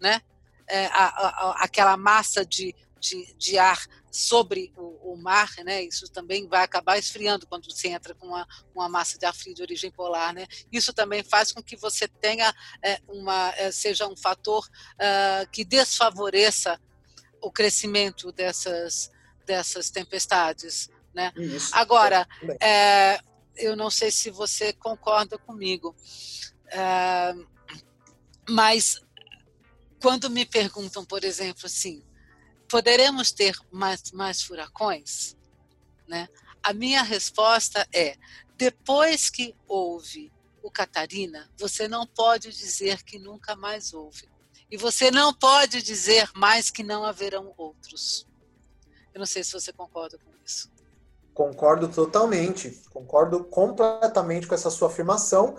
né, 0.00 0.20
é, 0.68 0.86
a, 0.86 1.06
a, 1.06 1.64
aquela 1.64 1.96
massa 1.96 2.44
de, 2.44 2.74
de, 3.00 3.34
de 3.36 3.58
ar 3.58 3.84
sobre 4.10 4.72
o, 4.76 5.12
o, 5.12 5.16
mar, 5.16 5.50
né? 5.64 5.82
Isso 5.82 6.08
também 6.08 6.46
vai 6.46 6.62
acabar 6.62 6.96
esfriando 6.96 7.46
quando 7.46 7.70
você 7.70 7.88
entra 7.88 8.14
com 8.14 8.28
uma, 8.28 8.46
uma 8.74 8.88
massa 8.88 9.18
de 9.18 9.26
ar 9.26 9.34
frio 9.34 9.54
de 9.54 9.60
origem 9.60 9.90
polar, 9.90 10.32
né? 10.32 10.46
Isso 10.70 10.92
também 10.92 11.24
faz 11.24 11.50
com 11.50 11.60
que 11.60 11.76
você 11.76 12.06
tenha 12.06 12.54
é, 12.80 13.00
uma 13.08 13.52
é, 13.56 13.72
seja 13.72 14.06
um 14.06 14.16
fator 14.16 14.64
uh, 14.64 15.50
que 15.50 15.64
desfavoreça 15.64 16.80
o 17.44 17.52
crescimento 17.52 18.32
dessas 18.32 19.10
dessas 19.46 19.90
tempestades, 19.90 20.88
né? 21.14 21.30
Isso, 21.36 21.70
Agora, 21.74 22.26
é, 22.58 23.20
eu 23.56 23.76
não 23.76 23.90
sei 23.90 24.10
se 24.10 24.30
você 24.30 24.72
concorda 24.72 25.36
comigo, 25.36 25.94
é, 26.68 27.34
mas 28.48 29.02
quando 30.00 30.30
me 30.30 30.46
perguntam, 30.46 31.04
por 31.04 31.22
exemplo, 31.22 31.66
assim, 31.66 32.02
poderemos 32.68 33.32
ter 33.32 33.54
mais, 33.70 34.10
mais 34.12 34.42
furacões? 34.42 35.36
Né? 36.08 36.26
A 36.62 36.72
minha 36.72 37.02
resposta 37.02 37.86
é: 37.92 38.16
depois 38.56 39.28
que 39.28 39.54
houve 39.68 40.32
o 40.62 40.70
Catarina, 40.70 41.50
você 41.58 41.86
não 41.86 42.06
pode 42.06 42.50
dizer 42.50 43.02
que 43.02 43.18
nunca 43.18 43.54
mais 43.54 43.92
houve. 43.92 44.33
E 44.70 44.76
você 44.76 45.10
não 45.10 45.32
pode 45.32 45.82
dizer 45.82 46.28
mais 46.34 46.70
que 46.70 46.82
não 46.82 47.04
haverão 47.04 47.52
outros. 47.56 48.26
Eu 49.12 49.18
não 49.18 49.26
sei 49.26 49.44
se 49.44 49.52
você 49.52 49.72
concorda 49.72 50.18
com 50.18 50.30
isso. 50.44 50.70
Concordo 51.32 51.88
totalmente, 51.88 52.82
concordo 52.92 53.44
completamente 53.44 54.46
com 54.46 54.54
essa 54.54 54.70
sua 54.70 54.88
afirmação 54.88 55.56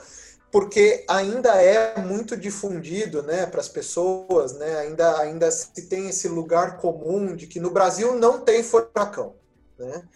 porque 0.56 1.03
ainda 1.10 1.62
é 1.62 1.99
muito 1.99 2.38
difundido 2.38 3.22
né, 3.22 3.45
para 3.45 3.60
as 3.60 3.68
pessoas, 3.68 4.53
né, 4.53 4.78
ainda, 4.78 5.20
ainda 5.20 5.51
se 5.51 5.82
tem 5.89 6.08
esse 6.08 6.30
lugar 6.30 6.78
comum 6.78 7.36
de 7.36 7.45
que 7.45 7.60
no 7.60 7.72
Brasil 7.72 8.16
não 8.16 8.39
tem 8.39 8.64
furacão. 8.64 9.36
Né? 9.78 10.08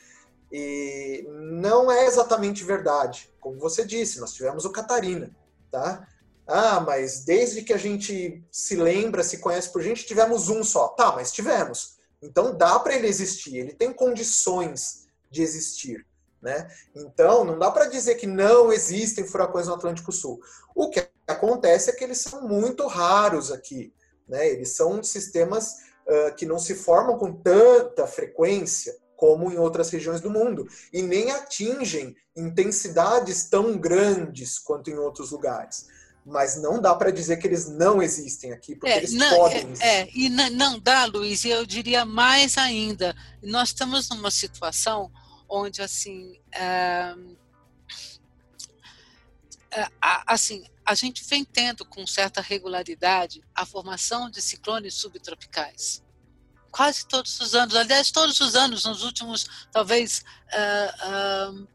E 0.49 1.27
não 1.29 1.91
é 1.91 2.05
exatamente 2.05 2.63
verdade. 2.63 3.29
Como 3.41 3.59
você 3.59 3.83
disse, 3.85 4.21
nós 4.21 4.31
tivemos 4.31 4.63
o 4.63 4.71
Catarina. 4.71 5.29
Tá? 5.69 6.07
Ah, 6.51 6.79
mas 6.79 7.23
desde 7.23 7.61
que 7.61 7.71
a 7.71 7.77
gente 7.77 8.43
se 8.51 8.75
lembra, 8.75 9.23
se 9.23 9.37
conhece 9.37 9.69
por 9.71 9.83
gente, 9.83 10.05
tivemos 10.05 10.49
um 10.49 10.63
só. 10.63 10.87
Tá, 10.89 11.11
mas 11.15 11.31
tivemos. 11.31 11.99
Então 12.21 12.57
dá 12.57 12.79
para 12.79 12.95
ele 12.95 13.07
existir, 13.07 13.57
ele 13.57 13.73
tem 13.73 13.93
condições 13.93 15.07
de 15.29 15.43
existir. 15.43 16.05
Né? 16.41 16.69
Então, 16.95 17.43
não 17.43 17.59
dá 17.59 17.69
para 17.69 17.87
dizer 17.87 18.15
que 18.15 18.25
não 18.25 18.71
existem 18.71 19.27
furacões 19.27 19.67
no 19.67 19.73
Atlântico 19.73 20.11
Sul. 20.11 20.39
O 20.73 20.89
que 20.89 21.05
acontece 21.27 21.89
é 21.89 21.93
que 21.93 22.03
eles 22.03 22.19
são 22.19 22.47
muito 22.47 22.87
raros 22.87 23.51
aqui. 23.51 23.93
Né? 24.27 24.49
Eles 24.49 24.75
são 24.75 25.03
sistemas 25.03 25.75
uh, 26.07 26.33
que 26.35 26.45
não 26.45 26.57
se 26.57 26.75
formam 26.75 27.17
com 27.17 27.33
tanta 27.33 28.07
frequência 28.07 28.97
como 29.17 29.51
em 29.51 29.57
outras 29.57 29.89
regiões 29.89 30.21
do 30.21 30.29
mundo 30.29 30.65
e 30.93 31.01
nem 31.01 31.29
atingem 31.29 32.15
intensidades 32.33 33.49
tão 33.49 33.77
grandes 33.77 34.57
quanto 34.57 34.89
em 34.89 34.97
outros 34.97 35.31
lugares. 35.31 35.87
Mas 36.25 36.61
não 36.61 36.81
dá 36.81 36.93
para 36.93 37.11
dizer 37.11 37.37
que 37.37 37.47
eles 37.47 37.67
não 37.69 38.01
existem 38.01 38.51
aqui, 38.51 38.75
porque 38.75 38.91
é, 38.91 38.97
eles 38.97 39.13
não, 39.13 39.35
podem 39.35 39.57
é, 39.57 39.63
existir. 39.63 39.83
É, 39.85 40.09
e 40.13 40.29
não 40.29 40.79
dá, 40.79 41.05
Luiz, 41.05 41.43
e 41.43 41.49
eu 41.49 41.65
diria 41.65 42.05
mais 42.05 42.57
ainda. 42.57 43.15
Nós 43.41 43.69
estamos 43.69 44.09
numa 44.09 44.29
situação 44.29 45.11
onde 45.49 45.81
assim 45.81 46.39
é, 46.53 47.15
assim 50.27 50.63
a 50.85 50.93
gente 50.95 51.23
vem 51.23 51.43
tendo 51.43 51.83
com 51.83 52.05
certa 52.05 52.41
regularidade 52.41 53.41
a 53.53 53.65
formação 53.65 54.29
de 54.29 54.41
ciclones 54.41 54.93
subtropicais 54.93 56.03
quase 56.71 57.05
todos 57.07 57.39
os 57.39 57.55
anos 57.55 57.75
aliás 57.75 58.11
todos 58.11 58.39
os 58.39 58.55
anos 58.55 58.85
nos 58.85 59.03
últimos 59.03 59.67
talvez 59.71 60.23
uh, 60.53 61.67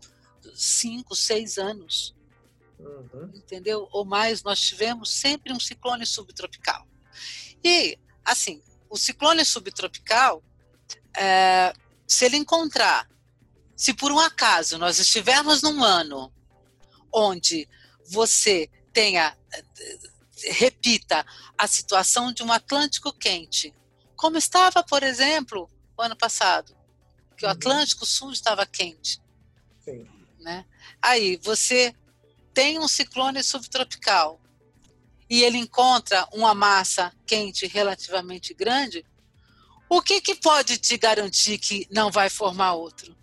cinco 0.55 1.17
seis 1.17 1.59
anos 1.59 2.15
uhum. 2.85 3.31
entendeu 3.35 3.89
ou 3.93 4.05
mais 4.05 4.43
nós 4.43 4.61
tivemos 4.61 5.11
sempre 5.11 5.53
um 5.53 5.61
ciclone 5.61 6.07
subtropical 6.07 6.87
e 7.63 7.99
assim 8.25 8.63
o 8.89 8.97
ciclone 8.97 9.45
subtropical 9.45 10.43
é, 11.17 11.73
se 12.07 12.25
ele 12.25 12.37
encontrar 12.37 13.09
se 13.77 13.93
por 13.93 14.13
um 14.13 14.19
acaso 14.19 14.79
nós 14.79 14.99
estivermos 14.99 15.63
num 15.63 15.83
ano 15.83 16.33
onde 17.13 17.69
você 18.07 18.69
tenha, 18.93 19.37
repita, 20.53 21.25
a 21.57 21.67
situação 21.67 22.33
de 22.33 22.43
um 22.43 22.53
Atlântico 22.53 23.13
quente, 23.13 23.75
como 24.17 24.37
estava, 24.37 24.83
por 24.83 25.03
exemplo, 25.03 25.69
o 25.97 26.03
ano 26.03 26.17
passado, 26.17 26.77
que 27.37 27.45
o 27.45 27.49
uhum. 27.49 27.53
Atlântico 27.53 28.07
Sul 28.07 28.33
estava 28.33 28.67
quente. 28.67 29.21
Sim. 29.85 30.09
Né? 30.41 30.65
Aí 31.01 31.39
você 31.43 31.95
tem 32.55 32.79
um 32.79 32.89
ciclone 32.89 33.43
subtropical 33.43 34.41
e 35.29 35.43
ele 35.43 35.59
encontra 35.59 36.27
uma 36.33 36.55
massa 36.55 37.13
quente 37.27 37.67
relativamente 37.67 38.55
grande, 38.55 39.05
o 39.89 40.01
que, 40.01 40.21
que 40.21 40.35
pode 40.35 40.79
te 40.79 40.97
garantir 40.97 41.59
que 41.59 41.87
não 41.91 42.11
vai 42.11 42.31
formar 42.31 42.75
outro? 42.75 43.15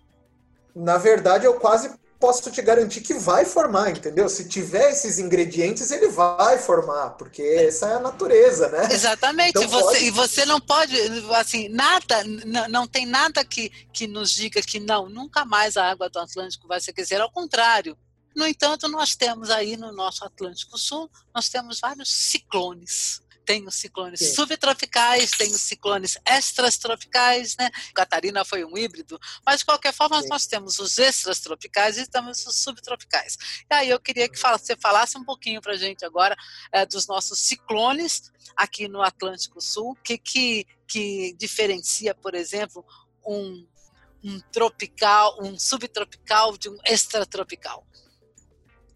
na 0.75 0.97
verdade, 0.97 1.45
eu 1.45 1.55
quase 1.55 1.91
posso 2.19 2.51
te 2.51 2.61
garantir 2.61 3.01
que 3.01 3.15
vai 3.15 3.45
formar, 3.45 3.89
entendeu? 3.89 4.29
Se 4.29 4.47
tiver 4.47 4.91
esses 4.91 5.17
ingredientes, 5.17 5.89
ele 5.89 6.07
vai 6.07 6.59
formar, 6.59 7.11
porque 7.11 7.41
essa 7.41 7.87
é 7.87 7.95
a 7.95 7.99
natureza, 7.99 8.69
né? 8.69 8.89
Exatamente. 8.91 9.57
Então, 9.57 9.67
você, 9.67 9.83
pode... 9.85 10.05
E 10.05 10.11
você 10.11 10.45
não 10.45 10.61
pode, 10.61 10.95
assim, 11.35 11.67
nada, 11.69 12.23
não 12.69 12.85
tem 12.85 13.07
nada 13.07 13.43
que, 13.43 13.69
que 13.91 14.05
nos 14.05 14.31
diga 14.31 14.61
que 14.61 14.79
não, 14.79 15.09
nunca 15.09 15.43
mais 15.43 15.75
a 15.75 15.89
água 15.89 16.09
do 16.09 16.19
Atlântico 16.19 16.67
vai 16.67 16.79
se 16.79 16.91
aquecer, 16.91 17.19
ao 17.19 17.31
contrário. 17.31 17.97
No 18.35 18.47
entanto, 18.47 18.87
nós 18.87 19.15
temos 19.15 19.49
aí 19.49 19.75
no 19.77 19.91
nosso 19.91 20.23
Atlântico 20.23 20.77
Sul, 20.77 21.09
nós 21.33 21.49
temos 21.49 21.79
vários 21.79 22.09
ciclones 22.09 23.21
tem 23.45 23.67
os 23.67 23.75
ciclones 23.75 24.19
Sim. 24.19 24.33
subtropicais, 24.33 25.31
tem 25.31 25.51
os 25.51 25.61
ciclones 25.61 26.17
extratropicais, 26.25 27.55
né? 27.57 27.69
Catarina 27.93 28.45
foi 28.45 28.63
um 28.63 28.77
híbrido, 28.77 29.19
mas 29.45 29.59
de 29.59 29.65
qualquer 29.65 29.93
forma 29.93 30.21
Sim. 30.21 30.29
nós 30.29 30.45
temos 30.45 30.79
os 30.79 30.97
extratropicais 30.97 31.97
e 31.97 32.09
temos 32.09 32.45
os 32.45 32.61
subtropicais. 32.61 33.37
E 33.69 33.73
aí 33.73 33.89
eu 33.89 33.99
queria 33.99 34.29
que 34.29 34.37
você 34.37 34.75
falasse 34.77 35.17
um 35.17 35.25
pouquinho 35.25 35.61
para 35.61 35.73
a 35.73 35.77
gente 35.77 36.05
agora 36.05 36.35
é, 36.71 36.85
dos 36.85 37.07
nossos 37.07 37.39
ciclones 37.39 38.31
aqui 38.55 38.87
no 38.87 39.01
Atlântico 39.01 39.59
Sul, 39.59 39.95
que, 40.03 40.17
que, 40.17 40.65
que 40.87 41.35
diferencia, 41.37 42.13
por 42.13 42.35
exemplo, 42.35 42.85
um, 43.25 43.67
um 44.23 44.39
tropical, 44.51 45.37
um 45.41 45.57
subtropical 45.57 46.57
de 46.57 46.69
um 46.69 46.77
extratropical. 46.85 47.85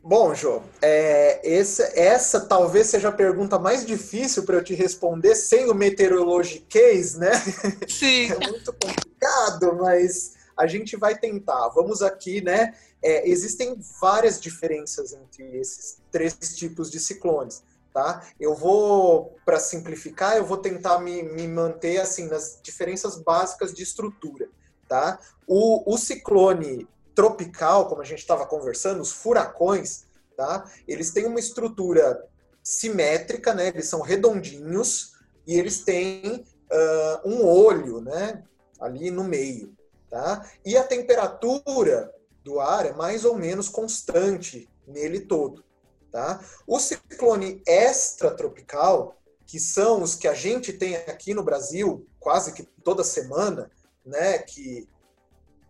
Bom, 0.08 0.36
Jô, 0.36 0.62
é, 0.84 1.58
essa, 1.58 1.91
essa 1.99 2.39
talvez 2.39 2.86
seja 2.86 3.10
a 3.10 3.12
pergunta 3.12 3.58
mais 3.58 3.84
difícil 3.84 4.43
para 4.43 4.58
eu 4.58 4.64
te 4.64 4.76
responder 4.76 5.34
sem 5.34 5.68
o 5.68 5.74
meteorologiquez, 5.74 7.16
né? 7.16 7.32
Sim. 7.88 8.30
É 8.39 8.47
muito 8.47 8.72
complicado, 8.72 9.76
mas 9.78 10.36
a 10.56 10.68
gente 10.68 10.95
vai 10.95 11.18
tentar. 11.18 11.70
Vamos 11.70 12.03
aqui, 12.03 12.39
né? 12.39 12.76
É, 13.01 13.28
existem 13.28 13.76
várias 13.99 14.39
diferenças 14.39 15.12
entre 15.12 15.58
esses 15.58 15.97
três 16.12 16.36
tipos 16.56 16.91
de 16.91 16.99
ciclones, 16.99 17.64
tá? 17.91 18.28
Eu 18.39 18.53
vou, 18.53 19.36
para 19.43 19.60
simplificar, 19.60 20.38
eu 20.38 20.45
vou 20.45 20.58
tentar 20.58 20.99
me, 20.99 21.24
me 21.24 21.47
manter 21.47 21.97
assim 21.99 22.28
nas 22.28 22.60
diferenças 22.62 23.18
básicas 23.18 23.74
de 23.74 23.82
estrutura, 23.82 24.49
tá? 24.88 25.18
O, 25.47 25.91
o 25.91 25.97
ciclone 25.97 26.88
tropical, 27.16 27.88
como 27.88 28.01
a 28.01 28.05
gente 28.05 28.20
estava 28.20 28.45
conversando, 28.45 29.01
os 29.01 29.11
furacões, 29.11 30.05
tá? 30.36 30.70
Eles 30.88 31.11
têm 31.11 31.26
uma 31.26 31.39
estrutura 31.39 32.24
simétrica, 32.61 33.53
né? 33.53 33.70
Eles 33.70 33.88
são 33.88 34.01
redondinhos 34.01 35.13
e 35.47 35.57
eles 35.57 35.84
têm 35.84 36.45
uh, 36.72 37.30
um 37.30 37.45
olho, 37.45 38.01
né? 38.01 38.43
Ali 38.80 39.09
no 39.09 39.24
meio, 39.24 39.74
tá? 40.09 40.47
E 40.66 40.76
a 40.78 40.84
temperatura 40.84 42.13
do 42.43 42.59
ar 42.59 42.86
é 42.86 42.93
mais 42.93 43.24
ou 43.24 43.36
menos 43.36 43.70
constante 43.70 44.70
nele 44.86 45.22
todo, 45.22 45.63
tá? 46.11 46.39
O 46.68 46.80
ciclone 46.80 47.61
extratropical, 47.66 49.16
que 49.47 49.59
são 49.59 50.01
os 50.01 50.16
que 50.16 50.28
a 50.28 50.34
gente 50.34 50.74
tem 50.74 50.95
aqui 50.95 51.34
no 51.34 51.43
Brasil 51.43 52.05
quase 52.20 52.51
que 52.51 52.63
toda 52.84 53.03
semana, 53.03 53.72
né? 54.05 54.39
Que 54.39 54.88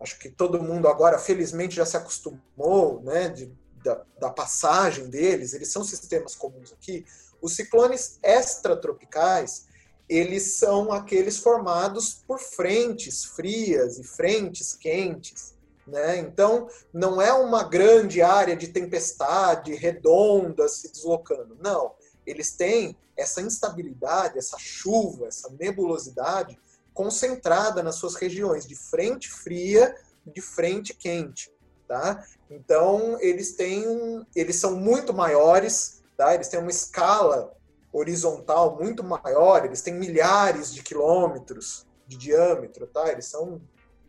acho 0.00 0.18
que 0.18 0.28
todo 0.28 0.62
mundo 0.62 0.88
agora, 0.88 1.18
felizmente, 1.18 1.76
já 1.76 1.86
se 1.86 1.96
acostumou, 1.96 3.00
né, 3.02 3.28
de, 3.28 3.52
da, 3.82 4.02
da, 4.18 4.30
passagem 4.30 5.08
deles, 5.08 5.54
eles 5.54 5.72
são 5.72 5.82
sistemas 5.84 6.34
comuns 6.34 6.72
aqui. 6.72 7.04
Os 7.40 7.54
ciclones 7.54 8.18
extratropicais, 8.22 9.66
eles 10.08 10.56
são 10.56 10.92
aqueles 10.92 11.38
formados 11.38 12.22
por 12.26 12.38
frentes 12.38 13.24
frias 13.24 13.98
e 13.98 14.04
frentes 14.04 14.74
quentes, 14.74 15.54
né? 15.86 16.18
Então, 16.18 16.68
não 16.92 17.20
é 17.20 17.32
uma 17.32 17.62
grande 17.62 18.20
área 18.20 18.56
de 18.56 18.68
tempestade 18.68 19.74
redonda 19.74 20.68
se 20.68 20.90
deslocando, 20.90 21.56
não. 21.60 21.94
Eles 22.26 22.52
têm 22.52 22.96
essa 23.16 23.40
instabilidade, 23.40 24.38
essa 24.38 24.58
chuva, 24.58 25.28
essa 25.28 25.48
nebulosidade 25.58 26.58
concentrada 26.96 27.82
nas 27.82 27.96
suas 27.96 28.14
regiões 28.14 28.66
de 28.66 28.74
frente 28.74 29.30
fria 29.30 29.94
de 30.26 30.40
frente 30.40 30.94
quente, 30.94 31.52
tá? 31.86 32.24
Então 32.50 33.16
eles 33.20 33.54
têm, 33.54 34.26
eles 34.34 34.56
são 34.56 34.74
muito 34.74 35.14
maiores, 35.14 36.02
tá? 36.16 36.34
Eles 36.34 36.48
têm 36.48 36.58
uma 36.58 36.70
escala 36.70 37.54
horizontal 37.92 38.76
muito 38.76 39.04
maior, 39.04 39.64
eles 39.64 39.82
têm 39.82 39.94
milhares 39.94 40.72
de 40.74 40.82
quilômetros 40.82 41.86
de 42.08 42.16
diâmetro, 42.16 42.86
tá? 42.86 43.08
Eles 43.12 43.26
são 43.26 43.60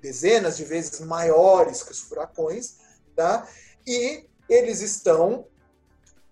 dezenas 0.01 0.57
de 0.57 0.63
vezes 0.63 0.99
maiores 1.01 1.83
que 1.83 1.91
os 1.91 1.99
furacões, 1.99 2.77
tá? 3.15 3.47
E 3.85 4.25
eles 4.49 4.81
estão, 4.81 5.45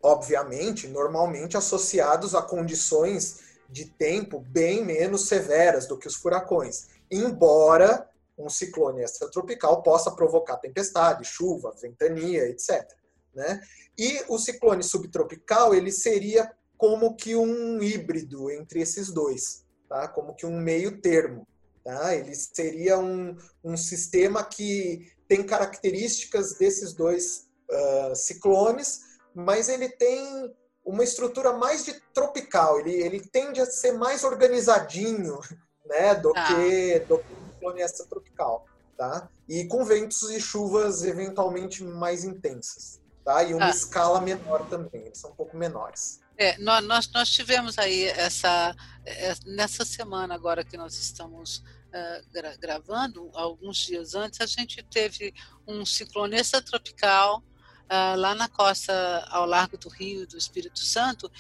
obviamente, 0.02 0.88
normalmente 0.88 1.58
associados 1.58 2.34
a 2.34 2.42
condições 2.42 3.45
de 3.70 3.86
tempo 3.86 4.40
bem 4.40 4.84
menos 4.84 5.28
severas 5.28 5.88
do 5.88 5.98
que 5.98 6.08
os 6.08 6.16
furacões, 6.16 6.88
embora 7.10 8.08
um 8.38 8.50
ciclone 8.50 9.02
extratropical 9.02 9.82
possa 9.82 10.12
provocar 10.12 10.58
tempestade, 10.58 11.24
chuva, 11.24 11.74
ventania, 11.82 12.50
etc. 12.50 12.86
Né? 13.34 13.62
E 13.98 14.24
o 14.28 14.38
ciclone 14.38 14.84
subtropical 14.84 15.74
ele 15.74 15.92
seria 15.92 16.52
como 16.78 17.16
que 17.16 17.36
um 17.36 17.82
híbrido 17.82 18.52
entre 18.52 18.82
esses 18.82 19.12
dois, 19.12 19.64
tá? 19.88 20.08
como 20.08 20.36
que 20.36 20.46
um 20.46 20.58
meio 20.58 21.00
termo. 21.02 21.48
Tá? 21.84 22.16
Ele 22.16 22.36
seria 22.36 22.98
um, 22.98 23.38
um 23.64 23.78
sistema 23.78 24.44
que 24.44 25.12
tem 25.28 25.44
características 25.44 26.58
desses 26.58 26.94
dois 26.94 27.48
uh, 27.70 28.16
ciclones, 28.16 29.02
mas 29.34 29.70
ele 29.70 29.90
tem 29.90 30.54
uma 30.86 31.04
estrutura 31.04 31.54
mais 31.54 31.84
de 31.84 31.94
tropical. 32.14 32.80
Ele, 32.80 32.94
ele 32.94 33.20
tende 33.20 33.60
a 33.60 33.66
ser 33.66 33.94
mais 33.94 34.24
organizadinho, 34.24 35.40
né, 35.86 36.16
do 36.16 36.32
ah. 36.36 36.48
que 36.48 37.00
do 37.00 37.22
ciclone 37.54 37.82
tropical, 38.08 38.66
tá? 38.96 39.28
E 39.50 39.66
com 39.66 39.84
ventos 39.84 40.30
e 40.30 40.40
chuvas 40.40 41.04
eventualmente 41.04 41.84
mais 41.84 42.24
intensas, 42.24 43.02
tá? 43.24 43.44
E 43.44 43.54
uma 43.54 43.66
ah. 43.66 43.70
escala 43.70 44.22
menor 44.22 44.68
também. 44.70 45.06
Eles 45.06 45.18
são 45.18 45.32
um 45.32 45.36
pouco 45.36 45.58
menores. 45.58 46.20
É, 46.38 46.58
nós, 46.58 47.10
nós 47.14 47.30
tivemos 47.30 47.80
aí 47.80 48.04
essa 48.04 48.76
é, 49.06 49.34
nessa 49.46 49.86
semana 49.86 50.36
agora 50.36 50.66
que 50.66 50.76
nós 50.76 50.94
estamos 50.96 51.60
uh, 51.60 52.32
gra 52.34 52.58
gravando, 52.58 53.30
alguns 53.34 53.78
dias 53.78 54.16
antes, 54.16 54.42
a 54.42 54.46
gente 54.46 54.84
teve 54.84 55.34
um 55.66 55.86
ciclone 55.86 56.36
extratropical 56.36 57.42
uh, 57.86 58.18
lá 58.18 58.36
na 58.36 58.48
costa 58.48 59.26
ao 59.30 59.46
largo 59.46 59.78
do 59.78 59.90
Rio 59.90 60.28
do 60.28 60.38
Espírito 60.38 60.80
Santo 60.80 61.32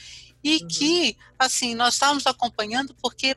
e 0.43 0.57
uhum. 0.57 0.67
que 0.67 1.17
assim 1.37 1.75
nós 1.75 1.95
estávamos 1.95 2.25
acompanhando 2.27 2.95
porque 3.01 3.35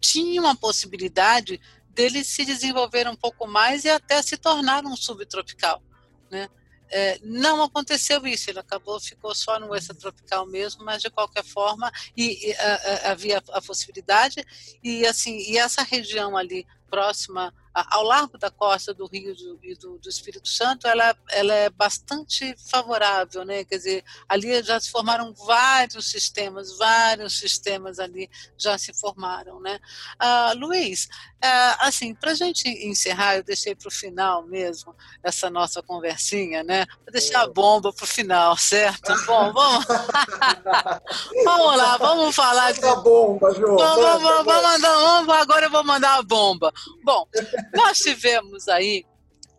tinha 0.00 0.40
uma 0.40 0.54
possibilidade 0.54 1.60
dele 1.88 2.24
se 2.24 2.44
desenvolver 2.44 3.08
um 3.08 3.16
pouco 3.16 3.46
mais 3.46 3.84
e 3.84 3.90
até 3.90 4.22
se 4.22 4.36
tornar 4.36 4.84
um 4.84 4.96
subtropical, 4.96 5.82
né? 6.30 6.48
É, 6.94 7.18
não 7.22 7.62
aconteceu 7.62 8.26
isso, 8.26 8.50
ele 8.50 8.58
acabou, 8.58 9.00
ficou 9.00 9.34
só 9.34 9.58
no 9.58 9.74
extratropical 9.74 10.44
mesmo, 10.44 10.84
mas 10.84 11.00
de 11.00 11.08
qualquer 11.08 11.42
forma 11.42 11.90
e, 12.14 12.50
e 12.50 12.54
a, 12.54 12.74
a, 12.74 13.10
havia 13.12 13.42
a 13.50 13.62
possibilidade 13.62 14.44
e 14.84 15.06
assim 15.06 15.38
e 15.38 15.56
essa 15.56 15.82
região 15.82 16.36
ali 16.36 16.66
próxima 16.90 17.52
ao 17.74 18.02
largo 18.02 18.36
da 18.36 18.50
costa 18.50 18.92
do 18.92 19.06
Rio 19.06 19.34
e 19.62 19.74
do, 19.74 19.98
do, 19.98 20.08
Espírito 20.08 20.48
Santo, 20.48 20.86
ela, 20.86 21.16
ela 21.30 21.54
é 21.54 21.70
bastante 21.70 22.54
favorável, 22.70 23.44
né? 23.44 23.64
Quer 23.64 23.76
dizer, 23.76 24.04
ali 24.28 24.62
já 24.62 24.78
se 24.78 24.90
formaram 24.90 25.32
vários 25.32 26.10
sistemas, 26.10 26.76
vários 26.76 27.38
sistemas 27.38 27.98
ali 27.98 28.28
já 28.58 28.76
se 28.76 28.92
formaram, 28.92 29.60
né? 29.60 29.80
Ah, 30.18 30.52
Luiz, 30.54 31.08
é, 31.42 31.74
assim, 31.80 32.14
para 32.14 32.30
a 32.30 32.34
gente 32.34 32.68
encerrar, 32.68 33.36
eu 33.36 33.42
deixei 33.42 33.74
para 33.74 33.88
o 33.88 33.90
final 33.90 34.46
mesmo 34.46 34.94
essa 35.24 35.50
nossa 35.50 35.82
conversinha, 35.82 36.62
né? 36.62 36.86
Vou 37.04 37.10
deixar 37.10 37.42
a 37.42 37.48
bomba 37.48 37.92
para 37.92 38.04
o 38.04 38.06
final, 38.06 38.56
certo? 38.56 39.12
Bom, 39.26 39.52
vamos, 39.52 39.84
vamos 41.44 41.76
lá, 41.76 41.96
vamos 41.96 42.32
falar 42.36 42.72
de... 42.72 42.84
a 42.84 42.94
bomba, 42.94 43.52
João. 43.54 43.76
Vamos, 43.76 44.04
vamos, 44.04 44.22
vamos, 44.22 44.62
mandar, 44.62 44.94
vamos, 44.94 45.34
agora 45.34 45.66
eu 45.66 45.70
vou 45.70 45.82
mandar 45.82 46.18
a 46.18 46.22
bomba. 46.22 46.72
Bom, 47.02 47.26
nós 47.74 47.98
tivemos 47.98 48.68
aí 48.68 49.04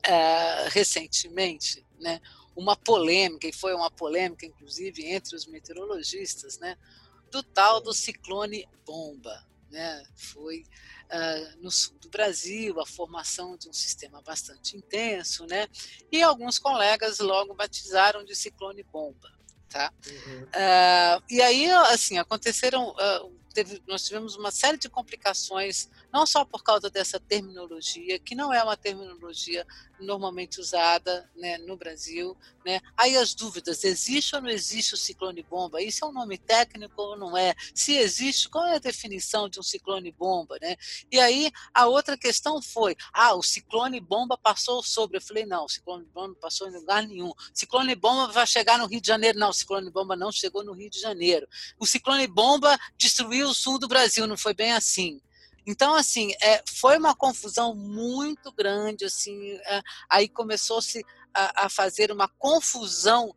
é, 0.03 0.69
recentemente, 0.69 1.85
né? 1.99 2.21
Uma 2.55 2.77
polêmica, 2.77 3.45
e 3.45 3.51
foi 3.51 3.73
uma 3.73 3.91
polêmica, 3.91 4.45
inclusive, 4.45 5.05
entre 5.05 5.35
os 5.35 5.45
meteorologistas, 5.47 6.57
né? 6.59 6.77
Do 7.29 7.43
tal 7.43 7.81
do 7.81 7.93
ciclone 7.93 8.65
bomba, 8.85 9.45
né? 9.69 10.01
Foi 10.15 10.63
uh, 11.13 11.61
no 11.61 11.69
sul 11.69 11.95
do 11.99 12.09
Brasil, 12.09 12.79
a 12.81 12.85
formação 12.85 13.55
de 13.55 13.69
um 13.69 13.73
sistema 13.73 14.21
bastante 14.21 14.75
intenso, 14.75 15.45
né? 15.45 15.67
E 16.11 16.21
alguns 16.21 16.57
colegas 16.57 17.19
logo 17.19 17.53
batizaram 17.53 18.25
de 18.25 18.35
ciclone 18.35 18.83
bomba, 18.83 19.31
tá? 19.69 19.93
Uhum. 20.07 20.43
Uh, 20.43 21.23
e 21.29 21.41
aí, 21.41 21.69
assim, 21.71 22.17
aconteceram 22.17 22.89
uh, 22.89 23.43
teve, 23.53 23.81
nós 23.87 24.03
tivemos 24.05 24.35
uma 24.35 24.51
série 24.51 24.77
de 24.77 24.89
complicações, 24.89 25.87
não 26.11 26.25
só 26.25 26.43
por 26.43 26.63
causa 26.63 26.89
dessa 26.89 27.19
terminologia, 27.19 28.19
que 28.19 28.35
não 28.35 28.51
é 28.51 28.61
uma 28.63 28.75
terminologia 28.75 29.65
normalmente 29.99 30.59
usada 30.59 31.29
né, 31.35 31.57
no 31.59 31.77
Brasil. 31.77 32.35
Né? 32.65 32.79
Aí 32.97 33.17
as 33.17 33.33
dúvidas, 33.33 33.83
existe 33.83 34.35
ou 34.35 34.41
não 34.41 34.49
existe 34.49 34.93
o 34.93 34.97
ciclone 34.97 35.43
bomba? 35.43 35.81
Isso 35.81 36.03
é 36.03 36.07
um 36.07 36.11
nome 36.11 36.37
técnico 36.37 37.01
ou 37.01 37.17
não 37.17 37.37
é? 37.37 37.53
Se 37.73 37.95
existe, 37.95 38.49
qual 38.49 38.65
é 38.65 38.75
a 38.75 38.79
definição 38.79 39.49
de 39.49 39.59
um 39.59 39.63
ciclone 39.63 40.11
bomba? 40.11 40.57
Né? 40.61 40.75
E 41.11 41.19
aí 41.19 41.51
a 41.73 41.87
outra 41.87 42.17
questão 42.17 42.61
foi, 42.61 42.95
ah, 43.11 43.33
o 43.35 43.43
ciclone 43.43 43.99
bomba 43.99 44.37
passou 44.37 44.81
sobre. 44.83 45.17
Eu 45.17 45.21
falei, 45.21 45.45
não, 45.45 45.65
o 45.65 45.69
ciclone 45.69 46.05
bomba 46.05 46.27
não 46.29 46.35
passou 46.35 46.67
em 46.67 46.73
lugar 46.73 47.03
nenhum. 47.07 47.33
Ciclone 47.53 47.95
bomba 47.95 48.31
vai 48.31 48.47
chegar 48.47 48.77
no 48.77 48.85
Rio 48.85 49.01
de 49.01 49.07
Janeiro. 49.07 49.39
Não, 49.39 49.49
o 49.49 49.53
ciclone 49.53 49.89
bomba 49.89 50.15
não 50.15 50.31
chegou 50.31 50.63
no 50.63 50.73
Rio 50.73 50.89
de 50.89 50.99
Janeiro. 50.99 51.47
O 51.79 51.85
ciclone 51.85 52.27
bomba 52.27 52.77
destruiu 52.97 53.47
o 53.47 53.53
sul 53.53 53.79
do 53.79 53.87
Brasil, 53.87 54.27
não 54.27 54.37
foi 54.37 54.53
bem 54.53 54.73
assim. 54.73 55.21
Então, 55.65 55.95
assim, 55.95 56.31
é, 56.41 56.61
foi 56.67 56.97
uma 56.97 57.15
confusão 57.15 57.75
muito 57.75 58.51
grande, 58.51 59.05
assim, 59.05 59.55
é, 59.65 59.81
aí 60.09 60.27
começou-se 60.27 61.03
a, 61.33 61.65
a, 61.65 61.69
fazer 61.69 62.11
uma 62.11 62.27
confusão 62.27 63.33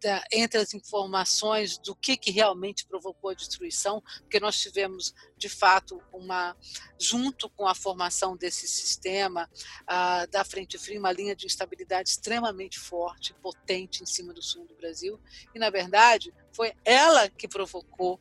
da, 0.00 0.22
entre 0.32 0.60
as 0.60 0.74
informações 0.74 1.76
do 1.78 1.94
que, 1.94 2.16
que 2.16 2.30
realmente 2.30 2.86
provocou 2.86 3.30
a 3.30 3.34
destruição, 3.34 4.02
porque 4.20 4.38
nós 4.38 4.58
tivemos, 4.58 5.14
de 5.36 5.48
fato, 5.48 6.00
uma, 6.12 6.56
junto 6.98 7.50
com 7.50 7.66
a 7.66 7.74
formação 7.74 8.36
desse 8.36 8.68
sistema 8.68 9.50
da 10.30 10.44
Frente 10.44 10.78
Fria, 10.78 11.00
uma 11.00 11.12
linha 11.12 11.34
de 11.34 11.46
instabilidade 11.46 12.10
extremamente 12.10 12.78
forte, 12.78 13.34
potente 13.34 14.02
em 14.02 14.06
cima 14.06 14.32
do 14.32 14.40
sul 14.40 14.66
do 14.66 14.76
Brasil, 14.76 15.20
e, 15.54 15.58
na 15.58 15.68
verdade, 15.68 16.32
foi 16.52 16.72
ela 16.84 17.28
que 17.28 17.48
provocou 17.48 18.20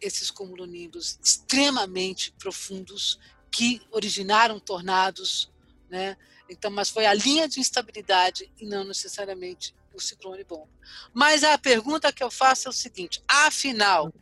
esses 0.00 0.30
cumulonimbus 0.30 1.18
extremamente 1.22 2.32
profundos 2.32 3.18
que 3.50 3.80
originaram 3.90 4.60
tornados, 4.60 5.50
né? 5.88 6.16
Então, 6.48 6.70
mas 6.70 6.88
foi 6.88 7.06
a 7.06 7.14
linha 7.14 7.48
de 7.48 7.60
instabilidade 7.60 8.50
e 8.58 8.66
não 8.66 8.84
necessariamente 8.84 9.74
o 9.92 10.00
ciclone 10.00 10.44
bomba. 10.44 10.68
Mas 11.12 11.44
a 11.44 11.58
pergunta 11.58 12.12
que 12.12 12.22
eu 12.22 12.30
faço 12.30 12.68
é 12.68 12.70
o 12.70 12.72
seguinte: 12.72 13.22
afinal, 13.28 14.12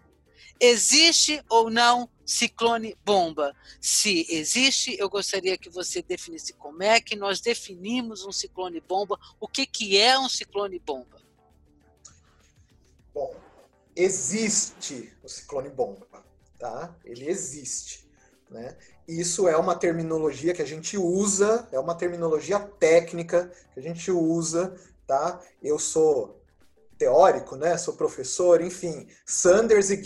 existe 0.58 1.42
ou 1.48 1.70
não 1.70 2.08
ciclone 2.24 2.96
bomba? 3.04 3.54
Se 3.80 4.26
existe, 4.28 4.96
eu 4.98 5.08
gostaria 5.08 5.56
que 5.56 5.70
você 5.70 6.02
definisse 6.02 6.52
como 6.54 6.82
é 6.82 7.00
que 7.00 7.14
nós 7.14 7.40
definimos 7.40 8.24
um 8.24 8.32
ciclone 8.32 8.80
bomba, 8.80 9.18
o 9.38 9.46
que, 9.46 9.66
que 9.66 9.96
é 9.96 10.18
um 10.18 10.28
ciclone 10.28 10.78
bomba? 10.78 11.22
Bom, 13.14 13.34
existe 13.96 15.12
o 15.24 15.28
ciclone 15.28 15.70
bomba, 15.70 16.06
tá? 16.58 16.94
Ele 17.04 17.28
existe, 17.28 18.08
né? 18.50 18.76
Isso 19.08 19.48
é 19.48 19.56
uma 19.56 19.74
terminologia 19.74 20.52
que 20.52 20.62
a 20.62 20.66
gente 20.66 20.98
usa, 20.98 21.66
é 21.72 21.78
uma 21.78 21.94
terminologia 21.94 22.58
técnica 22.58 23.50
que 23.72 23.80
a 23.80 23.82
gente 23.82 24.10
usa, 24.10 24.74
tá? 25.06 25.40
Eu 25.62 25.78
sou 25.78 26.42
teórico, 26.98 27.56
né? 27.56 27.76
Sou 27.78 27.94
professor, 27.94 28.60
enfim. 28.60 29.06
Sanders 29.24 29.90
e 29.90 30.02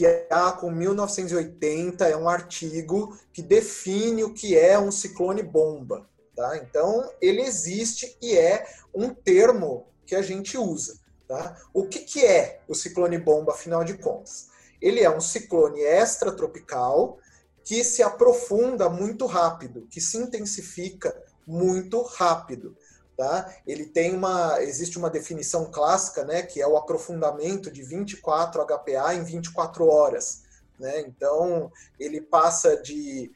com 0.59 0.71
1980 0.71 2.07
é 2.07 2.17
um 2.17 2.29
artigo 2.29 3.19
que 3.33 3.43
define 3.43 4.25
o 4.25 4.35
que 4.35 4.57
é 4.57 4.79
um 4.79 4.93
ciclone 4.93 5.43
bomba, 5.43 6.09
tá? 6.37 6.57
Então, 6.59 7.11
ele 7.21 7.41
existe 7.41 8.17
e 8.21 8.37
é 8.37 8.67
um 8.95 9.15
termo 9.15 9.87
que 10.05 10.15
a 10.15 10.23
gente 10.23 10.59
usa. 10.59 11.00
Tá? 11.31 11.57
O 11.73 11.87
que, 11.87 12.01
que 12.01 12.27
é 12.27 12.61
o 12.67 12.75
ciclone 12.75 13.17
bomba, 13.17 13.53
afinal 13.53 13.85
de 13.85 13.95
contas? 13.97 14.49
Ele 14.83 14.99
é 14.99 15.09
um 15.09 15.21
ciclone 15.21 15.81
extratropical 15.81 17.21
que 17.63 17.85
se 17.85 18.03
aprofunda 18.03 18.91
muito 18.91 19.27
rápido, 19.27 19.87
que 19.89 20.01
se 20.01 20.17
intensifica 20.17 21.17
muito 21.47 22.03
rápido. 22.03 22.77
Tá? 23.17 23.49
Ele 23.65 23.87
tem 23.87 24.13
uma, 24.13 24.61
existe 24.61 24.99
uma 24.99 25.09
definição 25.09 25.71
clássica, 25.71 26.25
né, 26.25 26.43
que 26.43 26.61
é 26.61 26.67
o 26.67 26.77
aprofundamento 26.77 27.71
de 27.71 27.81
24 27.85 28.67
HPA 28.67 29.15
em 29.15 29.23
24 29.23 29.87
horas. 29.87 30.43
Né? 30.81 31.03
Então, 31.03 31.71
ele 31.97 32.21
passa 32.21 32.77
de, 32.77 33.31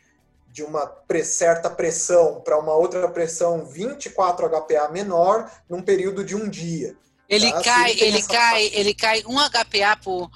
de 0.51 0.65
uma 0.65 0.93
certa 1.23 1.71
pressão 1.71 2.41
para 2.41 2.59
uma 2.59 2.75
outra 2.75 3.09
pressão 3.09 3.65
24 3.65 4.51
HPA 4.51 4.89
menor 4.91 5.49
num 5.69 5.81
período 5.81 6.25
de 6.25 6.35
um 6.35 6.49
dia. 6.49 6.97
Ele 7.29 7.51
tá? 7.51 7.63
cai, 7.63 7.91
ele, 7.93 8.03
ele 8.03 8.23
cai, 8.23 8.71
ele 8.73 8.95
cai 8.95 9.25
um 9.27 9.37
HPA 9.37 9.97
por, 10.03 10.25
uh, 10.25 10.29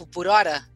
uh, 0.00 0.06
por, 0.06 0.26
hora? 0.26 0.66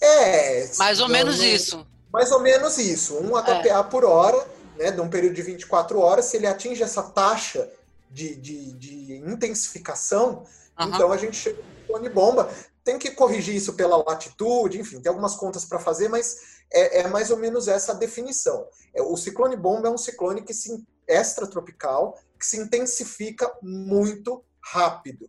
É. 0.00 0.70
Mais 0.78 1.00
ou 1.00 1.08
menos 1.08 1.40
isso. 1.40 1.86
Mais 2.12 2.30
ou 2.30 2.40
menos 2.40 2.78
isso. 2.78 3.16
Um 3.18 3.30
HPA 3.30 3.78
é. 3.78 3.82
por 3.82 4.04
hora, 4.04 4.46
né, 4.76 4.90
num 4.90 5.08
período 5.08 5.34
de 5.34 5.42
24 5.42 5.98
horas, 5.98 6.26
se 6.26 6.36
ele 6.36 6.46
atinge 6.46 6.82
essa 6.82 7.02
taxa 7.02 7.68
de, 8.10 8.34
de, 8.34 8.72
de 8.72 9.16
intensificação, 9.16 10.44
uhum. 10.78 10.88
então 10.88 11.12
a 11.12 11.16
gente 11.16 11.36
chega 11.36 11.62
no 11.62 11.80
ciclone 11.80 12.08
bomba. 12.08 12.50
Tem 12.84 12.98
que 12.98 13.10
corrigir 13.10 13.54
isso 13.54 13.72
pela 13.72 13.96
latitude, 13.96 14.78
enfim, 14.78 15.00
tem 15.00 15.10
algumas 15.10 15.34
contas 15.34 15.64
para 15.64 15.78
fazer, 15.78 16.08
mas 16.08 16.56
é, 16.72 17.00
é, 17.00 17.08
mais 17.08 17.30
ou 17.30 17.36
menos 17.36 17.68
essa 17.68 17.92
a 17.92 17.94
definição. 17.94 18.66
É, 18.94 19.02
o 19.02 19.16
ciclone 19.16 19.56
bomba 19.56 19.88
é 19.88 19.90
um 19.90 19.98
ciclone 19.98 20.42
que 20.42 20.54
se 20.54 20.84
extratropical 21.08 22.18
que 22.38 22.46
se 22.46 22.58
intensifica 22.58 23.50
muito 23.62 24.44
rápido, 24.62 25.28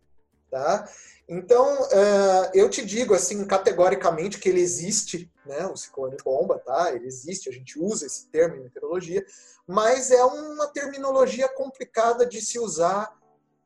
tá? 0.49 0.87
Então, 1.29 1.83
uh, 1.83 2.51
eu 2.53 2.69
te 2.69 2.85
digo 2.85 3.13
assim 3.13 3.45
categoricamente 3.45 4.39
que 4.39 4.47
ele 4.47 4.61
existe, 4.61 5.29
né, 5.45 5.65
o 5.67 5.75
ciclone 5.75 6.15
bomba, 6.23 6.57
tá? 6.59 6.93
Ele 6.93 7.05
existe, 7.05 7.49
a 7.49 7.51
gente 7.51 7.77
usa 7.77 8.05
esse 8.05 8.27
termo 8.27 8.55
em 8.55 8.63
meteorologia, 8.63 9.25
mas 9.67 10.09
é 10.09 10.23
uma 10.23 10.67
terminologia 10.67 11.49
complicada 11.49 12.25
de 12.25 12.41
se 12.41 12.57
usar, 12.57 13.13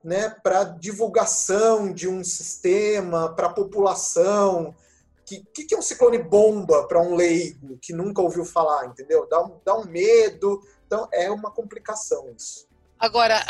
né, 0.03 0.29
para 0.41 0.63
divulgação 0.63 1.93
de 1.93 2.07
um 2.07 2.23
sistema, 2.23 3.35
para 3.35 3.47
a 3.47 3.53
população. 3.53 4.75
O 5.19 5.23
que, 5.23 5.65
que, 5.65 5.75
é 5.75 5.77
um 5.77 5.83
ciclone 5.83 6.17
bomba 6.17 6.87
para 6.87 6.99
um 6.99 7.13
leigo 7.13 7.77
que 7.79 7.93
nunca 7.93 8.23
ouviu 8.23 8.43
falar, 8.43 8.87
entendeu? 8.87 9.27
Dá 9.29 9.45
um, 9.45 9.61
dá 9.63 9.77
um 9.77 9.85
medo, 9.85 10.59
então 10.87 11.07
é 11.13 11.29
uma 11.29 11.51
complicação 11.51 12.33
isso. 12.35 12.70
Agora, 13.01 13.43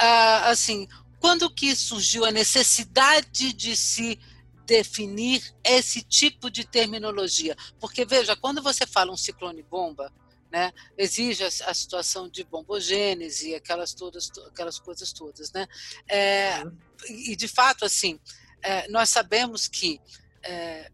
assim, 0.50 0.88
quando 1.20 1.54
que 1.54 1.76
surgiu 1.76 2.24
a 2.24 2.32
necessidade 2.32 3.52
de 3.52 3.76
se 3.76 4.18
definir 4.66 5.54
esse 5.62 6.02
tipo 6.02 6.50
de 6.50 6.66
terminologia? 6.66 7.58
Porque, 7.78 8.06
veja, 8.06 8.34
quando 8.34 8.62
você 8.62 8.88
fala 8.88 9.12
um 9.12 9.18
ciclone 9.18 9.62
bomba, 9.62 10.10
né, 10.50 10.72
exige 10.98 11.44
a, 11.44 11.74
situação 11.74 12.30
de 12.30 12.46
bombogênese, 12.46 13.54
aquelas, 13.54 13.94
todas, 13.94 14.32
aquelas 14.48 14.80
coisas 14.80 15.12
todas. 15.12 15.52
Né? 15.52 15.68
É, 16.08 16.64
e, 17.10 17.36
de 17.36 17.50
fato, 17.50 17.84
assim, 17.84 18.18
é, 18.62 18.88
nós 18.88 19.10
sabemos 19.10 19.68
que 19.68 20.00
é, 20.44 20.90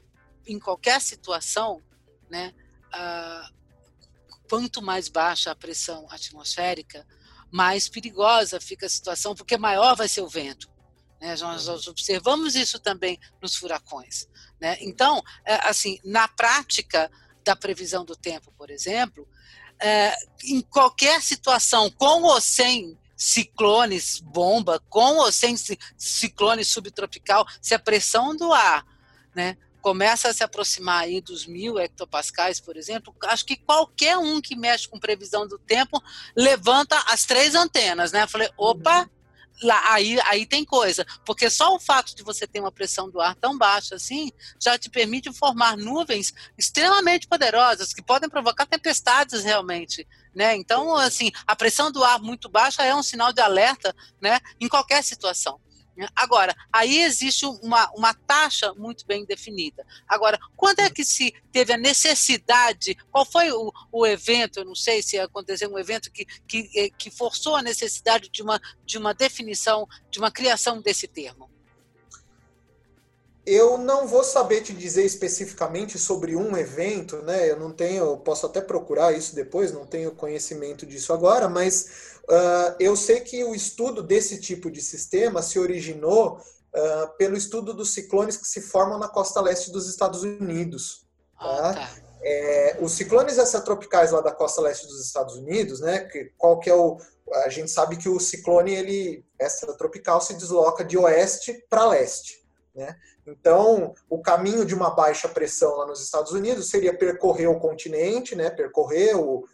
em 0.47 0.57
qualquer 0.57 0.99
situação, 0.99 1.79
né, 2.27 2.55
quanto 4.49 4.81
mais 4.81 5.09
baixa 5.09 5.51
a 5.51 5.55
pressão 5.55 6.07
atmosférica, 6.09 7.05
mais 7.51 7.87
perigosa 7.87 8.59
fica 8.59 8.85
a 8.85 8.89
situação, 8.89 9.35
porque 9.35 9.57
maior 9.57 9.95
vai 9.95 10.07
ser 10.07 10.21
o 10.21 10.27
vento. 10.27 10.69
Né? 11.19 11.35
Nós, 11.35 11.67
nós 11.67 11.87
observamos 11.87 12.55
isso 12.55 12.79
também 12.79 13.19
nos 13.41 13.55
furacões. 13.55 14.27
Né? 14.59 14.77
Então, 14.81 15.23
é, 15.45 15.55
assim, 15.67 15.99
na 16.03 16.27
prática 16.27 17.11
da 17.43 17.55
previsão 17.55 18.03
do 18.03 18.15
tempo, 18.15 18.51
por 18.57 18.69
exemplo, 18.69 19.27
é, 19.79 20.13
em 20.43 20.61
qualquer 20.61 21.21
situação, 21.21 21.89
com 21.91 22.23
ou 22.23 22.41
sem 22.41 22.97
ciclones 23.15 24.19
bomba, 24.19 24.79
com 24.89 25.17
ou 25.17 25.31
sem 25.31 25.55
ciclone 25.97 26.63
subtropical, 26.63 27.45
se 27.61 27.73
a 27.73 27.79
pressão 27.79 28.35
do 28.35 28.51
ar 28.53 28.85
né, 29.35 29.57
começa 29.87 30.27
a 30.27 30.33
se 30.33 30.43
aproximar 30.43 31.03
aí 31.03 31.21
dos 31.21 31.45
mil 31.45 31.79
hectopascais, 31.79 32.59
por 32.59 32.75
exemplo, 32.75 33.15
acho 33.23 33.45
que 33.45 33.55
qualquer 33.55 34.17
um 34.17 34.41
que 34.41 34.53
mexe 34.53 34.85
com 34.85 34.99
previsão 34.99 35.47
do 35.47 35.57
tempo 35.57 36.03
levanta 36.35 37.01
as 37.07 37.23
três 37.23 37.55
antenas, 37.55 38.11
né? 38.11 38.23
Eu 38.23 38.27
falei, 38.27 38.49
opa, 38.57 39.03
uhum. 39.03 39.07
lá, 39.63 39.93
aí, 39.93 40.19
aí 40.25 40.45
tem 40.45 40.65
coisa, 40.65 41.07
porque 41.25 41.49
só 41.49 41.73
o 41.73 41.79
fato 41.79 42.13
de 42.13 42.21
você 42.21 42.45
ter 42.45 42.59
uma 42.59 42.69
pressão 42.69 43.09
do 43.09 43.21
ar 43.21 43.33
tão 43.35 43.57
baixa 43.57 43.95
assim 43.95 44.29
já 44.61 44.77
te 44.77 44.89
permite 44.89 45.31
formar 45.31 45.77
nuvens 45.77 46.33
extremamente 46.57 47.25
poderosas 47.25 47.93
que 47.93 48.01
podem 48.01 48.29
provocar 48.29 48.65
tempestades 48.65 49.45
realmente. 49.45 50.05
Né? 50.35 50.53
Então, 50.57 50.97
assim, 50.97 51.31
a 51.47 51.55
pressão 51.55 51.89
do 51.93 52.03
ar 52.03 52.19
muito 52.19 52.49
baixa 52.49 52.83
é 52.83 52.93
um 52.93 53.01
sinal 53.01 53.31
de 53.31 53.39
alerta 53.39 53.95
né, 54.19 54.37
em 54.59 54.67
qualquer 54.67 55.01
situação. 55.01 55.61
Agora, 56.15 56.55
aí 56.71 57.03
existe 57.03 57.45
uma, 57.45 57.89
uma 57.91 58.13
taxa 58.13 58.73
muito 58.73 59.05
bem 59.05 59.25
definida. 59.25 59.85
Agora, 60.07 60.37
quando 60.55 60.79
é 60.79 60.89
que 60.89 61.03
se 61.03 61.33
teve 61.51 61.73
a 61.73 61.77
necessidade? 61.77 62.95
Qual 63.11 63.25
foi 63.25 63.51
o, 63.51 63.71
o 63.91 64.05
evento? 64.05 64.59
Eu 64.59 64.65
não 64.65 64.75
sei 64.75 65.01
se 65.01 65.17
aconteceu 65.17 65.71
um 65.71 65.79
evento 65.79 66.11
que, 66.11 66.25
que, 66.47 66.69
eh, 66.75 66.89
que 66.89 67.09
forçou 67.09 67.55
a 67.55 67.61
necessidade 67.61 68.29
de 68.29 68.41
uma, 68.41 68.59
de 68.85 68.97
uma 68.97 69.13
definição, 69.13 69.87
de 70.09 70.19
uma 70.19 70.31
criação 70.31 70.81
desse 70.81 71.07
termo. 71.07 71.49
Eu 73.47 73.77
não 73.77 74.05
vou 74.05 74.25
saber 74.25 74.61
te 74.61 74.73
dizer 74.73 75.05
especificamente 75.05 75.97
sobre 75.97 76.35
um 76.35 76.57
evento, 76.57 77.21
né? 77.23 77.49
Eu 77.49 77.57
não 77.57 77.71
tenho, 77.71 78.17
posso 78.17 78.45
até 78.45 78.59
procurar 78.59 79.13
isso 79.13 79.33
depois, 79.33 79.71
não 79.71 79.87
tenho 79.87 80.11
conhecimento 80.11 80.85
disso 80.85 81.13
agora, 81.13 81.47
mas 81.47 82.19
uh, 82.29 82.75
eu 82.77 82.93
sei 82.97 83.21
que 83.21 83.41
o 83.45 83.55
estudo 83.55 84.03
desse 84.03 84.37
tipo 84.41 84.69
de 84.69 84.81
sistema 84.81 85.41
se 85.41 85.57
originou 85.57 86.33
uh, 86.37 87.17
pelo 87.17 87.37
estudo 87.37 87.73
dos 87.73 87.93
ciclones 87.93 88.35
que 88.35 88.47
se 88.47 88.59
formam 88.59 88.99
na 88.99 89.07
costa 89.07 89.39
leste 89.39 89.71
dos 89.71 89.87
Estados 89.87 90.23
Unidos. 90.23 91.07
Tá? 91.39 91.69
Ah, 91.69 91.73
tá. 91.73 91.89
É, 92.21 92.77
os 92.81 92.91
ciclones 92.91 93.37
extratropicais 93.37 94.11
lá 94.11 94.19
da 94.19 94.31
costa 94.31 94.59
leste 94.59 94.85
dos 94.87 94.99
Estados 95.05 95.37
Unidos, 95.37 95.79
né? 95.79 95.99
Que, 95.99 96.33
qual 96.37 96.59
que 96.59 96.69
é 96.69 96.75
o 96.75 96.97
a 97.33 97.49
gente 97.49 97.69
sabe 97.69 97.97
que 97.97 98.07
o 98.07 98.19
ciclone 98.19 98.73
ele 98.73 99.25
extratropical 99.39 100.21
se 100.21 100.33
desloca 100.33 100.83
de 100.83 100.97
oeste 100.97 101.53
para 101.69 101.85
leste, 101.85 102.46
né? 102.77 102.95
Então, 103.25 103.95
o 104.07 104.21
caminho 104.21 104.63
de 104.63 104.75
uma 104.75 104.91
baixa 104.91 105.27
pressão 105.27 105.77
lá 105.77 105.87
nos 105.87 106.03
Estados 106.03 106.31
Unidos 106.31 106.69
seria 106.69 106.95
percorrer 106.95 107.47
o 107.47 107.59
continente, 107.59 108.35
né, 108.35 108.51
percorrer 108.51 109.17
o, 109.17 109.45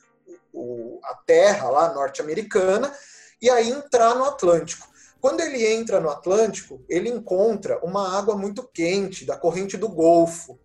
o, 0.52 1.00
a 1.02 1.16
terra 1.26 1.70
lá 1.70 1.94
norte-americana 1.94 2.94
e 3.42 3.50
aí 3.50 3.70
entrar 3.70 4.14
no 4.14 4.26
Atlântico. 4.26 4.90
Quando 5.22 5.40
ele 5.40 5.66
entra 5.66 6.02
no 6.02 6.10
Atlântico, 6.10 6.84
ele 6.90 7.08
encontra 7.08 7.80
uma 7.82 8.18
água 8.20 8.36
muito 8.36 8.62
quente 8.62 9.26
da 9.26 9.38
corrente 9.38 9.78
do 9.78 9.88
Golfo, 9.88 10.60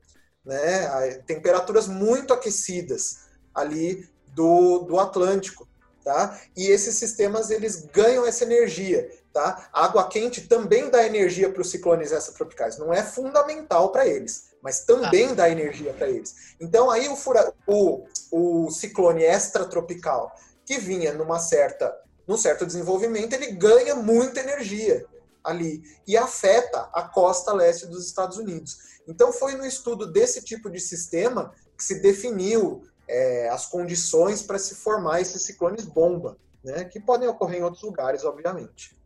né, 0.45 1.23
temperaturas 1.27 1.87
muito 1.87 2.35
aquecidas 2.35 3.29
ali 3.55 4.05
do, 4.27 4.81
do 4.81 4.99
Atlântico. 4.99 5.69
Tá? 6.05 6.41
E 6.57 6.69
esses 6.69 6.95
sistemas 6.95 7.51
eles 7.51 7.87
ganham 7.93 8.27
essa 8.27 8.45
energia. 8.45 9.11
Tá? 9.33 9.69
A 9.73 9.85
água 9.85 10.09
quente 10.09 10.49
também 10.49 10.89
dá 10.91 11.05
energia 11.05 11.51
para 11.51 11.61
os 11.61 11.71
ciclones 11.71 12.13
extratropicais. 12.13 12.79
Não 12.79 12.93
é 12.93 13.03
fundamental 13.03 13.93
para 13.93 14.07
eles, 14.07 14.51
mas 14.63 14.81
também 14.81 15.29
ah. 15.29 15.35
dá 15.35 15.51
energia 15.51 15.93
para 15.93 16.09
eles. 16.09 16.55
Então 16.61 16.91
aí 16.91 17.09
o, 17.09 17.17
fura, 17.17 17.53
o, 17.67 18.07
o 18.31 18.71
ciclone 18.71 19.23
extratropical 19.23 20.35
que 20.65 20.79
vinha 20.79 21.13
numa 21.13 21.39
certa, 21.39 21.95
num 22.27 22.37
certo 22.37 22.67
desenvolvimento, 22.67 23.33
ele 23.33 23.53
ganha 23.53 23.95
muita 23.95 24.41
energia 24.41 25.07
ali 25.43 25.83
e 26.07 26.17
afeta 26.17 26.91
a 26.93 27.03
costa 27.03 27.53
leste 27.53 27.87
dos 27.87 28.07
Estados 28.07 28.37
Unidos. 28.37 28.77
Então 29.07 29.33
foi 29.33 29.55
no 29.55 29.65
estudo 29.65 30.07
desse 30.07 30.43
tipo 30.43 30.69
de 30.69 30.79
sistema 30.79 31.55
que 31.77 31.83
se 31.83 32.01
definiu 32.01 32.83
é, 33.09 33.49
as 33.49 33.67
condições 33.67 34.43
para 34.43 34.59
se 34.59 34.75
formar 34.75 35.21
esses 35.21 35.43
ciclones 35.43 35.87
bomba, 35.87 36.37
né, 36.63 36.85
que 36.85 37.01
podem 37.01 37.29
ocorrer 37.29 37.61
em 37.61 37.65
outros 37.65 37.83
lugares, 37.83 38.25
obviamente. 38.25 38.99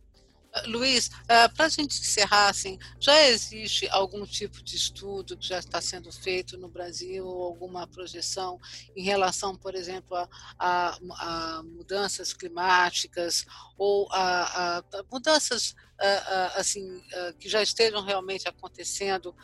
Luiz, 0.66 1.06
uh, 1.06 1.54
para 1.54 1.64
a 1.64 1.68
gente 1.68 1.98
encerrar, 1.98 2.50
assim, 2.50 2.78
já 3.00 3.28
existe 3.28 3.88
algum 3.88 4.26
tipo 4.26 4.62
de 4.62 4.76
estudo 4.76 5.36
que 5.36 5.46
já 5.46 5.58
está 5.58 5.80
sendo 5.80 6.12
feito 6.12 6.58
no 6.58 6.68
Brasil, 6.68 7.26
ou 7.26 7.44
alguma 7.44 7.86
projeção 7.86 8.60
em 8.94 9.02
relação, 9.02 9.56
por 9.56 9.74
exemplo, 9.74 10.14
a, 10.14 10.28
a, 10.58 10.98
a 10.98 11.62
mudanças 11.62 12.34
climáticas 12.34 13.46
ou 13.78 14.06
a, 14.12 14.78
a 14.78 15.04
mudanças 15.10 15.70
uh, 15.70 16.52
assim 16.56 17.02
que 17.38 17.48
já 17.48 17.62
estejam 17.62 18.04
realmente 18.04 18.46
acontecendo 18.46 19.34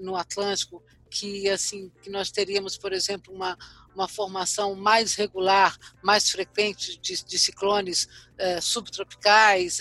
no 0.00 0.16
Atlântico, 0.16 0.82
que 1.10 1.48
assim 1.50 1.90
que 2.02 2.08
nós 2.08 2.30
teríamos, 2.30 2.78
por 2.78 2.92
exemplo, 2.92 3.34
uma 3.34 3.58
uma 3.96 4.08
formação 4.08 4.74
mais 4.74 5.14
regular, 5.14 5.76
mais 6.02 6.30
frequente 6.30 6.98
de, 7.00 7.24
de 7.24 7.38
ciclones 7.38 8.06
subtropicais, 8.60 9.80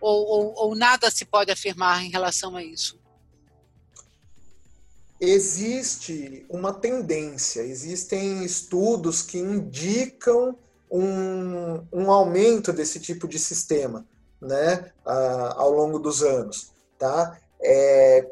ou, 0.00 0.26
ou, 0.26 0.54
ou 0.56 0.74
nada 0.74 1.10
se 1.10 1.24
pode 1.24 1.52
afirmar 1.52 2.02
em 2.02 2.10
relação 2.10 2.56
a 2.56 2.64
isso? 2.64 2.98
Existe 5.20 6.46
uma 6.48 6.72
tendência, 6.72 7.60
existem 7.60 8.42
estudos 8.42 9.20
que 9.20 9.38
indicam 9.38 10.56
um, 10.90 11.86
um 11.92 12.10
aumento 12.10 12.72
desse 12.72 12.98
tipo 12.98 13.28
de 13.28 13.38
sistema 13.38 14.06
né, 14.40 14.90
ao 15.04 15.70
longo 15.70 15.98
dos 15.98 16.22
anos. 16.22 16.72
Tá? 16.98 17.38
É, 17.60 18.26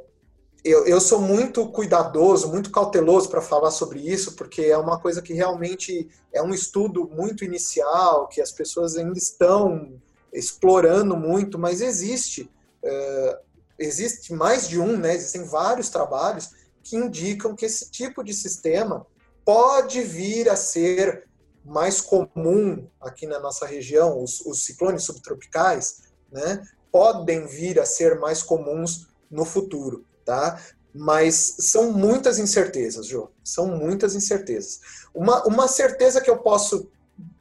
eu, 0.65 0.87
eu 0.87 1.01
sou 1.01 1.21
muito 1.21 1.67
cuidadoso, 1.69 2.49
muito 2.49 2.71
cauteloso 2.71 3.29
para 3.29 3.41
falar 3.41 3.71
sobre 3.71 4.01
isso, 4.01 4.35
porque 4.35 4.63
é 4.63 4.77
uma 4.77 4.99
coisa 4.99 5.23
que 5.23 5.33
realmente 5.33 6.09
é 6.33 6.43
um 6.43 6.53
estudo 6.53 7.09
muito 7.09 7.45
inicial, 7.45 8.29
que 8.29 8.41
as 8.41 8.51
pessoas 8.51 8.97
ainda 8.97 9.17
estão 9.19 10.01
explorando 10.33 11.17
muito, 11.17 11.59
mas 11.59 11.81
existe, 11.81 12.51
uh, 12.85 13.39
existe 13.79 14.33
mais 14.33 14.69
de 14.69 14.79
um, 14.79 14.97
né? 14.97 15.15
Existem 15.15 15.45
vários 15.45 15.89
trabalhos 15.89 16.51
que 16.83 16.97
indicam 16.97 17.55
que 17.55 17.67
esse 17.67 17.91
tipo 17.91 18.23
de 18.23 18.35
sistema 18.35 19.07
pode 19.45 20.03
vir 20.03 20.49
a 20.49 20.57
ser 20.57 21.27
mais 21.65 22.01
comum 22.01 22.87
aqui 23.01 23.27
na 23.27 23.39
nossa 23.39 23.67
região, 23.67 24.23
os, 24.23 24.41
os 24.41 24.65
ciclones 24.65 25.05
subtropicais, 25.05 26.03
né? 26.31 26.63
Podem 26.91 27.47
vir 27.47 27.79
a 27.79 27.87
ser 27.87 28.19
mais 28.19 28.43
comuns 28.43 29.07
no 29.31 29.45
futuro, 29.45 30.05
tá? 30.29 30.61
Mas 30.95 31.57
são 31.59 31.91
muitas 31.91 32.39
incertezas, 32.39 33.07
Jô. 33.07 33.31
São 33.43 33.67
muitas 33.67 34.15
incertezas. 34.15 34.79
Uma, 35.15 35.43
uma 35.45 35.67
certeza 35.67 36.21
que 36.21 36.29
eu 36.29 36.37
posso 36.37 36.91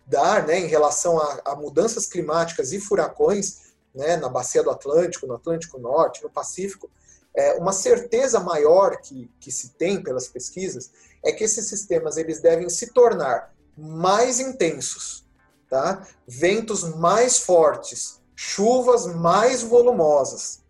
dar 0.06 0.48
né, 0.48 0.58
em 0.58 0.68
relação 0.68 1.20
a, 1.20 1.42
a 1.48 1.56
mudanças 1.58 2.06
climáticas 2.06 2.72
e 2.72 2.80
furacões 2.80 3.74
né, 3.94 4.16
na 4.16 4.30
bacia 4.30 4.64
do 4.64 4.72
Atlântico, 4.72 5.28
no 5.28 5.36
Atlântico 5.36 5.78
Norte, 5.78 6.24
no 6.24 6.30
Pacífico, 6.30 6.90
é, 7.36 7.56
uma 7.56 7.74
certeza 7.74 8.40
maior 8.40 9.02
que, 9.02 9.30
que 9.38 9.52
se 9.52 9.72
tem 9.72 10.02
pelas 10.02 10.30
pesquisas 10.30 10.90
é 11.22 11.34
que 11.34 11.44
esses 11.44 11.68
sistemas 11.68 12.16
eles 12.16 12.40
devem 12.40 12.70
se 12.70 12.94
tornar 12.94 13.54
mais 13.78 14.40
intensos, 14.40 15.28
tá? 15.70 16.08
ventos 16.26 16.86
mais 16.96 17.38
fortes, 17.38 18.22
chuvas 18.34 19.06
mais 19.08 19.62
volumosas. 19.62 20.62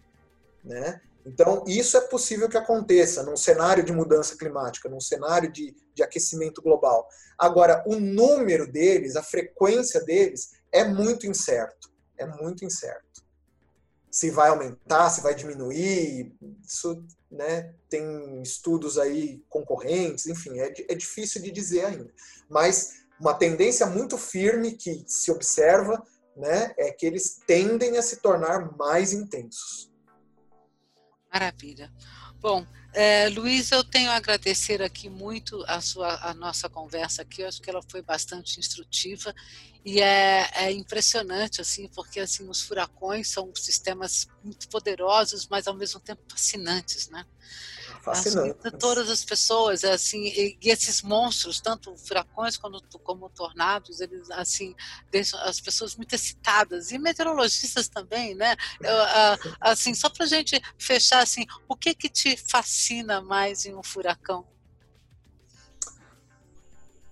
Né? 0.63 0.99
Então, 1.27 1.65
isso 1.67 1.97
é 1.97 2.01
possível 2.01 2.47
que 2.47 2.57
aconteça 2.57 3.21
num 3.21 3.35
cenário 3.35 3.83
de 3.83 3.91
mudança 3.91 4.37
climática, 4.37 4.87
num 4.87 5.01
cenário 5.01 5.51
de, 5.51 5.75
de 5.93 6.01
aquecimento 6.01 6.61
global. 6.61 7.05
Agora, 7.37 7.83
o 7.85 7.99
número 7.99 8.71
deles, 8.71 9.17
a 9.17 9.21
frequência 9.21 10.01
deles, 10.05 10.51
é 10.71 10.85
muito 10.85 11.27
incerto. 11.27 11.91
É 12.17 12.25
muito 12.25 12.63
incerto. 12.63 13.21
Se 14.09 14.31
vai 14.31 14.49
aumentar, 14.49 15.09
se 15.09 15.19
vai 15.19 15.35
diminuir, 15.35 16.33
isso 16.65 17.03
né, 17.29 17.73
tem 17.89 18.41
estudos 18.41 18.97
aí 18.97 19.43
concorrentes, 19.49 20.27
enfim, 20.27 20.57
é, 20.59 20.73
é 20.87 20.95
difícil 20.95 21.41
de 21.41 21.51
dizer 21.51 21.83
ainda. 21.83 22.09
Mas 22.49 23.05
uma 23.19 23.33
tendência 23.33 23.85
muito 23.85 24.17
firme 24.17 24.71
que 24.71 25.03
se 25.05 25.29
observa 25.29 26.01
né, 26.37 26.73
é 26.77 26.89
que 26.89 27.05
eles 27.05 27.41
tendem 27.45 27.97
a 27.97 28.01
se 28.01 28.17
tornar 28.17 28.77
mais 28.77 29.11
intensos. 29.11 29.91
Maravilha. 31.31 31.91
Bom, 32.39 32.65
é, 32.93 33.29
Luiz, 33.29 33.71
eu 33.71 33.83
tenho 33.83 34.09
a 34.09 34.15
agradecer 34.15 34.81
aqui 34.81 35.09
muito 35.09 35.63
a, 35.67 35.81
sua, 35.81 36.29
a 36.29 36.33
nossa 36.33 36.69
conversa 36.69 37.21
aqui, 37.21 37.41
eu 37.41 37.47
acho 37.47 37.61
que 37.61 37.69
ela 37.69 37.81
foi 37.89 38.01
bastante 38.01 38.59
instrutiva 38.59 39.33
e 39.83 39.99
é, 40.01 40.49
é, 40.53 40.71
impressionante, 40.71 41.61
assim, 41.61 41.87
porque 41.89 42.19
assim, 42.19 42.47
os 42.49 42.61
furacões 42.61 43.29
são 43.29 43.51
sistemas 43.55 44.27
muito 44.43 44.67
poderosos, 44.69 45.47
mas 45.47 45.67
ao 45.67 45.75
mesmo 45.75 45.99
tempo 45.99 46.21
fascinantes, 46.29 47.09
né? 47.09 47.25
Fascinante. 48.07 48.57
Assim, 48.63 48.77
todas 48.77 49.09
as 49.09 49.25
pessoas, 49.25 49.83
assim, 49.83 50.23
e, 50.25 50.57
e, 50.61 50.69
esses 50.69 51.01
monstros, 51.01 51.59
tanto 51.59 51.95
furacões 51.97 52.55
como, 52.57 52.81
como 53.03 53.29
tornados, 53.29 53.99
eles, 53.99 54.29
assim, 54.31 54.75
deixam 55.11 55.39
as 55.41 55.59
pessoas 55.59 55.95
muito 55.95 56.13
excitadas, 56.13 56.91
e 56.91 56.97
meteorologistas 56.97 57.87
também, 57.87 58.33
né? 58.33 58.55
Eu, 58.81 58.95
assim, 59.59 59.93
só 59.93 60.09
para 60.09 60.25
a 60.25 60.27
gente 60.27 60.61
fechar, 60.77 61.21
assim, 61.21 61.45
o 61.67 61.75
que 61.75 61.93
que 61.93 62.09
te 62.09 62.37
fascina 62.37 63.21
mais 63.21 63.65
em 63.65 63.75
um 63.75 63.83
furacão? 63.83 64.45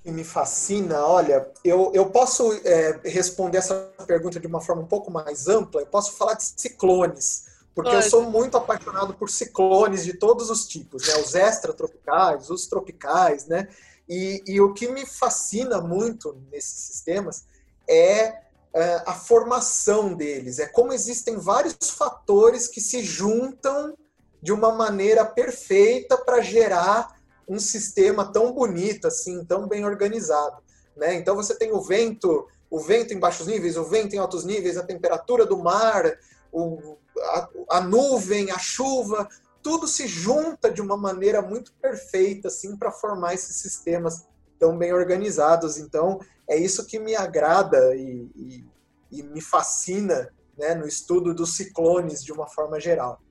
que 0.05 0.11
me 0.11 0.23
fascina, 0.23 1.03
olha, 1.03 1.49
eu, 1.63 1.91
eu 1.91 2.05
posso 2.11 2.53
é, 2.63 3.01
responder 3.05 3.57
essa 3.57 3.91
pergunta 4.05 4.39
de 4.39 4.45
uma 4.45 4.61
forma 4.61 4.83
um 4.83 4.87
pouco 4.87 5.09
mais 5.09 5.47
ampla, 5.47 5.81
eu 5.81 5.87
posso 5.87 6.11
falar 6.11 6.35
de 6.35 6.43
ciclones, 6.43 7.45
porque 7.75 7.91
Pode. 7.91 8.05
eu 8.05 8.09
sou 8.09 8.23
muito 8.31 8.55
apaixonado 8.55 9.13
por 9.13 9.29
ciclones 9.29 10.05
de 10.05 10.13
todos 10.13 10.49
os 10.49 10.65
tipos, 10.65 11.05
né? 11.05 11.17
Os 11.17 11.35
extratropicais, 11.35 12.49
os 12.49 12.67
tropicais, 12.67 13.45
né? 13.47 13.67
E, 14.07 14.41
e 14.47 14.61
o 14.61 14.73
que 14.73 14.87
me 14.87 15.05
fascina 15.05 15.81
muito 15.81 16.41
nesses 16.49 16.79
sistemas 16.79 17.43
é, 17.87 18.33
é 18.73 19.03
a 19.05 19.13
formação 19.13 20.13
deles, 20.13 20.59
é 20.59 20.67
como 20.67 20.93
existem 20.93 21.37
vários 21.37 21.75
fatores 21.89 22.67
que 22.67 22.79
se 22.79 23.03
juntam 23.03 23.97
de 24.41 24.53
uma 24.53 24.71
maneira 24.71 25.25
perfeita 25.25 26.17
para 26.17 26.41
gerar 26.41 27.15
um 27.47 27.59
sistema 27.59 28.31
tão 28.31 28.53
bonito 28.53 29.07
assim, 29.07 29.43
tão 29.43 29.67
bem 29.67 29.83
organizado, 29.85 30.63
né? 30.95 31.15
Então 31.15 31.35
você 31.35 31.53
tem 31.53 31.73
o 31.73 31.81
vento, 31.81 32.47
o 32.69 32.79
vento 32.79 33.13
em 33.13 33.19
baixos 33.19 33.47
níveis, 33.47 33.75
o 33.75 33.83
vento 33.83 34.15
em 34.15 34.19
altos 34.19 34.45
níveis, 34.45 34.77
a 34.77 34.83
temperatura 34.83 35.45
do 35.45 35.57
mar, 35.57 36.17
o, 36.51 36.97
a, 37.17 37.49
a 37.71 37.81
nuvem, 37.81 38.51
a 38.51 38.59
chuva, 38.59 39.27
tudo 39.61 39.87
se 39.87 40.07
junta 40.07 40.71
de 40.71 40.81
uma 40.81 40.95
maneira 40.95 41.41
muito 41.41 41.73
perfeita 41.73 42.47
assim 42.47 42.77
para 42.77 42.91
formar 42.91 43.33
esses 43.33 43.55
sistemas 43.55 44.27
tão 44.59 44.77
bem 44.77 44.93
organizados. 44.93 45.77
Então, 45.77 46.19
é 46.47 46.57
isso 46.57 46.85
que 46.85 46.99
me 46.99 47.15
agrada 47.15 47.95
e, 47.95 48.29
e, 48.35 48.65
e 49.11 49.23
me 49.23 49.41
fascina 49.41 50.31
né, 50.57 50.75
no 50.75 50.87
estudo 50.87 51.33
dos 51.33 51.55
ciclones 51.55 52.23
de 52.23 52.31
uma 52.31 52.47
forma 52.47 52.79
geral. 52.79 53.21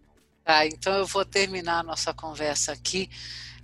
Ah, 0.44 0.66
então 0.66 0.92
eu 0.94 1.06
vou 1.06 1.24
terminar 1.24 1.80
a 1.80 1.82
nossa 1.82 2.12
conversa 2.12 2.72
aqui 2.72 3.08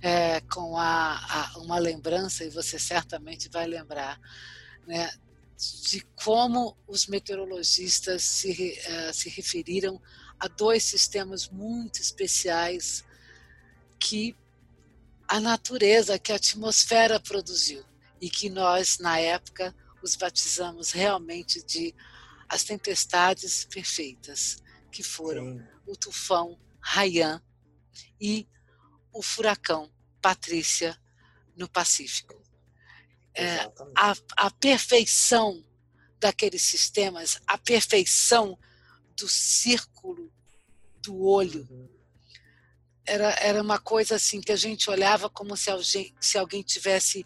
é, 0.01 0.41
com 0.41 0.75
a, 0.77 1.13
a, 1.13 1.59
uma 1.59 1.77
lembrança, 1.77 2.43
e 2.43 2.49
você 2.49 2.79
certamente 2.79 3.49
vai 3.49 3.67
lembrar, 3.67 4.19
né, 4.87 5.11
de 5.61 6.01
como 6.23 6.75
os 6.87 7.05
meteorologistas 7.05 8.23
se, 8.23 8.79
uh, 8.87 9.13
se 9.13 9.29
referiram 9.29 10.01
a 10.39 10.47
dois 10.47 10.83
sistemas 10.83 11.47
muito 11.49 12.01
especiais 12.01 13.03
que 13.99 14.35
a 15.27 15.39
natureza, 15.39 16.17
que 16.17 16.31
a 16.31 16.35
atmosfera 16.35 17.19
produziu 17.19 17.85
e 18.19 18.29
que 18.29 18.49
nós, 18.49 18.97
na 18.97 19.19
época, 19.19 19.75
os 20.01 20.15
batizamos 20.15 20.91
realmente 20.91 21.63
de 21.63 21.93
as 22.49 22.63
tempestades 22.63 23.63
perfeitas, 23.65 24.61
que 24.91 25.03
foram 25.03 25.57
Sim. 25.57 25.65
o 25.87 25.95
tufão 25.95 26.59
Ryan 26.81 27.41
e 28.19 28.47
o 29.13 29.21
furacão 29.21 29.91
Patrícia 30.21 30.99
no 31.55 31.69
Pacífico. 31.69 32.41
É, 33.33 33.71
a, 33.95 34.13
a 34.37 34.51
perfeição 34.51 35.63
daqueles 36.19 36.61
sistemas, 36.61 37.39
a 37.47 37.57
perfeição 37.57 38.57
do 39.17 39.27
círculo 39.27 40.31
do 41.01 41.23
olho. 41.23 41.67
Uhum. 41.69 41.89
Era, 43.05 43.31
era 43.39 43.61
uma 43.61 43.79
coisa 43.79 44.15
assim 44.15 44.39
que 44.39 44.51
a 44.51 44.55
gente 44.55 44.89
olhava 44.89 45.29
como 45.29 45.57
se 45.57 45.71
alguém, 45.71 46.15
se 46.19 46.37
alguém 46.37 46.61
tivesse 46.61 47.25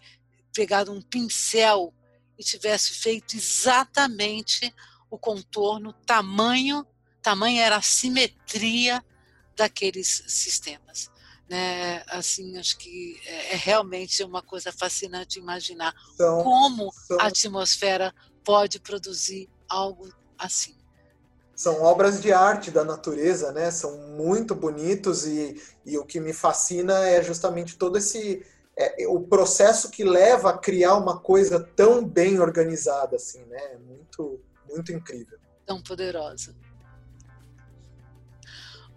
pegado 0.52 0.90
um 0.90 1.02
pincel 1.02 1.94
e 2.38 2.42
tivesse 2.42 2.94
feito 2.94 3.36
exatamente 3.36 4.74
o 5.10 5.18
contorno, 5.18 5.92
tamanho, 5.92 6.86
tamanho 7.22 7.60
era 7.60 7.76
a 7.76 7.82
simetria 7.82 9.04
daqueles 9.54 10.24
sistemas. 10.26 11.10
Né? 11.48 12.02
Assim, 12.08 12.56
acho 12.58 12.76
que 12.78 13.20
é, 13.24 13.54
é 13.54 13.56
realmente 13.56 14.22
uma 14.24 14.42
coisa 14.42 14.72
fascinante 14.72 15.38
imaginar 15.38 15.94
então, 16.14 16.42
como 16.42 16.92
a 17.20 17.26
atmosfera 17.26 18.12
pode 18.44 18.80
produzir 18.80 19.48
algo 19.68 20.08
assim. 20.38 20.76
São 21.54 21.82
obras 21.82 22.20
de 22.20 22.32
arte 22.32 22.70
da 22.70 22.84
natureza, 22.84 23.50
né? 23.52 23.70
São 23.70 23.96
muito 24.16 24.54
bonitos 24.54 25.26
e, 25.26 25.60
e 25.86 25.96
o 25.96 26.04
que 26.04 26.20
me 26.20 26.32
fascina 26.32 27.08
é 27.08 27.22
justamente 27.22 27.78
todo 27.78 27.96
esse 27.96 28.44
é, 28.76 29.06
o 29.08 29.20
processo 29.22 29.90
que 29.90 30.04
leva 30.04 30.50
a 30.50 30.58
criar 30.58 30.96
uma 30.96 31.18
coisa 31.18 31.58
tão 31.58 32.04
bem 32.04 32.38
organizada 32.38 33.16
assim, 33.16 33.42
né? 33.46 33.78
Muito 33.78 34.40
muito 34.68 34.92
incrível. 34.92 35.38
Tão 35.64 35.82
poderosa. 35.82 36.54